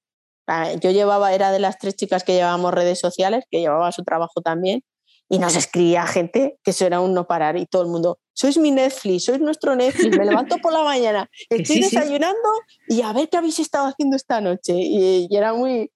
Yo 0.81 0.91
llevaba, 0.91 1.33
era 1.33 1.51
de 1.51 1.59
las 1.59 1.77
tres 1.77 1.95
chicas 1.95 2.23
que 2.23 2.33
llevábamos 2.33 2.73
redes 2.73 2.99
sociales, 2.99 3.45
que 3.49 3.59
llevaba 3.59 3.91
su 3.91 4.03
trabajo 4.03 4.41
también, 4.41 4.83
y 5.29 5.38
nos 5.38 5.55
escribía 5.55 6.07
gente 6.07 6.57
que 6.63 6.71
eso 6.71 6.85
era 6.85 6.99
un 6.99 7.13
no 7.13 7.27
parar 7.27 7.55
y 7.55 7.67
todo 7.67 7.83
el 7.83 7.89
mundo, 7.89 8.19
sois 8.33 8.57
mi 8.57 8.71
Netflix, 8.71 9.25
sois 9.25 9.39
nuestro 9.39 9.75
Netflix, 9.75 10.17
me 10.17 10.25
levanto 10.25 10.57
por 10.57 10.73
la 10.73 10.83
mañana, 10.83 11.29
estoy 11.49 11.81
desayunando 11.81 12.49
y 12.88 13.03
a 13.03 13.13
ver 13.13 13.29
qué 13.29 13.38
habéis 13.38 13.59
estado 13.59 13.88
haciendo 13.88 14.15
esta 14.15 14.41
noche. 14.41 14.73
Y, 14.75 15.27
era 15.31 15.53
muy, 15.53 15.91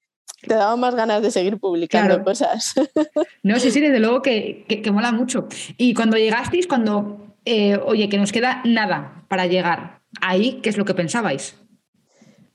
te 0.48 0.54
daba 0.54 0.76
más 0.76 0.94
ganas 0.94 1.24
de 1.24 1.32
seguir 1.32 1.58
publicando 1.58 2.24
cosas. 2.24 2.74
No, 3.44 3.60
sí, 3.60 3.72
sí, 3.72 3.82
desde 3.82 4.00
luego 4.00 4.22
que, 4.22 4.66
que, 4.68 4.92
mola 4.92 5.12
mucho. 5.12 5.48
Y 5.78 5.94
cuando 5.94 6.16
llegasteis, 6.18 6.68
cuando, 6.68 7.36
eh, 7.44 7.78
oye, 7.86 8.08
que 8.08 8.18
nos 8.18 8.32
queda 8.32 8.62
nada 8.64 9.26
para 9.28 9.48
llegar, 9.48 10.02
ahí, 10.22 10.60
¿qué 10.62 10.70
es 10.70 10.78
lo 10.78 10.86
que 10.86 10.94
pensabais? 10.94 11.56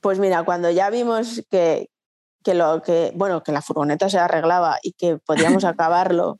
Pues 0.01 0.19
mira, 0.19 0.43
cuando 0.43 0.69
ya 0.71 0.89
vimos 0.89 1.43
que, 1.49 1.89
que 2.43 2.53
lo 2.53 2.81
que, 2.81 3.11
bueno, 3.15 3.43
que 3.43 3.51
la 3.51 3.61
furgoneta 3.61 4.09
se 4.09 4.19
arreglaba 4.19 4.79
y 4.81 4.93
que 4.93 5.17
podíamos 5.17 5.63
acabarlo 5.65 6.39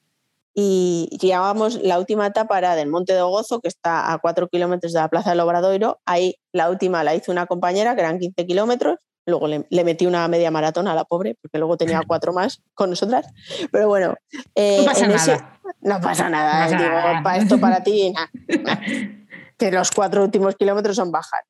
y 0.62 1.08
llevábamos 1.22 1.76
la 1.76 1.98
última 2.00 2.28
etapa 2.28 2.58
era 2.58 2.76
del 2.76 2.89
Monte 2.89 3.13
de 3.13 3.22
Gozo, 3.22 3.62
que 3.62 3.69
está 3.69 4.12
a 4.12 4.17
cuatro 4.17 4.50
kilómetros 4.50 4.91
de 4.91 5.00
la 5.00 5.08
Plaza 5.08 5.30
del 5.30 5.39
Obradoiro. 5.39 6.02
Ahí 6.06 6.36
la 6.52 6.69
última 6.69 7.04
la 7.04 7.15
hizo 7.15 7.32
una 7.32 7.45
compañera, 7.45 7.95
que 7.95 8.02
eran 8.02 8.19
15 8.19 8.45
kilómetros. 8.45 8.98
Luego 9.26 9.48
le, 9.48 9.84
metí 9.84 10.06
una 10.06 10.28
media 10.28 10.52
maratón 10.52 10.88
a 10.88 10.95
la 10.95 11.06
pobre, 11.06 11.38
porque 11.41 11.60
luego 11.60 11.78
tenía 11.78 12.02
cuatro 12.06 12.34
más 12.34 12.62
con 12.74 12.89
nosotras. 12.89 13.28
Pero 13.72 13.88
bueno. 13.88 14.15
Eh, 14.56 14.80
no 14.80 14.86
pasa 14.86 15.08
nada. 15.08 15.60
no 15.82 16.02
pasa 16.02 16.30
nada. 16.30 17.24
para 17.24 17.38
esto 17.38 17.60
para 17.60 17.82
ti, 17.82 18.13
que 19.58 19.72
los 19.72 19.91
cuatro 19.91 20.24
últimos 20.24 20.56
kilómetros 20.56 20.95
son 20.95 21.12
bajar. 21.12 21.43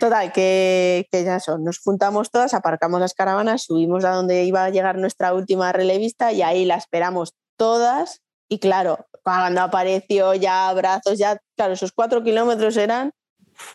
Total, 0.00 0.32
que, 0.32 1.06
que, 1.12 1.24
ya 1.24 1.38
son. 1.38 1.62
Nos 1.62 1.78
juntamos 1.78 2.30
todas, 2.30 2.54
aparcamos 2.54 3.00
las 3.00 3.14
caravanas, 3.14 3.62
subimos 3.62 4.04
a 4.04 4.10
donde 4.10 4.44
iba 4.44 4.64
a 4.64 4.70
llegar 4.70 4.98
nuestra 4.98 5.34
última 5.34 5.72
relevista 5.72 6.32
y 6.32 6.42
ahí 6.42 6.64
la 6.64 6.76
esperamos 6.76 7.34
todas 7.56 8.22
y 8.52 8.58
claro, 8.58 9.06
cuando 9.22 9.60
apareció 9.60 10.34
ya 10.34 10.68
abrazos, 10.68 11.16
ya, 11.16 11.38
claro, 11.56 11.74
esos 11.74 11.92
cuatro 11.92 12.24
kilómetros 12.24 12.76
eran 12.76 13.12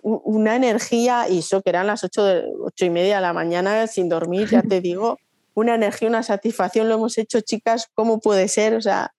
una 0.01 0.55
energía, 0.57 1.29
y 1.29 1.39
eso 1.39 1.61
que 1.61 1.69
eran 1.69 1.87
las 1.87 2.03
ocho, 2.03 2.25
de, 2.25 2.43
ocho 2.59 2.83
y 2.83 2.89
media 2.89 3.15
de 3.15 3.21
la 3.21 3.31
mañana 3.31 3.87
sin 3.87 4.09
dormir, 4.09 4.49
ya 4.49 4.61
te 4.61 4.81
digo, 4.81 5.17
una 5.53 5.75
energía, 5.75 6.09
una 6.09 6.23
satisfacción, 6.23 6.89
lo 6.89 6.95
hemos 6.95 7.17
hecho, 7.17 7.39
chicas, 7.39 7.87
¿cómo 7.93 8.19
puede 8.19 8.49
ser? 8.49 8.75
O 8.75 8.81
sea, 8.81 9.13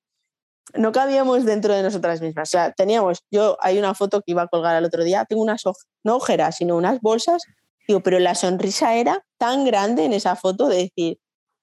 no 0.74 0.92
cabíamos 0.92 1.44
dentro 1.44 1.74
de 1.74 1.82
nosotras 1.82 2.20
mismas. 2.20 2.48
O 2.48 2.50
sea, 2.50 2.72
teníamos, 2.72 3.20
yo 3.30 3.56
hay 3.60 3.78
una 3.78 3.94
foto 3.94 4.20
que 4.20 4.32
iba 4.32 4.42
a 4.42 4.48
colgar 4.48 4.76
el 4.76 4.84
otro 4.84 5.04
día, 5.04 5.24
tengo 5.24 5.42
unas, 5.42 5.62
no 6.04 6.16
ojeras, 6.16 6.56
sino 6.56 6.76
unas 6.76 7.00
bolsas, 7.00 7.42
digo, 7.86 8.00
pero 8.00 8.18
la 8.18 8.34
sonrisa 8.34 8.94
era 8.96 9.24
tan 9.38 9.64
grande 9.64 10.04
en 10.04 10.12
esa 10.12 10.36
foto 10.36 10.68
de 10.68 10.76
decir, 10.76 11.18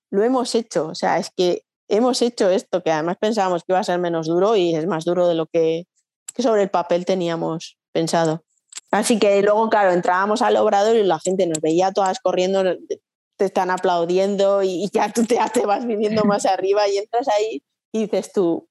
lo 0.10 0.24
hemos 0.24 0.56
hecho. 0.56 0.88
O 0.88 0.96
sea, 0.96 1.18
es 1.18 1.30
que 1.36 1.64
hemos 1.88 2.22
hecho 2.22 2.50
esto, 2.50 2.82
que 2.82 2.92
además 2.92 3.18
pensábamos 3.20 3.64
que 3.64 3.74
iba 3.74 3.80
a 3.80 3.84
ser 3.84 4.00
menos 4.00 4.28
duro 4.28 4.56
y 4.56 4.76
es 4.76 4.88
más 4.88 5.06
duro 5.06 5.28
de 5.28 5.36
lo 5.36 5.48
que, 5.48 5.86
sobre 6.38 6.64
el 6.64 6.70
papel 6.70 7.06
teníamos 7.06 7.78
pensado. 7.92 8.44
Así 8.92 9.20
que 9.20 9.42
luego, 9.42 9.70
claro, 9.70 9.92
entrábamos 9.92 10.42
al 10.42 10.56
obrador 10.58 10.96
y 10.96 11.04
la 11.04 11.20
gente 11.20 11.48
nos 11.48 11.60
veía 11.62 11.92
todas 11.92 12.20
corriendo, 12.20 12.64
te 13.38 13.46
están 13.46 13.72
aplaudiendo 13.72 14.62
y 14.62 14.90
ya 14.94 15.12
tú 15.12 15.26
te, 15.26 15.38
te 15.52 15.66
vas 15.66 15.86
viniendo 15.86 16.24
más 16.26 16.46
arriba 16.46 16.88
y 16.88 16.98
entras 16.98 17.28
ahí 17.28 17.64
y 17.92 18.04
dices 18.04 18.32
tú, 18.32 18.68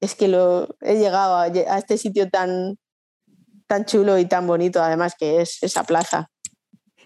es 0.00 0.14
que 0.14 0.28
lo, 0.28 0.76
he 0.80 0.94
llegado 0.96 1.36
a, 1.36 1.42
a, 1.44 1.78
este 1.78 1.98
sitio 1.98 2.28
tan, 2.28 2.76
tan 3.66 3.84
chulo 3.84 4.18
y 4.18 4.26
tan 4.26 4.46
bonito, 4.46 4.82
además 4.82 5.14
que 5.18 5.40
es 5.40 5.62
esa 5.62 5.84
plaza. 5.84 6.30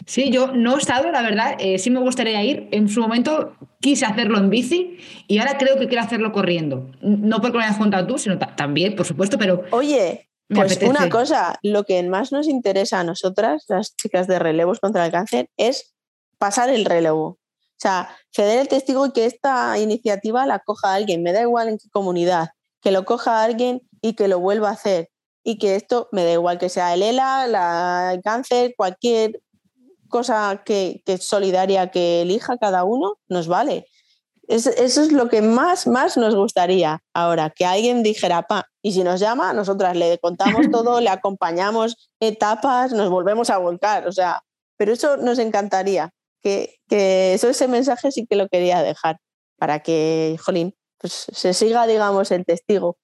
Sí, 0.07 0.31
yo 0.31 0.49
no 0.49 0.77
he 0.77 0.79
estado, 0.79 1.11
la 1.13 1.23
verdad, 1.23 1.57
eh, 1.59 1.79
sí 1.79 1.91
me 1.91 2.01
gustaría 2.01 2.43
ir. 2.43 2.69
En 2.73 2.89
su 2.89 3.01
momento 3.01 3.57
quise 3.81 4.05
hacerlo 4.05 4.39
en 4.39 4.51
bici 4.51 4.99
y 5.29 5.39
ahora 5.39 5.59
creo 5.59 5.79
que 5.79 5.87
quiero 5.87 6.03
hacerlo 6.03 6.33
corriendo. 6.33 6.91
No 7.01 7.41
porque 7.41 7.59
me 7.59 7.65
hayas 7.65 7.79
contado 7.79 8.07
tú, 8.07 8.19
sino 8.19 8.39
también, 8.39 8.97
por 8.97 9.07
supuesto, 9.07 9.39
pero... 9.39 9.63
Oye, 9.71 10.29
pues 10.49 10.79
una 10.83 11.09
cosa, 11.09 11.59
lo 11.63 11.85
que 11.85 12.03
más 12.03 12.33
nos 12.33 12.49
interesa 12.49 13.01
a 13.01 13.05
nosotras, 13.05 13.65
las 13.69 13.97
chicas 13.97 14.27
de 14.27 14.39
relevos 14.39 14.81
contra 14.81 15.05
el 15.07 15.13
cáncer, 15.13 15.49
es 15.57 15.95
pasar 16.39 16.69
el 16.69 16.85
relevo. 16.85 17.39
O 17.83 17.89
sea, 17.89 18.17
ceder 18.31 18.61
el 18.61 18.69
testigo 18.69 19.07
y 19.07 19.11
que 19.11 19.27
esta 19.27 19.77
iniciativa 19.77 20.47
la 20.47 20.61
coja 20.61 20.95
alguien, 20.95 21.21
me 21.25 21.33
da 21.33 21.41
igual 21.41 21.69
en 21.69 21.79
qué 21.79 21.89
comunidad, 21.91 22.51
que 22.81 22.93
lo 22.93 23.05
coja 23.05 23.43
alguien 23.43 23.83
y 24.01 24.13
que 24.13 24.29
lo 24.29 24.39
vuelva 24.39 24.69
a 24.69 24.75
hacer. 24.75 25.11
Y 25.43 25.59
que 25.59 25.75
esto, 25.75 26.09
me 26.13 26.23
da 26.23 26.31
igual 26.31 26.59
que 26.59 26.69
sea 26.69 26.95
el 26.95 27.03
ELA, 27.03 27.49
la, 27.49 28.13
el 28.15 28.23
cáncer, 28.23 28.75
cualquier 28.77 29.41
cosa 30.09 30.63
que, 30.65 31.03
que 31.05 31.19
solidaria 31.19 31.91
que 31.91 32.23
elija 32.23 32.57
cada 32.57 32.85
uno, 32.85 33.19
nos 33.27 33.49
vale. 33.49 33.89
eso 34.47 34.71
es 34.77 35.11
lo 35.11 35.29
que 35.29 35.43
más, 35.43 35.89
más 35.89 36.17
nos 36.17 36.37
gustaría 36.37 37.03
ahora, 37.13 37.51
que 37.51 37.65
alguien 37.67 38.05
dijera, 38.05 38.43
pa, 38.43 38.69
y 38.81 38.93
si 38.93 39.03
nos 39.03 39.19
llama, 39.19 39.55
nosotras 39.55 39.97
le 39.97 40.19
contamos 40.19 40.71
todo, 40.71 41.01
le 41.01 41.11
acompañamos 41.11 42.11
etapas, 42.21 42.93
nos 42.93 43.11
volvemos 43.11 43.51
a 43.51 43.59
volcar, 43.59 44.07
o 44.07 44.13
sea, 44.13 44.45
pero 44.77 44.93
eso 44.93 45.17
nos 45.17 45.41
encantaría, 45.41 46.13
que, 46.43 46.77
que 46.89 47.35
eso 47.35 47.49
ese 47.49 47.69
mensaje 47.69 48.11
sí 48.13 48.27
que 48.29 48.37
lo 48.37 48.49
quería 48.49 48.83
dejar, 48.83 49.19
para 49.59 49.81
que, 49.81 50.37
jolín, 50.45 50.75
pues 50.99 51.27
se 51.33 51.55
siga, 51.55 51.87
digamos, 51.87 52.31
el 52.31 52.45
testigo 52.45 52.99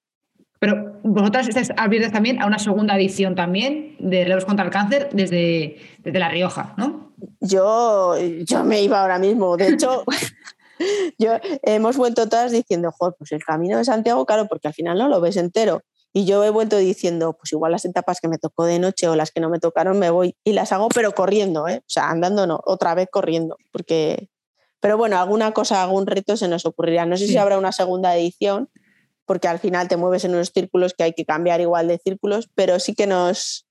pero 0.61 0.99
vosotras 1.03 1.47
estáis 1.47 1.71
abiertas 1.77 2.11
también 2.11 2.41
a 2.41 2.45
una 2.45 2.59
segunda 2.59 2.97
edición 2.97 3.33
también 3.33 3.95
de 3.97 4.23
Relevos 4.23 4.43
contra 4.43 4.65
el 4.65 4.71
Cáncer 4.71 5.07
desde, 5.13 5.77
desde 5.99 6.19
La 6.19 6.27
Rioja, 6.27 6.73
¿no? 6.77 7.13
Yo, 7.39 8.17
yo 8.17 8.65
me 8.65 8.81
iba 8.81 8.99
ahora 9.01 9.19
mismo. 9.19 9.55
De 9.55 9.69
hecho, 9.69 10.03
Yo 11.17 11.33
hemos 11.63 11.97
vuelto 11.97 12.29
todas 12.29 12.51
diciendo, 12.51 12.91
joder, 12.97 13.15
pues 13.17 13.31
el 13.31 13.43
camino 13.43 13.77
de 13.77 13.85
Santiago, 13.85 14.25
claro, 14.25 14.47
porque 14.47 14.67
al 14.67 14.73
final 14.73 14.97
no 14.97 15.07
lo 15.07 15.21
ves 15.21 15.37
entero. 15.37 15.81
Y 16.11 16.25
yo 16.25 16.43
he 16.43 16.49
vuelto 16.49 16.77
diciendo, 16.77 17.33
pues 17.33 17.51
igual 17.51 17.71
las 17.71 17.85
etapas 17.85 18.19
que 18.19 18.27
me 18.27 18.37
tocó 18.37 18.65
de 18.65 18.79
noche 18.79 19.07
o 19.07 19.15
las 19.15 19.31
que 19.31 19.39
no 19.39 19.49
me 19.49 19.59
tocaron 19.59 19.99
me 19.99 20.09
voy 20.09 20.35
y 20.43 20.53
las 20.53 20.71
hago, 20.71 20.89
pero 20.89 21.13
corriendo, 21.13 21.67
¿eh? 21.67 21.77
O 21.79 21.89
sea, 21.89 22.09
andando 22.09 22.47
no, 22.47 22.61
otra 22.65 22.95
vez 22.95 23.07
corriendo, 23.11 23.57
porque... 23.71 24.29
Pero 24.81 24.97
bueno, 24.97 25.19
alguna 25.19 25.51
cosa, 25.51 25.83
algún 25.83 26.07
reto 26.07 26.37
se 26.37 26.47
nos 26.47 26.65
ocurrirá. 26.65 27.05
No 27.05 27.17
sé 27.17 27.27
si 27.27 27.35
habrá 27.35 27.57
una 27.57 27.73
segunda 27.73 28.15
edición, 28.15 28.69
porque 29.25 29.47
al 29.49 29.59
final 29.59 29.89
te 29.89 29.97
mueves 29.97 30.23
en 30.23 30.33
unos 30.33 30.51
círculos 30.53 30.93
que 30.93 31.03
hay 31.03 31.13
que 31.13 31.25
cambiar 31.25 31.59
igual 31.59 31.89
de 31.89 31.99
círculos, 31.99 32.49
pero 32.55 32.79
sí 32.79 32.95
que 32.95 33.05
nos, 33.05 33.67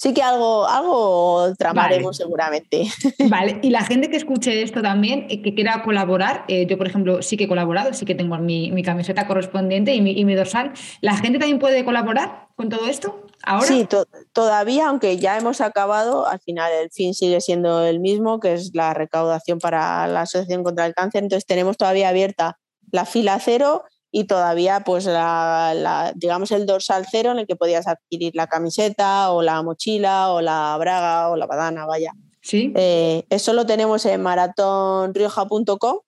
sí 0.00 0.14
que 0.14 0.22
algo, 0.22 0.66
algo 0.66 1.54
tramaremos 1.58 2.16
seguramente. 2.16 2.84
Vale, 3.28 3.58
y 3.62 3.68
la 3.68 3.84
gente 3.84 4.08
que 4.08 4.16
escuche 4.16 4.62
esto 4.62 4.80
también, 4.80 5.26
eh, 5.28 5.42
que 5.42 5.54
quiera 5.54 5.82
colaborar, 5.82 6.44
eh, 6.48 6.66
yo 6.66 6.78
por 6.78 6.86
ejemplo 6.86 7.20
sí 7.20 7.36
que 7.36 7.44
he 7.44 7.48
colaborado, 7.48 7.92
sí 7.92 8.06
que 8.06 8.14
tengo 8.14 8.38
mi, 8.38 8.70
mi 8.72 8.82
camiseta 8.82 9.26
correspondiente 9.26 9.94
y 9.94 10.00
mi, 10.00 10.12
y 10.12 10.24
mi, 10.24 10.34
dorsal, 10.34 10.72
¿la 11.02 11.16
gente 11.16 11.38
también 11.38 11.58
puede 11.58 11.84
colaborar 11.84 12.48
con 12.56 12.70
todo 12.70 12.86
esto? 12.88 13.26
¿Ahora? 13.42 13.66
Sí, 13.66 13.86
todavía, 14.32 14.88
aunque 14.88 15.18
ya 15.18 15.36
hemos 15.36 15.60
acabado, 15.60 16.26
al 16.26 16.40
final 16.40 16.72
el 16.82 16.90
fin 16.90 17.12
sigue 17.12 17.42
siendo 17.42 17.84
el 17.84 18.00
mismo, 18.00 18.40
que 18.40 18.54
es 18.54 18.70
la 18.72 18.94
recaudación 18.94 19.58
para 19.58 20.06
la 20.06 20.22
Asociación 20.22 20.64
contra 20.64 20.86
el 20.86 20.94
Cáncer, 20.94 21.24
entonces 21.24 21.44
tenemos 21.44 21.76
todavía 21.76 22.08
abierta 22.08 22.58
la 22.90 23.04
fila 23.04 23.38
cero 23.38 23.84
y 24.12 24.24
todavía 24.24 24.80
pues 24.80 25.06
la, 25.06 26.12
digamos 26.16 26.50
el 26.50 26.66
dorsal 26.66 27.06
cero 27.10 27.32
en 27.32 27.38
el 27.38 27.46
que 27.46 27.56
podías 27.56 27.86
adquirir 27.86 28.34
la 28.34 28.46
camiseta 28.46 29.30
o 29.30 29.42
la 29.42 29.62
mochila 29.62 30.32
o 30.32 30.40
la 30.40 30.76
braga 30.78 31.28
o 31.30 31.36
la 31.36 31.46
badana, 31.46 31.86
vaya. 31.86 32.12
Sí. 32.42 32.72
Eh, 32.74 33.24
eso 33.30 33.52
lo 33.52 33.66
tenemos 33.66 34.06
en 34.06 34.22
maratonrioja.com, 34.22 35.98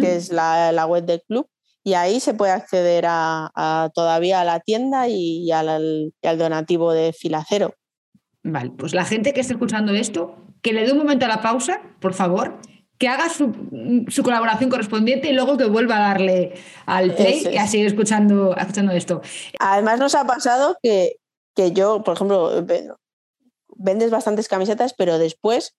que 0.00 0.16
es 0.16 0.30
la, 0.30 0.86
web 0.86 1.04
del 1.04 1.22
club, 1.22 1.48
y 1.82 1.94
ahí 1.94 2.20
se 2.20 2.34
puede 2.34 2.52
acceder 2.52 3.06
a, 3.08 3.90
todavía 3.94 4.42
a 4.42 4.44
la 4.44 4.60
tienda 4.60 5.08
y, 5.08 5.50
al, 5.50 6.12
y, 6.20 6.26
al, 6.26 6.38
donativo 6.38 6.92
de 6.92 7.12
fila 7.12 7.44
cero. 7.48 7.74
Vale, 8.42 8.70
pues 8.70 8.94
la 8.94 9.04
gente 9.04 9.32
que 9.32 9.40
esté 9.40 9.54
escuchando 9.54 9.92
esto, 9.92 10.36
que 10.62 10.72
le 10.72 10.84
dé 10.84 10.92
un 10.92 10.98
momento 10.98 11.24
a 11.24 11.28
la 11.28 11.40
pausa, 11.40 11.80
por 12.00 12.12
favor, 12.14 12.60
que 13.00 13.08
haga 13.08 13.30
su, 13.30 13.50
colaboración 14.22 14.68
correspondiente 14.68 15.30
y 15.30 15.32
luego 15.32 15.56
que 15.56 15.64
vuelva 15.64 15.96
a 15.96 16.00
darle 16.10 16.52
al 16.84 17.14
play 17.14 17.48
y 17.50 17.56
a 17.56 17.66
seguir 17.66 17.86
escuchando, 17.86 18.54
escuchando 18.54 18.92
esto. 18.92 19.22
Además 19.58 19.98
nos 19.98 20.14
ha 20.14 20.26
pasado 20.26 20.76
que, 20.82 21.16
que 21.56 21.72
yo, 21.72 22.04
por 22.04 22.14
ejemplo, 22.14 22.64
vendes 23.74 24.10
bastantes 24.10 24.48
camisetas, 24.48 24.92
pero 24.92 25.18
después 25.18 25.74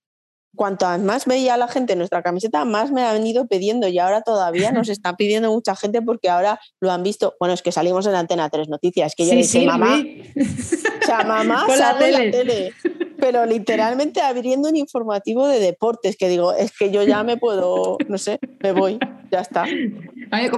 cuanto 0.55 0.85
más 0.99 1.25
veía 1.25 1.57
la 1.57 1.67
gente 1.67 1.95
nuestra 1.95 2.23
camiseta, 2.23 2.65
más 2.65 2.91
me 2.91 3.03
han 3.03 3.25
ido 3.25 3.47
pidiendo 3.47 3.87
y 3.87 3.99
ahora 3.99 4.21
todavía 4.21 4.71
nos 4.71 4.89
está 4.89 5.15
pidiendo 5.15 5.51
mucha 5.51 5.75
gente 5.75 6.01
porque 6.01 6.27
ahora 6.27 6.59
lo 6.79 6.91
han 6.91 7.03
visto. 7.03 7.35
Bueno, 7.39 7.53
es 7.53 7.61
que 7.61 7.71
salimos 7.71 8.07
en 8.07 8.15
Antena 8.15 8.49
3 8.49 8.67
Noticias, 8.67 9.13
que 9.15 9.25
yo 9.25 9.33
le 9.33 9.43
dije, 9.43 9.65
mamá, 9.65 10.03
o 10.03 11.05
sea, 11.05 11.23
mamá, 11.23 11.67
la 11.77 11.97
tele. 11.99 12.73
Pero 13.21 13.45
literalmente 13.45 14.19
abriendo 14.21 14.67
un 14.67 14.75
informativo 14.75 15.47
de 15.47 15.59
deportes, 15.59 16.17
que 16.17 16.27
digo, 16.27 16.53
es 16.53 16.77
que 16.77 16.91
yo 16.91 17.03
ya 17.03 17.23
me 17.23 17.37
puedo, 17.37 17.97
no 18.09 18.17
sé, 18.17 18.39
me 18.61 18.73
voy, 18.73 18.99
ya 19.31 19.39
está. 19.39 19.65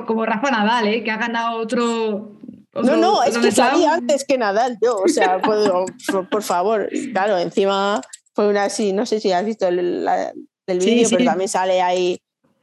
como 0.07 0.25
Rafa 0.25 0.49
Nadal, 0.49 0.87
¿eh? 0.87 1.03
que 1.03 1.11
ha 1.11 1.17
ganado 1.17 1.59
otro, 1.59 2.39
no, 2.81 2.97
no, 2.97 3.23
es 3.23 3.37
que 3.37 3.51
sabía 3.51 3.93
antes 3.93 4.25
que 4.25 4.37
Nadal 4.37 4.77
yo, 4.81 4.97
o 4.97 5.07
sea, 5.07 5.39
puedo, 5.41 5.85
por, 6.31 6.41
favor, 6.41 6.89
claro, 7.11 7.37
encima 7.37 8.01
fue 8.33 8.47
una 8.47 8.65
así, 8.65 8.93
no 8.93 9.05
sé 9.05 9.19
si 9.19 9.31
has 9.31 9.45
visto 9.45 9.67
el, 9.67 10.07
vídeo, 10.67 11.07
pero 11.11 11.25
también 11.25 11.49
sale 11.49 11.81
ahí 11.81 12.19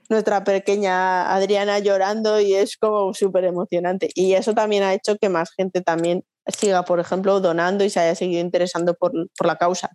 nuestra 0.08 0.42
pequeña 0.42 1.32
Adriana 1.32 1.78
llorando 1.78 2.40
y 2.40 2.54
es 2.54 2.76
como 2.76 3.14
súper 3.14 3.44
emocionante. 3.44 4.10
Y 4.14 4.32
eso 4.32 4.54
también 4.54 4.82
ha 4.82 4.92
hecho 4.92 5.16
que 5.16 5.28
más 5.28 5.52
gente 5.56 5.82
también 5.82 6.24
siga, 6.50 6.84
por 6.84 7.00
ejemplo, 7.00 7.40
donando 7.40 7.84
y 7.84 7.90
se 7.90 8.00
haya 8.00 8.14
seguido 8.14 8.40
interesando 8.40 8.94
por, 8.94 9.12
la 9.44 9.56
causa. 9.56 9.90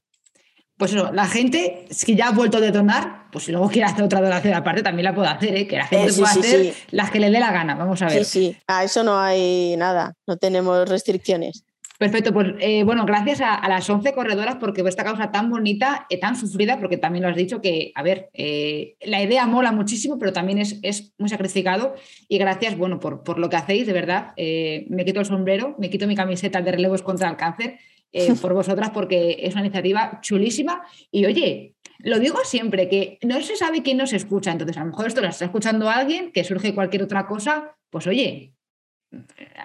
Pues 0.77 0.91
eso, 0.93 1.11
la 1.13 1.25
gente, 1.25 1.87
si 1.89 2.15
ya 2.15 2.27
ha 2.27 2.31
vuelto 2.31 2.57
a 2.57 2.71
donar, 2.71 3.27
pues 3.31 3.45
si 3.45 3.51
luego 3.51 3.69
quiere 3.69 3.87
hacer 3.87 4.03
otra 4.03 4.19
donación 4.19 4.53
aparte, 4.53 4.83
también 4.83 5.05
la 5.05 5.15
puede 5.15 5.29
hacer, 5.29 5.55
¿eh? 5.55 5.67
que 5.67 5.77
la 5.77 5.87
gente 5.87 6.09
eh, 6.09 6.13
pueda 6.13 6.31
hacer 6.31 6.73
las 6.91 7.11
que 7.11 7.19
le 7.19 7.31
dé 7.31 7.39
la 7.39 7.51
gana, 7.53 7.75
vamos 7.75 8.01
a 8.01 8.07
ver. 8.07 8.25
Sí, 8.25 8.51
sí, 8.51 8.57
a 8.67 8.83
eso 8.83 9.03
no 9.03 9.17
hay 9.17 9.75
nada, 9.77 10.15
no 10.27 10.35
tenemos 10.35 10.89
restricciones. 10.89 11.63
Perfecto, 11.97 12.33
pues 12.33 12.49
eh, 12.59 12.83
bueno, 12.83 13.05
gracias 13.05 13.39
a, 13.41 13.67
las 13.69 13.89
11 13.89 14.13
corredoras 14.13 14.57
porque 14.57 14.81
esta 14.81 15.05
causa 15.05 15.31
tan 15.31 15.49
bonita, 15.49 16.05
y 16.09 16.19
tan 16.19 16.35
sufrida, 16.35 16.77
porque 16.77 16.97
también 16.97 17.23
lo 17.23 17.29
has 17.29 17.37
dicho 17.37 17.61
que, 17.61 17.93
a 17.95 18.03
ver, 18.03 18.29
eh, 18.33 18.97
la 19.01 19.23
idea 19.23 19.45
mola 19.47 19.71
muchísimo, 19.71 20.19
pero 20.19 20.33
también 20.33 20.57
es, 20.57 20.77
es 20.81 21.13
muy 21.17 21.29
sacrificado. 21.29 21.95
Y 22.27 22.37
gracias, 22.37 22.77
bueno, 22.77 22.99
por, 22.99 23.23
por 23.23 23.39
lo 23.39 23.49
que 23.49 23.55
hacéis, 23.55 23.87
de 23.87 23.93
verdad, 23.93 24.33
eh, 24.35 24.85
me 24.89 25.05
quito 25.05 25.21
el 25.21 25.25
sombrero, 25.25 25.75
me 25.79 25.89
quito 25.89 26.05
mi 26.05 26.15
camiseta 26.15 26.61
de 26.61 26.71
relevos 26.71 27.01
contra 27.01 27.29
el 27.29 27.37
cáncer 27.37 27.79
por 28.41 28.53
vosotras 28.53 28.91
porque 28.91 29.37
es 29.41 29.53
una 29.53 29.61
iniciativa 29.63 30.19
chulísima. 30.21 30.83
Y 31.11 31.25
oye, 31.25 31.75
lo 31.99 32.19
digo 32.19 32.39
siempre, 32.43 32.89
que 32.89 33.19
no 33.21 33.41
se 33.41 33.55
sabe 33.55 33.83
quién 33.83 33.97
nos 33.97 34.11
escucha, 34.11 34.51
entonces 34.51 34.75
a 34.75 34.81
lo 34.81 34.87
mejor 34.87 35.07
esto 35.07 35.21
lo 35.21 35.27
está 35.27 35.45
escuchando 35.45 35.89
alguien, 35.89 36.33
que 36.33 36.43
surge 36.43 36.75
cualquier 36.75 37.03
otra 37.03 37.25
cosa, 37.25 37.77
pues 37.89 38.05
oye, 38.07 38.53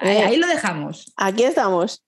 ahí 0.00 0.36
lo 0.36 0.46
dejamos. 0.46 1.12
Aquí 1.16 1.42
estamos 1.42 2.04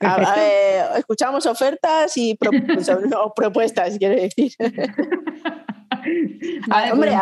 escuchamos 0.96 1.46
ofertas 1.46 2.16
y 2.16 2.36
propuestas, 3.36 3.98
quiero 3.98 4.16
decir. 4.16 4.52
hombre, 6.92 7.18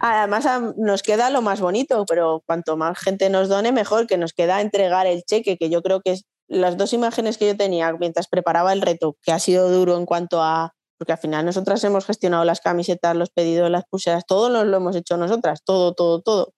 además 0.00 0.46
nos 0.76 1.02
queda 1.02 1.30
lo 1.30 1.42
más 1.42 1.60
bonito, 1.60 2.04
pero 2.06 2.42
cuanto 2.44 2.76
más 2.76 2.98
gente 2.98 3.30
nos 3.30 3.48
done, 3.48 3.72
mejor, 3.72 4.06
que 4.06 4.18
nos 4.18 4.32
queda 4.32 4.60
entregar 4.60 5.06
el 5.06 5.22
cheque, 5.22 5.56
que 5.56 5.70
yo 5.70 5.82
creo 5.82 6.00
que 6.00 6.12
es 6.12 6.24
las 6.48 6.76
dos 6.76 6.92
imágenes 6.92 7.38
que 7.38 7.46
yo 7.46 7.56
tenía 7.56 7.92
mientras 7.92 8.26
preparaba 8.26 8.72
el 8.72 8.82
reto, 8.82 9.16
que 9.22 9.32
ha 9.32 9.38
sido 9.38 9.70
duro 9.70 9.96
en 9.96 10.06
cuanto 10.06 10.42
a, 10.42 10.74
porque 10.96 11.12
al 11.12 11.18
final 11.18 11.44
nosotras 11.44 11.84
hemos 11.84 12.06
gestionado 12.06 12.44
las 12.44 12.60
camisetas, 12.60 13.14
los 13.14 13.30
pedidos, 13.30 13.70
las 13.70 13.84
pulseras, 13.84 14.24
todo 14.26 14.48
lo, 14.48 14.64
lo 14.64 14.78
hemos 14.78 14.96
hecho 14.96 15.16
nosotras, 15.16 15.62
todo, 15.64 15.94
todo, 15.94 16.22
todo. 16.22 16.54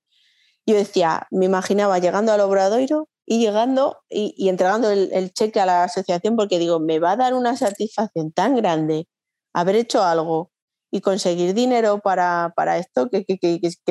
Yo 0.64 0.76
decía, 0.76 1.26
me 1.30 1.46
imaginaba 1.46 1.98
llegando 1.98 2.32
al 2.32 2.40
Obradoiro 2.40 3.09
y 3.30 3.38
llegando 3.38 4.02
y, 4.08 4.48
entregando 4.48 4.90
el, 4.90 5.32
cheque 5.32 5.60
a 5.60 5.66
la 5.66 5.84
asociación 5.84 6.34
porque 6.34 6.58
digo, 6.58 6.80
me 6.80 6.98
va 6.98 7.12
a 7.12 7.16
dar 7.16 7.34
una 7.34 7.56
satisfacción 7.56 8.32
tan 8.32 8.56
grande 8.56 9.06
haber 9.54 9.76
hecho 9.76 10.02
algo 10.02 10.50
y 10.90 11.00
conseguir 11.00 11.54
dinero 11.54 12.00
para, 12.00 12.52
esto 12.76 13.08
que, 13.08 13.24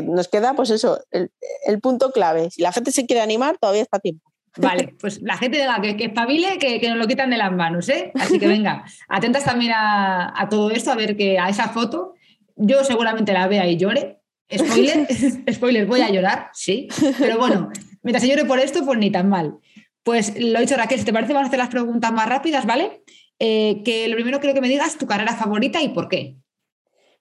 nos 0.03 0.27
queda, 0.27 0.55
pues 0.55 0.71
eso, 0.71 0.99
el, 1.11 1.79
punto 1.79 2.11
clave. 2.11 2.51
Si 2.51 2.61
la 2.61 2.73
gente 2.73 2.91
se 2.91 3.05
quiere 3.05 3.21
animar, 3.21 3.57
todavía 3.57 3.83
está 3.83 3.99
tiempo. 3.99 4.29
Vale, 4.57 4.93
pues 4.99 5.21
la 5.21 5.37
gente 5.37 5.57
de 5.57 5.67
la 5.67 5.79
que, 5.79 5.95
que 5.95 6.05
espabile, 6.07 6.57
que, 6.57 6.81
que, 6.81 6.89
nos 6.89 6.97
lo 6.97 7.07
quitan 7.07 7.29
de 7.29 7.37
las 7.37 7.53
manos, 7.53 7.87
¿eh? 7.87 8.11
Así 8.15 8.39
que 8.39 8.47
venga, 8.47 8.83
atentas 9.07 9.45
también 9.45 9.71
a, 9.71 10.33
a 10.37 10.49
todo 10.49 10.69
esto, 10.69 10.91
a 10.91 10.95
ver 10.95 11.15
que 11.15 11.39
a 11.39 11.47
esa 11.47 11.69
foto, 11.69 12.13
yo 12.57 12.83
seguramente 12.83 13.31
la 13.31 13.47
vea 13.47 13.65
y 13.67 13.77
llore, 13.77 14.19
Spoiler, 14.51 15.07
spoiler, 15.53 15.85
voy 15.85 16.01
a 16.01 16.09
llorar, 16.09 16.49
sí. 16.53 16.87
Pero 17.19 17.37
bueno, 17.37 17.69
mientras 18.03 18.25
llore 18.25 18.45
por 18.45 18.59
esto, 18.59 18.85
pues 18.85 18.99
ni 18.99 19.11
tan 19.11 19.29
mal. 19.29 19.59
Pues 20.03 20.39
lo 20.39 20.57
he 20.57 20.61
dicho, 20.61 20.77
Raquel, 20.77 20.99
si 20.99 21.05
te 21.05 21.13
parece, 21.13 21.33
vamos 21.33 21.47
a 21.47 21.49
hacer 21.49 21.59
las 21.59 21.69
preguntas 21.69 22.11
más 22.11 22.27
rápidas, 22.27 22.65
¿vale? 22.65 23.03
Eh, 23.39 23.81
que 23.83 24.07
lo 24.07 24.15
primero 24.15 24.39
creo 24.39 24.53
que 24.53 24.61
me 24.61 24.67
digas 24.67 24.97
tu 24.97 25.07
carrera 25.07 25.35
favorita 25.35 25.81
y 25.81 25.89
por 25.89 26.09
qué. 26.09 26.35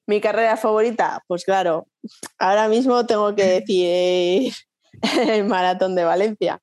Mi 0.07 0.21
carrera 0.21 0.57
favorita, 0.57 1.23
pues 1.27 1.45
claro, 1.45 1.87
ahora 2.39 2.69
mismo 2.69 3.05
tengo 3.07 3.35
que 3.35 3.45
decir 3.61 4.53
el 5.29 5.45
maratón 5.45 5.95
de 5.95 6.05
Valencia. 6.05 6.61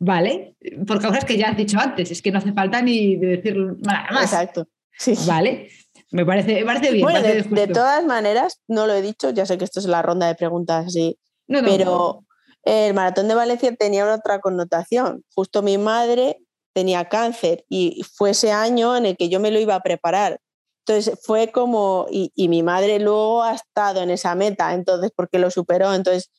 Vale, 0.00 0.56
por 0.86 1.00
causas 1.00 1.24
que 1.24 1.38
ya 1.38 1.50
has 1.50 1.56
dicho 1.56 1.78
antes, 1.78 2.10
es 2.10 2.20
que 2.20 2.30
no 2.30 2.38
hace 2.38 2.52
falta 2.52 2.82
ni 2.82 3.16
decir 3.16 3.56
nada 3.56 4.08
más. 4.10 4.32
Exacto. 4.32 4.68
Sí. 4.98 5.14
Vale, 5.26 5.68
me 6.10 6.26
parece, 6.26 6.62
bien. 6.92 7.02
Bueno, 7.02 7.22
de, 7.22 7.66
todas 7.68 8.04
maneras, 8.04 8.60
no 8.68 8.86
lo 8.86 8.94
he 8.94 9.02
dicho, 9.02 9.30
ya 9.30 9.46
sé 9.46 9.56
que 9.56 9.64
esto 9.64 9.80
es 9.80 9.86
la 9.86 10.02
ronda 10.02 10.26
de 10.26 10.34
preguntas, 10.34 10.92
sí, 10.92 11.18
pero 11.46 12.24
el 12.64 12.94
maratón 12.94 13.28
de 13.28 13.34
Valencia 13.34 13.74
tenía 13.76 14.12
otra 14.12 14.40
connotación. 14.40 15.24
Justo 15.34 15.62
mi 15.62 15.78
madre 15.78 16.38
tenía 16.74 17.08
cáncer 17.08 17.64
y 17.68 18.04
fue 18.14 18.30
ese 18.30 18.52
año 18.52 18.96
en 18.96 19.06
el 19.06 19.16
que 19.16 19.28
yo 19.28 19.40
me 19.40 19.50
lo 19.50 19.60
iba 19.60 19.74
a 19.74 19.80
preparar. 19.80 20.40
Entonces 20.86 21.18
fue 21.22 21.50
como, 21.50 22.06
y, 22.10 22.30
y 22.34 22.48
mi 22.48 22.62
madre 22.62 22.98
luego 22.98 23.42
ha 23.42 23.54
estado 23.54 24.02
en 24.02 24.10
esa 24.10 24.34
meta, 24.34 24.74
entonces 24.74 25.10
porque 25.14 25.38
lo 25.38 25.50
superó. 25.50 25.94
Entonces 25.94 26.30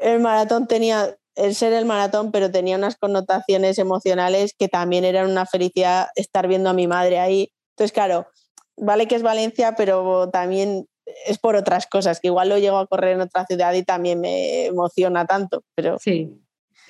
el 0.00 0.20
maratón 0.20 0.66
tenía, 0.66 1.16
el 1.34 1.54
ser 1.54 1.72
el 1.72 1.84
maratón, 1.84 2.30
pero 2.30 2.50
tenía 2.50 2.76
unas 2.76 2.96
connotaciones 2.96 3.78
emocionales 3.78 4.54
que 4.58 4.68
también 4.68 5.04
eran 5.04 5.30
una 5.30 5.46
felicidad 5.46 6.08
estar 6.14 6.48
viendo 6.48 6.70
a 6.70 6.74
mi 6.74 6.86
madre 6.86 7.18
ahí. 7.18 7.52
Entonces, 7.70 7.92
claro, 7.92 8.26
vale 8.76 9.08
que 9.08 9.16
es 9.16 9.22
Valencia, 9.22 9.74
pero 9.76 10.30
también 10.30 10.86
es 11.26 11.38
por 11.38 11.56
otras 11.56 11.86
cosas, 11.86 12.20
que 12.20 12.28
igual 12.28 12.48
lo 12.48 12.58
llego 12.58 12.78
a 12.78 12.86
correr 12.86 13.14
en 13.14 13.22
otra 13.22 13.46
ciudad 13.46 13.72
y 13.74 13.82
también 13.82 14.20
me 14.20 14.66
emociona 14.66 15.26
tanto. 15.26 15.64
Pero, 15.74 15.98
sí. 15.98 16.30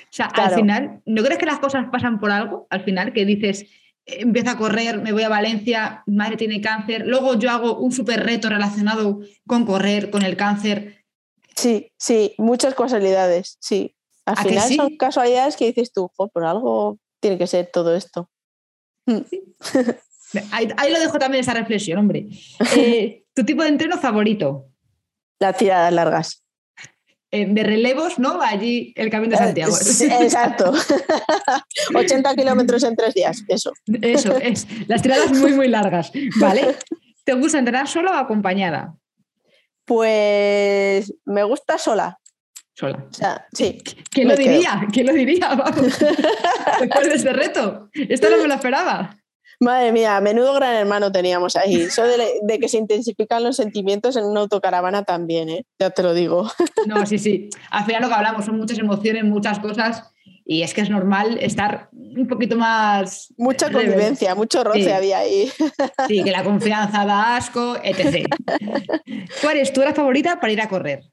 O 0.01 0.15
sea, 0.15 0.27
al 0.27 0.55
final, 0.55 1.01
¿no 1.07 1.23
crees 1.23 1.39
que 1.39 1.47
las 1.47 1.59
cosas 1.59 1.87
pasan 1.91 2.21
por 2.21 2.31
algo? 2.31 2.67
Al 2.71 2.85
final, 2.85 3.13
que 3.13 3.25
dices, 3.25 3.67
empiezo 4.05 4.51
a 4.51 4.59
correr, 4.59 5.01
me 5.01 5.13
voy 5.13 5.23
a 5.23 5.29
Valencia, 5.29 6.03
madre 6.07 6.37
tiene 6.37 6.61
cáncer, 6.61 7.07
luego 7.07 7.39
yo 7.39 7.51
hago 7.51 7.79
un 7.79 7.93
súper 7.93 8.23
reto 8.25 8.49
relacionado 8.49 9.21
con 9.47 9.65
correr, 9.65 10.11
con 10.11 10.23
el 10.23 10.37
cáncer. 10.37 11.05
Sí, 11.57 11.93
sí, 11.99 12.35
muchas 12.39 12.75
casualidades, 12.75 13.57
sí. 13.61 13.95
Al 14.27 14.35
¿A 14.39 14.43
que 14.43 14.49
final 14.51 14.69
sí? 14.69 14.77
son 14.77 14.97
casualidades 14.97 15.57
que 15.57 15.67
dices 15.67 15.93
tú, 15.93 16.11
"Jo, 16.17 16.29
por 16.29 16.45
algo 16.45 16.99
tiene 17.21 17.39
que 17.39 17.47
ser 17.47 17.71
todo 17.73 17.95
esto. 17.95 18.29
Mm. 19.07 19.21
Ahí, 20.51 20.69
ahí 20.77 20.93
lo 20.93 21.01
dejo 21.01 21.19
también 21.19 21.43
esa 21.43 21.55
reflexión, 21.55 21.99
hombre. 21.99 22.27
Eh, 22.77 23.25
¿Tu 23.35 23.45
tipo 23.45 23.63
de 23.63 23.69
entreno 23.69 23.99
favorito? 23.99 24.67
Las 25.39 25.57
tiradas 25.57 25.93
largas. 25.93 26.43
Eh, 27.35 27.47
de 27.49 27.63
relevos, 27.63 28.19
¿no? 28.19 28.43
Allí 28.43 28.93
el 28.95 29.09
Camino 29.09 29.33
de 29.33 29.39
Santiago. 29.39 29.73
Eh, 29.75 29.85
sí, 29.85 30.05
Exacto. 30.05 30.71
80 31.95 32.35
kilómetros 32.35 32.85
en 32.85 32.95
tres 32.95 33.15
días, 33.15 33.43
eso. 33.49 33.73
Eso 34.03 34.37
es. 34.37 34.67
Las 34.87 35.01
tiradas 35.01 35.33
muy, 35.33 35.55
muy 35.55 35.69
largas. 35.69 36.13
¿Vale? 36.39 36.77
¿Te 37.25 37.33
gusta 37.33 37.59
entrenar 37.59 37.89
sola 37.89 38.13
o 38.13 38.17
acompañada? 38.17 38.95
Pues 39.87 41.15
me 41.25 41.43
gusta 41.45 41.79
sola. 41.79 42.19
Sola. 42.75 43.07
O 43.11 43.15
sea, 43.15 43.47
sí. 43.53 43.79
¿Quién 44.11 44.29
lo 44.29 44.37
diría? 44.37 44.87
¿Quién 44.93 45.07
lo 45.07 45.15
diría? 45.15 45.55
Vamos. 45.55 45.99
Después 46.81 47.09
de 47.09 47.15
este 47.15 47.33
reto. 47.33 47.89
Esto 47.95 48.29
no 48.29 48.43
me 48.43 48.49
lo 48.49 48.55
esperaba. 48.55 49.17
Madre 49.63 49.93
mía, 49.93 50.21
menudo 50.21 50.55
gran 50.55 50.75
hermano 50.75 51.13
teníamos 51.13 51.55
ahí. 51.57 51.77
Eso 51.83 52.03
de, 52.03 52.41
de 52.43 52.59
que 52.59 52.69
se 52.69 52.79
intensifican 52.79 53.45
los 53.45 53.57
sentimientos 53.57 54.17
en 54.17 54.25
una 54.25 54.41
autocaravana 54.41 55.05
también, 55.05 55.49
¿eh? 55.49 55.65
Ya 55.79 55.91
te 55.91 56.03
lo 56.03 56.15
digo. 56.15 56.51
No, 56.87 57.07
sí, 57.07 57.19
sí. 57.19 57.49
Al 57.71 57.85
final 57.85 58.03
lo 58.03 58.09
que 58.09 58.15
hablamos 58.15 58.45
son 58.45 58.57
muchas 58.59 58.79
emociones, 58.79 59.23
muchas 59.25 59.61
cosas. 59.61 60.03
Y 60.45 60.63
es 60.63 60.75
que 60.75 60.81
es 60.81 60.91
normal 60.91 61.39
estar 61.41 61.89
un 61.93 62.27
poquito 62.27 62.57
más. 62.57 63.33
Mucha 63.39 63.69
rebelde. 63.69 63.91
convivencia, 63.93 64.35
mucho 64.35 64.65
roce 64.65 64.83
Sí. 64.83 64.91
había 64.91 65.19
ahí. 65.19 65.51
Sí, 66.09 66.25
que 66.25 66.33
la 66.33 66.43
confianza 66.43 67.05
da 67.07 67.37
asco, 67.37 67.77
etc. 67.85 68.27
¿Cuál 69.41 69.59
es 69.59 69.73
tu 69.73 69.81
hora 69.81 69.95
favorita 69.95 70.41
para 70.41 70.53
ir 70.53 70.61
a 70.61 70.69
correr? 70.69 71.05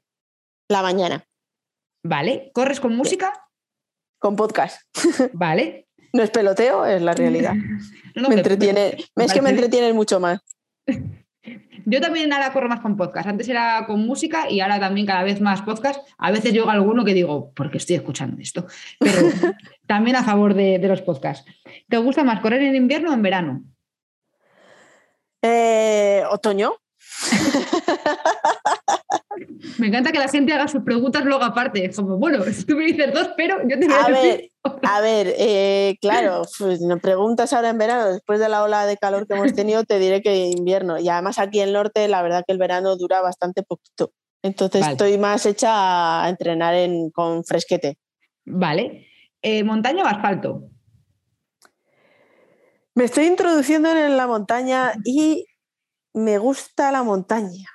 La 0.68 0.82
mañana, 0.82 1.24
¿Vale? 2.04 2.50
¿Corres 2.52 2.80
con 2.80 2.96
música? 2.96 3.32
con 4.18 4.36
podcast. 4.36 4.82
¿Vale? 5.32 5.86
No 6.12 6.22
es 6.22 6.30
peloteo, 6.30 6.84
es 6.86 7.02
la 7.02 7.14
realidad. 7.14 7.54
No, 8.12 8.28
me 8.28 8.34
entretiene, 8.34 8.96
me 9.14 9.24
es 9.24 9.32
que 9.32 9.40
me 9.40 9.50
entretienen 9.50 9.94
mucho 9.94 10.18
más. 10.18 10.40
Yo 11.86 12.00
también 12.00 12.32
ahora 12.32 12.52
corro 12.52 12.68
más 12.68 12.80
con 12.80 12.96
podcast. 12.96 13.28
Antes 13.28 13.48
era 13.48 13.84
con 13.86 14.04
música 14.04 14.50
y 14.50 14.60
ahora 14.60 14.80
también 14.80 15.06
cada 15.06 15.22
vez 15.22 15.40
más 15.40 15.62
podcast. 15.62 16.00
A 16.18 16.32
veces 16.32 16.52
llega 16.52 16.72
alguno 16.72 17.04
que 17.04 17.14
digo, 17.14 17.52
¿por 17.52 17.70
qué 17.70 17.78
estoy 17.78 17.96
escuchando 17.96 18.36
esto? 18.42 18.66
Pero 18.98 19.16
también 19.86 20.16
a 20.16 20.24
favor 20.24 20.54
de, 20.54 20.78
de 20.80 20.88
los 20.88 21.02
podcasts. 21.02 21.48
¿Te 21.88 21.96
gusta 21.98 22.24
más 22.24 22.40
correr 22.40 22.62
en 22.62 22.74
invierno 22.74 23.10
o 23.10 23.14
en 23.14 23.22
verano? 23.22 23.62
Eh, 25.42 26.22
Otoño, 26.30 26.74
Me 29.78 29.86
encanta 29.86 30.10
que 30.10 30.18
la 30.18 30.28
gente 30.28 30.52
haga 30.52 30.66
sus 30.66 30.82
preguntas 30.82 31.24
luego 31.24 31.44
aparte. 31.44 31.84
Es 31.84 31.96
como, 31.96 32.16
bueno, 32.18 32.38
tú 32.66 32.76
me 32.76 32.86
dices 32.86 33.12
dos, 33.14 33.30
pero 33.36 33.58
yo 33.68 33.78
te 33.78 33.86
voy 33.86 33.94
a, 33.94 34.04
A 34.04 34.08
decir- 34.08 34.22
ver, 34.22 34.50
a 34.82 35.00
ver, 35.00 35.34
eh, 35.38 35.96
claro, 36.00 36.42
pues 36.58 36.80
me 36.80 36.96
preguntas 36.96 37.52
ahora 37.52 37.70
en 37.70 37.78
verano, 37.78 38.10
después 38.12 38.40
de 38.40 38.48
la 38.48 38.62
ola 38.62 38.86
de 38.86 38.96
calor 38.96 39.26
que 39.28 39.34
hemos 39.34 39.54
tenido, 39.54 39.84
te 39.84 39.98
diré 39.98 40.20
que 40.20 40.48
invierno. 40.48 40.98
Y 40.98 41.08
además 41.08 41.38
aquí 41.38 41.60
en 41.60 41.68
el 41.68 41.74
norte, 41.74 42.08
la 42.08 42.22
verdad 42.22 42.42
que 42.46 42.52
el 42.52 42.58
verano 42.58 42.96
dura 42.96 43.20
bastante 43.20 43.62
poquito. 43.62 44.12
Entonces 44.42 44.80
Vale. 44.80 44.92
estoy 44.92 45.18
más 45.18 45.46
hecha 45.46 46.24
a 46.24 46.28
entrenar 46.28 46.74
en, 46.74 47.10
con 47.10 47.44
fresquete. 47.44 47.98
Vale. 48.46 49.06
Eh, 49.42 49.62
¿Montaña 49.64 50.02
o 50.02 50.06
asfalto? 50.06 50.64
Me 52.94 53.04
estoy 53.04 53.26
introduciendo 53.26 53.90
en 53.96 54.16
la 54.16 54.26
montaña 54.26 54.92
y 55.04 55.46
me 56.12 56.38
gusta 56.38 56.90
la 56.90 57.02
montaña. 57.02 57.68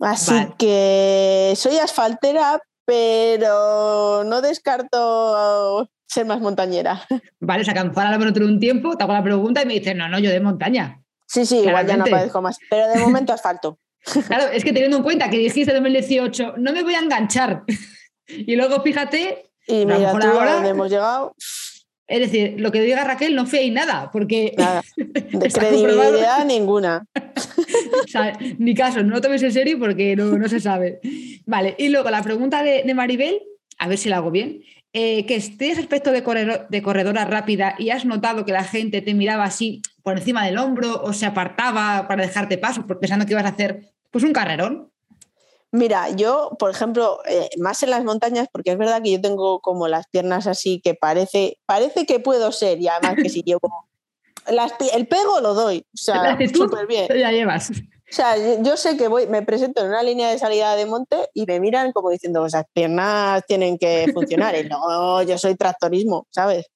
Así 0.00 0.32
Vale. 0.34 0.54
que 0.58 1.54
soy 1.56 1.78
asfaltera, 1.78 2.60
pero 2.84 4.22
no 4.24 4.40
descarto 4.40 5.88
ser 6.06 6.24
más 6.26 6.40
montañera. 6.40 7.02
Vale, 7.40 7.62
o 7.62 7.64
sea, 7.64 7.74
que 7.74 7.80
a 7.80 7.84
lo 7.84 7.90
mejor 7.90 8.04
ahora 8.04 8.18
dentro 8.18 8.46
de 8.46 8.52
un 8.52 8.60
tiempo 8.60 8.96
te 8.96 9.04
hago 9.04 9.12
la 9.12 9.22
pregunta 9.22 9.62
y 9.62 9.66
me 9.66 9.74
dices, 9.74 9.94
no, 9.96 10.08
no, 10.08 10.18
yo 10.18 10.30
de 10.30 10.40
montaña. 10.40 11.02
Sí, 11.26 11.44
sí, 11.44 11.58
igual 11.58 11.86
ya 11.86 11.96
no 11.96 12.04
aparezco 12.04 12.40
más, 12.40 12.58
pero 12.70 12.88
de 12.88 12.98
momento 12.98 13.32
asfalto. 13.32 13.78
Claro, 14.28 14.44
es 14.52 14.64
que 14.64 14.72
teniendo 14.72 14.96
en 14.98 15.02
cuenta 15.02 15.28
que 15.28 15.36
dijiste 15.38 15.74
2018, 15.74 16.54
no 16.58 16.72
me 16.72 16.82
voy 16.82 16.94
a 16.94 17.00
enganchar. 17.00 17.64
Y 18.30 18.56
luego 18.56 18.82
fíjate, 18.82 19.50
Y 19.66 19.86
mira 19.86 20.12
tú 20.12 20.26
ahora- 20.26 20.54
dónde 20.54 20.68
hemos 20.68 20.90
llegado, 20.90 21.34
es 22.08 22.20
decir, 22.20 22.54
lo 22.58 22.72
que 22.72 22.80
diga 22.80 23.04
Raquel 23.04 23.34
no 23.34 23.46
fiéis 23.46 23.72
nada, 23.72 24.10
porque 24.10 24.54
nada, 24.56 24.82
de 24.96 25.50
credibilidad 25.50 26.44
ninguna. 26.46 27.04
o 28.04 28.08
sea, 28.08 28.32
ni 28.58 28.74
caso, 28.74 29.02
no 29.02 29.14
lo 29.16 29.20
tomes 29.20 29.42
en 29.42 29.52
serio 29.52 29.78
porque 29.78 30.16
no, 30.16 30.38
no 30.38 30.48
se 30.48 30.58
sabe. 30.58 31.00
Vale, 31.46 31.74
y 31.78 31.88
luego 31.90 32.10
la 32.10 32.22
pregunta 32.22 32.62
de, 32.62 32.82
de 32.82 32.94
Maribel, 32.94 33.40
a 33.78 33.88
ver 33.88 33.98
si 33.98 34.08
la 34.08 34.16
hago 34.16 34.30
bien, 34.30 34.62
eh, 34.94 35.26
que 35.26 35.36
es, 35.36 35.58
tienes 35.58 35.78
aspecto 35.78 36.10
de, 36.10 36.24
corredor- 36.24 36.66
de 36.68 36.82
corredora 36.82 37.26
rápida 37.26 37.74
y 37.78 37.90
has 37.90 38.06
notado 38.06 38.44
que 38.46 38.52
la 38.52 38.64
gente 38.64 39.02
te 39.02 39.12
miraba 39.12 39.44
así 39.44 39.82
por 40.02 40.16
encima 40.16 40.46
del 40.46 40.56
hombro 40.56 41.02
o 41.02 41.12
se 41.12 41.26
apartaba 41.26 42.08
para 42.08 42.22
dejarte 42.26 42.56
paso 42.56 42.86
pensando 42.86 43.26
que 43.26 43.32
ibas 43.34 43.44
a 43.44 43.48
hacer 43.48 43.80
pues 44.10 44.24
un 44.24 44.32
carrerón. 44.32 44.90
Mira, 45.70 46.08
yo, 46.10 46.56
por 46.58 46.70
ejemplo, 46.70 47.18
eh, 47.28 47.50
más 47.58 47.82
en 47.82 47.90
las 47.90 48.02
montañas, 48.02 48.48
porque 48.50 48.72
es 48.72 48.78
verdad 48.78 49.02
que 49.02 49.12
yo 49.12 49.20
tengo 49.20 49.60
como 49.60 49.86
las 49.86 50.06
piernas 50.08 50.46
así 50.46 50.80
que 50.80 50.94
parece, 50.94 51.58
parece 51.66 52.06
que 52.06 52.20
puedo 52.20 52.52
ser, 52.52 52.80
y 52.80 52.88
además 52.88 53.16
que 53.22 53.28
si 53.28 53.42
llevo 53.44 53.88
las 54.46 54.72
el 54.94 55.06
pego 55.08 55.40
lo 55.40 55.52
doy, 55.52 55.84
o 55.92 55.96
sea, 55.96 56.38
súper 56.54 56.86
bien. 56.86 57.06
Ya 57.08 57.30
llevas. 57.30 57.70
O 57.70 58.14
sea, 58.14 58.38
yo, 58.38 58.62
yo 58.62 58.76
sé 58.78 58.96
que 58.96 59.08
voy, 59.08 59.26
me 59.26 59.42
presento 59.42 59.82
en 59.82 59.88
una 59.88 60.02
línea 60.02 60.30
de 60.30 60.38
salida 60.38 60.74
de 60.74 60.86
monte 60.86 61.28
y 61.34 61.44
me 61.44 61.60
miran 61.60 61.92
como 61.92 62.08
diciendo, 62.08 62.46
esas 62.46 62.64
piernas 62.72 63.44
tienen 63.46 63.76
que 63.76 64.06
funcionar. 64.14 64.56
Y 64.56 64.66
no, 64.66 65.22
yo 65.22 65.36
soy 65.36 65.54
tractorismo, 65.56 66.26
¿sabes? 66.30 66.66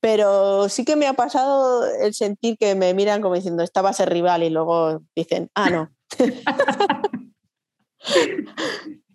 Pero 0.00 0.70
sí 0.70 0.86
que 0.86 0.96
me 0.96 1.06
ha 1.06 1.12
pasado 1.12 1.84
el 1.84 2.14
sentir 2.14 2.56
que 2.56 2.74
me 2.74 2.94
miran 2.94 3.20
como 3.20 3.34
diciendo, 3.34 3.62
esta 3.62 3.82
va 3.82 3.90
a 3.90 3.94
ser 3.94 4.08
rival 4.08 4.42
y 4.42 4.48
luego 4.48 5.02
dicen, 5.14 5.50
ah, 5.54 5.68
no. 5.68 5.90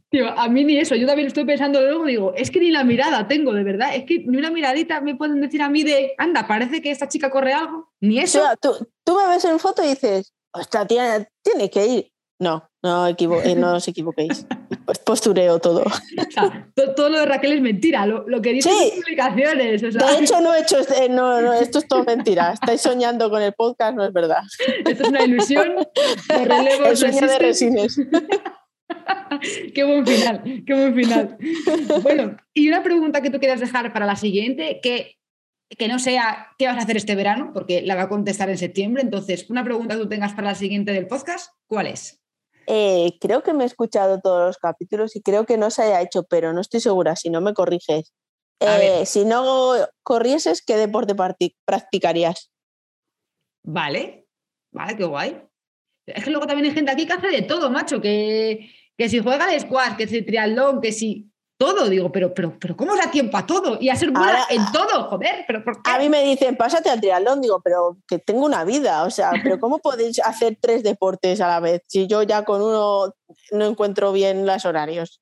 Tío, 0.09 0.29
a 0.29 0.47
mí 0.47 0.63
ni 0.63 0.77
eso, 0.77 0.95
yo 0.95 1.07
también 1.07 1.27
estoy 1.27 1.43
pensando 1.45 1.81
luego, 1.81 2.05
digo, 2.05 2.33
es 2.35 2.49
que 2.51 2.59
ni 2.59 2.69
la 2.71 2.83
mirada 2.83 3.27
tengo, 3.27 3.53
de 3.53 3.63
verdad, 3.63 3.95
es 3.95 4.05
que 4.05 4.19
ni 4.19 4.37
una 4.37 4.51
miradita 4.51 5.01
me 5.01 5.15
pueden 5.15 5.41
decir 5.41 5.61
a 5.61 5.69
mí 5.69 5.83
de, 5.83 6.13
anda, 6.17 6.47
parece 6.47 6.81
que 6.81 6.91
esta 6.91 7.09
chica 7.09 7.29
corre 7.29 7.53
algo, 7.53 7.91
ni 7.99 8.19
eso. 8.19 8.41
tú, 8.61 8.71
tú 9.03 9.17
me 9.17 9.27
ves 9.27 9.43
en 9.45 9.59
foto 9.59 9.83
y 9.83 9.89
dices, 9.89 10.33
ostras, 10.53 10.87
tiene, 10.87 11.27
tiene 11.43 11.69
que 11.69 11.85
ir. 11.87 12.11
No, 12.39 12.69
no, 12.83 13.07
equivo- 13.07 13.41
eh, 13.41 13.55
no 13.55 13.75
os 13.75 13.87
equivoquéis. 13.87 14.45
Postureo 15.05 15.59
todo. 15.59 15.83
O 16.27 16.31
sea, 16.31 16.69
to- 16.75 16.93
todo 16.93 17.09
lo 17.09 17.19
de 17.19 17.25
Raquel 17.25 17.53
es 17.53 17.61
mentira, 17.61 18.05
lo, 18.05 18.27
lo 18.27 18.41
que 18.41 18.51
dice 18.51 18.69
Sí. 18.69 18.91
publicaciones. 19.01 19.81
O 19.83 19.91
sea, 19.91 20.05
De 20.11 20.19
hecho, 20.23 20.41
no 20.41 20.53
he 20.53 20.59
hecho 20.61 20.79
este- 20.79 21.07
no, 21.09 21.41
no, 21.41 21.53
esto 21.53 21.79
es 21.79 21.87
todo 21.87 22.03
mentira. 22.03 22.51
Estáis 22.51 22.81
soñando 22.81 23.29
con 23.29 23.41
el 23.41 23.53
podcast, 23.53 23.95
no 23.95 24.03
es 24.05 24.11
verdad. 24.11 24.43
esto 24.85 25.03
es 25.03 25.09
una 25.09 25.23
ilusión. 25.23 25.75
Los 25.75 26.45
relevos 26.45 26.79
El 26.85 26.89
no 26.91 26.95
sueño 26.97 27.27
de 27.27 27.39
resines. 27.39 27.97
Qué 29.73 29.83
buen 29.83 30.05
final, 30.05 30.63
qué 30.65 30.73
buen 30.73 30.95
final. 30.95 31.37
Bueno, 32.01 32.37
y 32.53 32.67
una 32.67 32.83
pregunta 32.83 33.21
que 33.21 33.29
tú 33.29 33.39
quieras 33.39 33.59
dejar 33.59 33.91
para 33.91 34.05
la 34.05 34.15
siguiente, 34.15 34.79
que, 34.81 35.17
que 35.69 35.87
no 35.87 35.99
sea 35.99 36.49
qué 36.57 36.67
vas 36.67 36.77
a 36.77 36.81
hacer 36.81 36.97
este 36.97 37.15
verano, 37.15 37.51
porque 37.53 37.81
la 37.81 37.95
va 37.95 38.03
a 38.03 38.09
contestar 38.09 38.49
en 38.49 38.57
septiembre. 38.57 39.01
Entonces, 39.01 39.49
una 39.49 39.63
pregunta 39.63 39.95
que 39.95 40.01
tú 40.01 40.09
tengas 40.09 40.33
para 40.33 40.49
la 40.49 40.55
siguiente 40.55 40.91
del 40.91 41.07
podcast, 41.07 41.51
¿cuál 41.67 41.87
es? 41.87 42.21
Eh, 42.67 43.17
creo 43.19 43.43
que 43.43 43.53
me 43.53 43.63
he 43.63 43.67
escuchado 43.67 44.19
todos 44.21 44.47
los 44.47 44.57
capítulos 44.57 45.15
y 45.15 45.21
creo 45.21 45.45
que 45.45 45.57
no 45.57 45.69
se 45.69 45.83
haya 45.83 46.01
hecho, 46.01 46.23
pero 46.23 46.53
no 46.53 46.61
estoy 46.61 46.79
segura, 46.79 47.15
si 47.15 47.29
no 47.29 47.41
me 47.41 47.53
corriges. 47.53 48.13
Eh, 48.59 49.05
si 49.05 49.25
no 49.25 49.75
corrieses, 50.03 50.63
¿qué 50.65 50.77
deporte 50.77 51.13
practicarías? 51.65 52.51
Vale, 53.63 54.27
vale, 54.71 54.95
qué 54.95 55.03
guay. 55.03 55.41
Es 56.05 56.23
que 56.23 56.29
luego 56.31 56.45
también 56.47 56.69
hay 56.69 56.75
gente 56.75 56.91
aquí 56.91 57.05
que 57.05 57.13
hace 57.13 57.27
de 57.27 57.41
todo, 57.41 57.69
macho, 57.69 57.99
que, 58.01 58.69
que 58.97 59.09
si 59.09 59.19
juega 59.19 59.45
al 59.45 59.59
squash, 59.59 59.95
que 59.95 60.07
si 60.07 60.21
triatlón, 60.21 60.81
que 60.81 60.91
si 60.91 61.31
todo, 61.57 61.87
digo, 61.89 62.11
pero, 62.11 62.33
pero, 62.33 62.57
pero 62.59 62.75
¿cómo 62.75 62.95
da 62.95 63.09
tiempo 63.09 63.37
a 63.37 63.45
todo? 63.45 63.77
Y 63.79 63.89
a 63.89 63.95
ser 63.95 64.11
buena 64.11 64.27
Ahora- 64.27 64.45
en 64.49 64.71
todo, 64.73 65.03
joder, 65.09 65.45
pero 65.47 65.63
¿por 65.63 65.81
qué? 65.81 65.89
A 65.89 65.97
mí 65.99 66.09
me 66.09 66.21
dicen, 66.23 66.57
pásate 66.57 66.89
al 66.89 66.99
triatlón, 66.99 67.41
digo, 67.41 67.61
pero 67.63 67.97
que 68.07 68.19
tengo 68.19 68.45
una 68.45 68.65
vida, 68.65 69.03
o 69.03 69.09
sea, 69.09 69.31
pero 69.43 69.59
¿cómo 69.59 69.79
podéis 69.79 70.19
hacer 70.19 70.57
tres 70.59 70.83
deportes 70.83 71.39
a 71.41 71.47
la 71.47 71.59
vez 71.61 71.81
si 71.87 72.07
yo 72.07 72.23
ya 72.23 72.43
con 72.43 72.61
uno 72.61 73.13
no 73.51 73.65
encuentro 73.65 74.11
bien 74.11 74.45
los 74.45 74.65
horarios? 74.65 75.21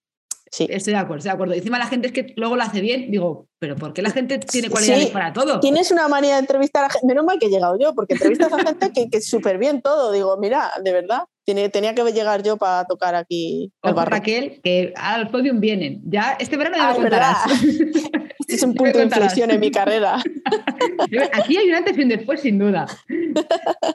Sí. 0.53 0.67
Estoy 0.69 0.93
de 0.93 0.99
acuerdo, 0.99 1.17
estoy 1.17 1.29
de 1.29 1.33
acuerdo. 1.33 1.55
Y 1.55 1.57
encima 1.57 1.79
la 1.79 1.87
gente 1.87 2.05
es 2.07 2.13
que 2.13 2.31
luego 2.37 2.55
lo 2.55 2.61
hace 2.61 2.79
bien, 2.79 3.09
digo, 3.09 3.47
pero 3.57 3.75
¿por 3.75 3.91
qué 3.91 4.03
la 4.03 4.11
gente 4.11 4.37
tiene 4.37 4.69
cualidades 4.69 5.05
Sí, 5.07 5.11
para 5.11 5.33
todo? 5.33 5.59
Tienes 5.59 5.89
una 5.89 6.07
manía 6.07 6.35
de 6.35 6.41
entrevistar 6.41 6.85
a 6.85 6.91
gente, 6.91 7.07
menos 7.07 7.25
mal 7.25 7.39
que 7.39 7.47
he 7.47 7.49
llegado 7.49 7.75
yo, 7.79 7.95
porque 7.95 8.13
entrevistas 8.13 8.53
a 8.53 8.59
gente 8.59 8.91
que, 8.93 9.09
que 9.09 9.17
es 9.17 9.27
súper 9.27 9.57
bien 9.57 9.81
todo. 9.81 10.11
Digo, 10.11 10.37
mira, 10.37 10.69
de 10.83 10.93
verdad, 10.93 11.23
tiene- 11.43 11.69
tenía 11.69 11.95
que 11.95 12.03
llegar 12.11 12.43
yo 12.43 12.57
para 12.57 12.85
tocar 12.85 13.15
aquí 13.15 13.71
el. 13.81 13.95
Raquel, 13.95 14.61
que 14.63 14.93
al 14.95 15.29
podium 15.31 15.59
vienen. 15.59 16.01
Ya, 16.05 16.37
este 16.39 16.55
verano 16.55 16.77
ya 16.77 16.89
Ah, 16.89 16.93
me 16.99 17.03
verdad. 17.03 17.33
Este 18.39 18.55
es 18.55 18.63
un 18.63 18.75
punto 18.75 18.97
de 18.99 19.05
inflexión 19.05 19.49
en 19.49 19.59
mi 19.59 19.71
carrera. 19.71 20.17
Aquí 21.33 21.57
hay 21.57 21.69
un 21.69 21.75
antes 21.75 21.97
y 21.97 22.01
un 22.03 22.09
después, 22.09 22.41
sin 22.41 22.59
duda. 22.59 22.85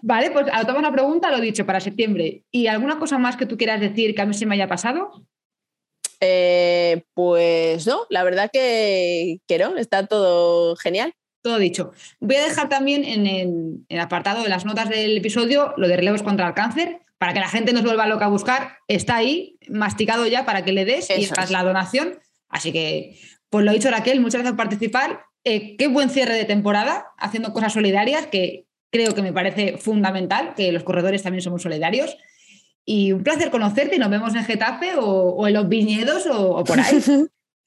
Vale, 0.02 0.30
pues 0.30 0.46
anotamos 0.52 0.82
la 0.82 0.90
pregunta, 0.90 1.30
lo 1.30 1.38
dicho, 1.40 1.66
para 1.66 1.80
septiembre. 1.80 2.42
¿Y 2.50 2.66
alguna 2.66 2.98
cosa 2.98 3.18
más 3.18 3.36
que 3.36 3.46
tú 3.46 3.56
quieras 3.56 3.80
decir 3.80 4.14
que 4.14 4.22
a 4.22 4.26
mí 4.26 4.34
se 4.34 4.46
me 4.46 4.54
haya 4.54 4.66
pasado? 4.66 5.22
Eh, 6.20 7.04
pues 7.14 7.86
no, 7.86 8.06
la 8.10 8.24
verdad 8.24 8.50
que, 8.52 9.40
que 9.46 9.58
no, 9.58 9.76
está 9.76 10.06
todo 10.06 10.76
genial. 10.76 11.14
Todo 11.42 11.58
dicho. 11.58 11.92
Voy 12.20 12.36
a 12.36 12.44
dejar 12.44 12.68
también 12.68 13.04
en 13.04 13.26
el, 13.88 14.00
apartado 14.00 14.42
de 14.42 14.48
las 14.48 14.64
notas 14.64 14.88
del 14.88 15.16
episodio 15.16 15.72
lo 15.76 15.86
de 15.88 15.96
relevos 15.96 16.22
contra 16.22 16.48
el 16.48 16.54
cáncer, 16.54 17.00
para 17.18 17.32
que 17.32 17.40
la 17.40 17.48
gente 17.48 17.72
no 17.72 17.80
se 17.80 17.86
vuelva 17.86 18.06
loca 18.06 18.26
a 18.26 18.28
buscar. 18.28 18.78
Está 18.88 19.16
ahí, 19.16 19.58
masticado 19.68 20.26
ya 20.26 20.44
para 20.44 20.64
que 20.64 20.72
le 20.72 20.84
des 20.84 21.08
y 21.10 21.24
hagas 21.26 21.50
la 21.50 21.62
donación. 21.62 22.18
Así 22.48 22.72
que, 22.72 23.18
pues 23.50 23.64
lo 23.64 23.72
dicho, 23.72 23.90
Raquel, 23.90 24.20
muchas 24.20 24.40
gracias 24.40 24.52
por 24.52 24.64
participar. 24.64 25.24
Eh, 25.44 25.76
qué 25.76 25.86
buen 25.86 26.10
cierre 26.10 26.34
de 26.34 26.44
temporada, 26.44 27.06
haciendo 27.18 27.52
cosas 27.52 27.72
solidarias, 27.72 28.26
que 28.26 28.66
creo 28.90 29.14
que 29.14 29.22
me 29.22 29.32
parece 29.32 29.78
fundamental, 29.78 30.54
que 30.56 30.72
los 30.72 30.82
corredores 30.82 31.22
también 31.22 31.42
somos 31.42 31.62
solidarios. 31.62 32.16
Y 32.90 33.12
un 33.12 33.22
placer 33.22 33.50
conocerte 33.50 33.96
y 33.96 33.98
nos 33.98 34.08
vemos 34.08 34.34
en 34.34 34.46
Getafe 34.46 34.92
o, 34.96 35.46
en 35.46 35.52
los 35.52 35.68
viñedos 35.68 36.26
o, 36.26 36.64
por 36.64 36.80
ahí. 36.80 36.98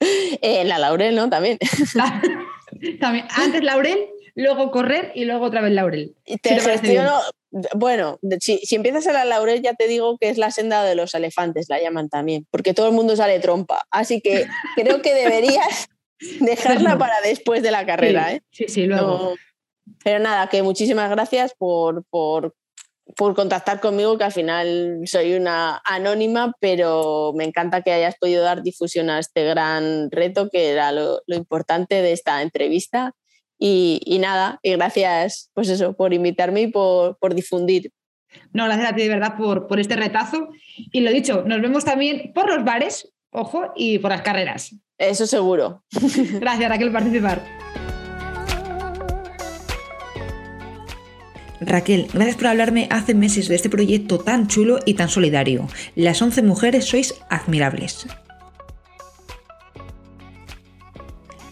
en 0.00 0.68
la 0.68 0.80
Laurel, 0.80 1.14
¿no? 1.14 1.30
También. 1.30 1.58
También. 3.00 3.24
Antes 3.30 3.62
Laurel, 3.62 4.08
luego 4.34 4.72
correr 4.72 5.12
y 5.14 5.24
luego 5.24 5.44
otra 5.44 5.60
vez 5.60 5.70
Laurel. 5.70 6.16
Te 6.24 6.58
gestiono, 6.58 7.20
bueno, 7.76 8.18
si, 8.40 8.58
empiezas 8.74 9.06
a 9.06 9.12
la 9.12 9.24
Laurel 9.24 9.62
ya 9.62 9.74
te 9.74 9.86
digo 9.86 10.18
que 10.18 10.28
es 10.28 10.38
la 10.38 10.50
senda 10.50 10.82
de 10.82 10.96
los 10.96 11.14
elefantes, 11.14 11.68
la 11.68 11.80
llaman 11.80 12.08
también, 12.08 12.48
porque 12.50 12.74
todo 12.74 12.88
el 12.88 12.92
mundo 12.92 13.14
sale 13.14 13.38
trompa. 13.38 13.86
Así 13.92 14.20
que 14.20 14.48
creo 14.74 15.02
que 15.02 15.14
deberías 15.14 15.88
dejarla 16.40 16.98
para 16.98 17.14
después 17.22 17.62
de 17.62 17.70
la 17.70 17.86
carrera. 17.86 18.28
Sí, 18.28 18.34
¿eh? 18.34 18.42
sí, 18.50 18.64
sí, 18.66 18.86
luego. 18.86 19.34
pero 20.02 20.18
nada, 20.18 20.48
que 20.48 20.64
muchísimas 20.64 21.08
gracias 21.10 21.54
por, 21.56 22.02
por, 22.10 22.56
por 23.16 23.34
contactar 23.34 23.80
conmigo, 23.80 24.16
que 24.18 24.24
al 24.24 24.32
final 24.32 25.00
soy 25.04 25.34
una 25.34 25.80
anónima, 25.84 26.54
pero 26.60 27.32
me 27.34 27.44
encanta 27.44 27.82
que 27.82 27.92
hayas 27.92 28.16
podido 28.16 28.42
dar 28.42 28.62
difusión 28.62 29.10
a 29.10 29.18
este 29.18 29.44
gran 29.44 30.10
reto, 30.10 30.48
que 30.50 30.70
era 30.70 30.92
lo, 30.92 31.20
lo 31.26 31.36
importante 31.36 32.02
de 32.02 32.12
esta 32.12 32.42
entrevista 32.42 33.14
y, 33.64 34.18
nada, 34.18 34.58
y 34.62 34.72
gracias 34.72 35.50
pues 35.54 35.68
eso, 35.68 35.94
por 35.94 36.12
invitarme 36.12 36.62
y 36.62 36.66
por, 36.66 37.16
difundir. 37.32 37.92
No, 38.52 38.64
gracias 38.64 38.90
a 38.90 38.94
ti 38.96 39.02
de 39.02 39.08
verdad 39.08 39.36
por, 39.36 39.68
por 39.68 39.78
este 39.78 39.94
retazo. 39.94 40.48
Y 40.90 41.00
lo 41.00 41.12
dicho, 41.12 41.44
nos 41.46 41.62
vemos 41.62 41.84
también 41.84 42.32
por 42.34 42.52
los 42.52 42.64
bares, 42.64 43.12
ojo, 43.30 43.72
y 43.76 44.00
por 44.00 44.10
las 44.10 44.22
carreras. 44.22 44.74
Eso 44.98 45.28
seguro. 45.28 45.84
gracias, 46.40 46.68
Raquel, 46.68 46.90
por 46.90 47.02
participar. 47.02 47.81
Raquel, 51.66 52.08
gracias 52.12 52.36
por 52.36 52.48
hablarme 52.48 52.88
hace 52.90 53.14
meses 53.14 53.48
de 53.48 53.54
este 53.54 53.70
proyecto 53.70 54.18
tan 54.18 54.48
chulo 54.48 54.78
y 54.84 54.94
tan 54.94 55.08
solidario. 55.08 55.68
Las 55.94 56.20
11 56.20 56.42
mujeres 56.42 56.86
sois 56.86 57.14
admirables. 57.30 58.06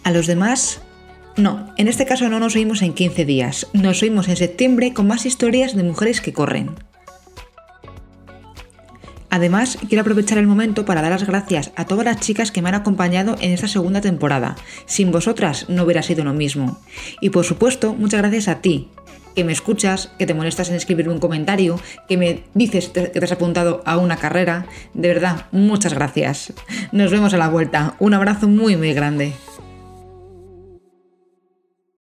A 0.02 0.10
los 0.10 0.26
demás, 0.26 0.80
no, 1.36 1.72
en 1.76 1.88
este 1.88 2.06
caso 2.06 2.28
no 2.28 2.40
nos 2.40 2.56
oímos 2.56 2.82
en 2.82 2.94
15 2.94 3.24
días, 3.24 3.68
nos 3.72 4.02
oímos 4.02 4.28
en 4.28 4.36
septiembre 4.36 4.92
con 4.92 5.06
más 5.06 5.26
historias 5.26 5.76
de 5.76 5.84
mujeres 5.84 6.20
que 6.20 6.32
corren. 6.32 6.74
Además, 9.32 9.78
quiero 9.88 10.00
aprovechar 10.00 10.38
el 10.38 10.48
momento 10.48 10.84
para 10.84 11.02
dar 11.02 11.12
las 11.12 11.24
gracias 11.24 11.70
a 11.76 11.84
todas 11.84 12.04
las 12.04 12.18
chicas 12.18 12.50
que 12.50 12.62
me 12.62 12.68
han 12.68 12.74
acompañado 12.74 13.36
en 13.40 13.52
esta 13.52 13.68
segunda 13.68 14.00
temporada. 14.00 14.56
Sin 14.86 15.12
vosotras 15.12 15.68
no 15.68 15.84
hubiera 15.84 16.02
sido 16.02 16.24
lo 16.24 16.34
mismo. 16.34 16.80
Y 17.20 17.30
por 17.30 17.44
supuesto, 17.44 17.94
muchas 17.94 18.22
gracias 18.22 18.48
a 18.48 18.60
ti, 18.60 18.88
que 19.34 19.44
me 19.44 19.52
escuchas, 19.52 20.10
que 20.18 20.26
te 20.26 20.34
molestas 20.34 20.68
en 20.70 20.76
escribir 20.76 21.08
un 21.08 21.18
comentario, 21.18 21.80
que 22.08 22.16
me 22.16 22.44
dices 22.54 22.88
que 22.88 23.02
te 23.02 23.24
has 23.24 23.32
apuntado 23.32 23.82
a 23.86 23.96
una 23.98 24.16
carrera. 24.16 24.66
De 24.94 25.08
verdad, 25.08 25.46
muchas 25.52 25.94
gracias. 25.94 26.52
Nos 26.92 27.10
vemos 27.10 27.34
a 27.34 27.38
la 27.38 27.48
vuelta. 27.48 27.94
Un 27.98 28.14
abrazo 28.14 28.48
muy 28.48 28.76
muy 28.76 28.92
grande. 28.92 29.32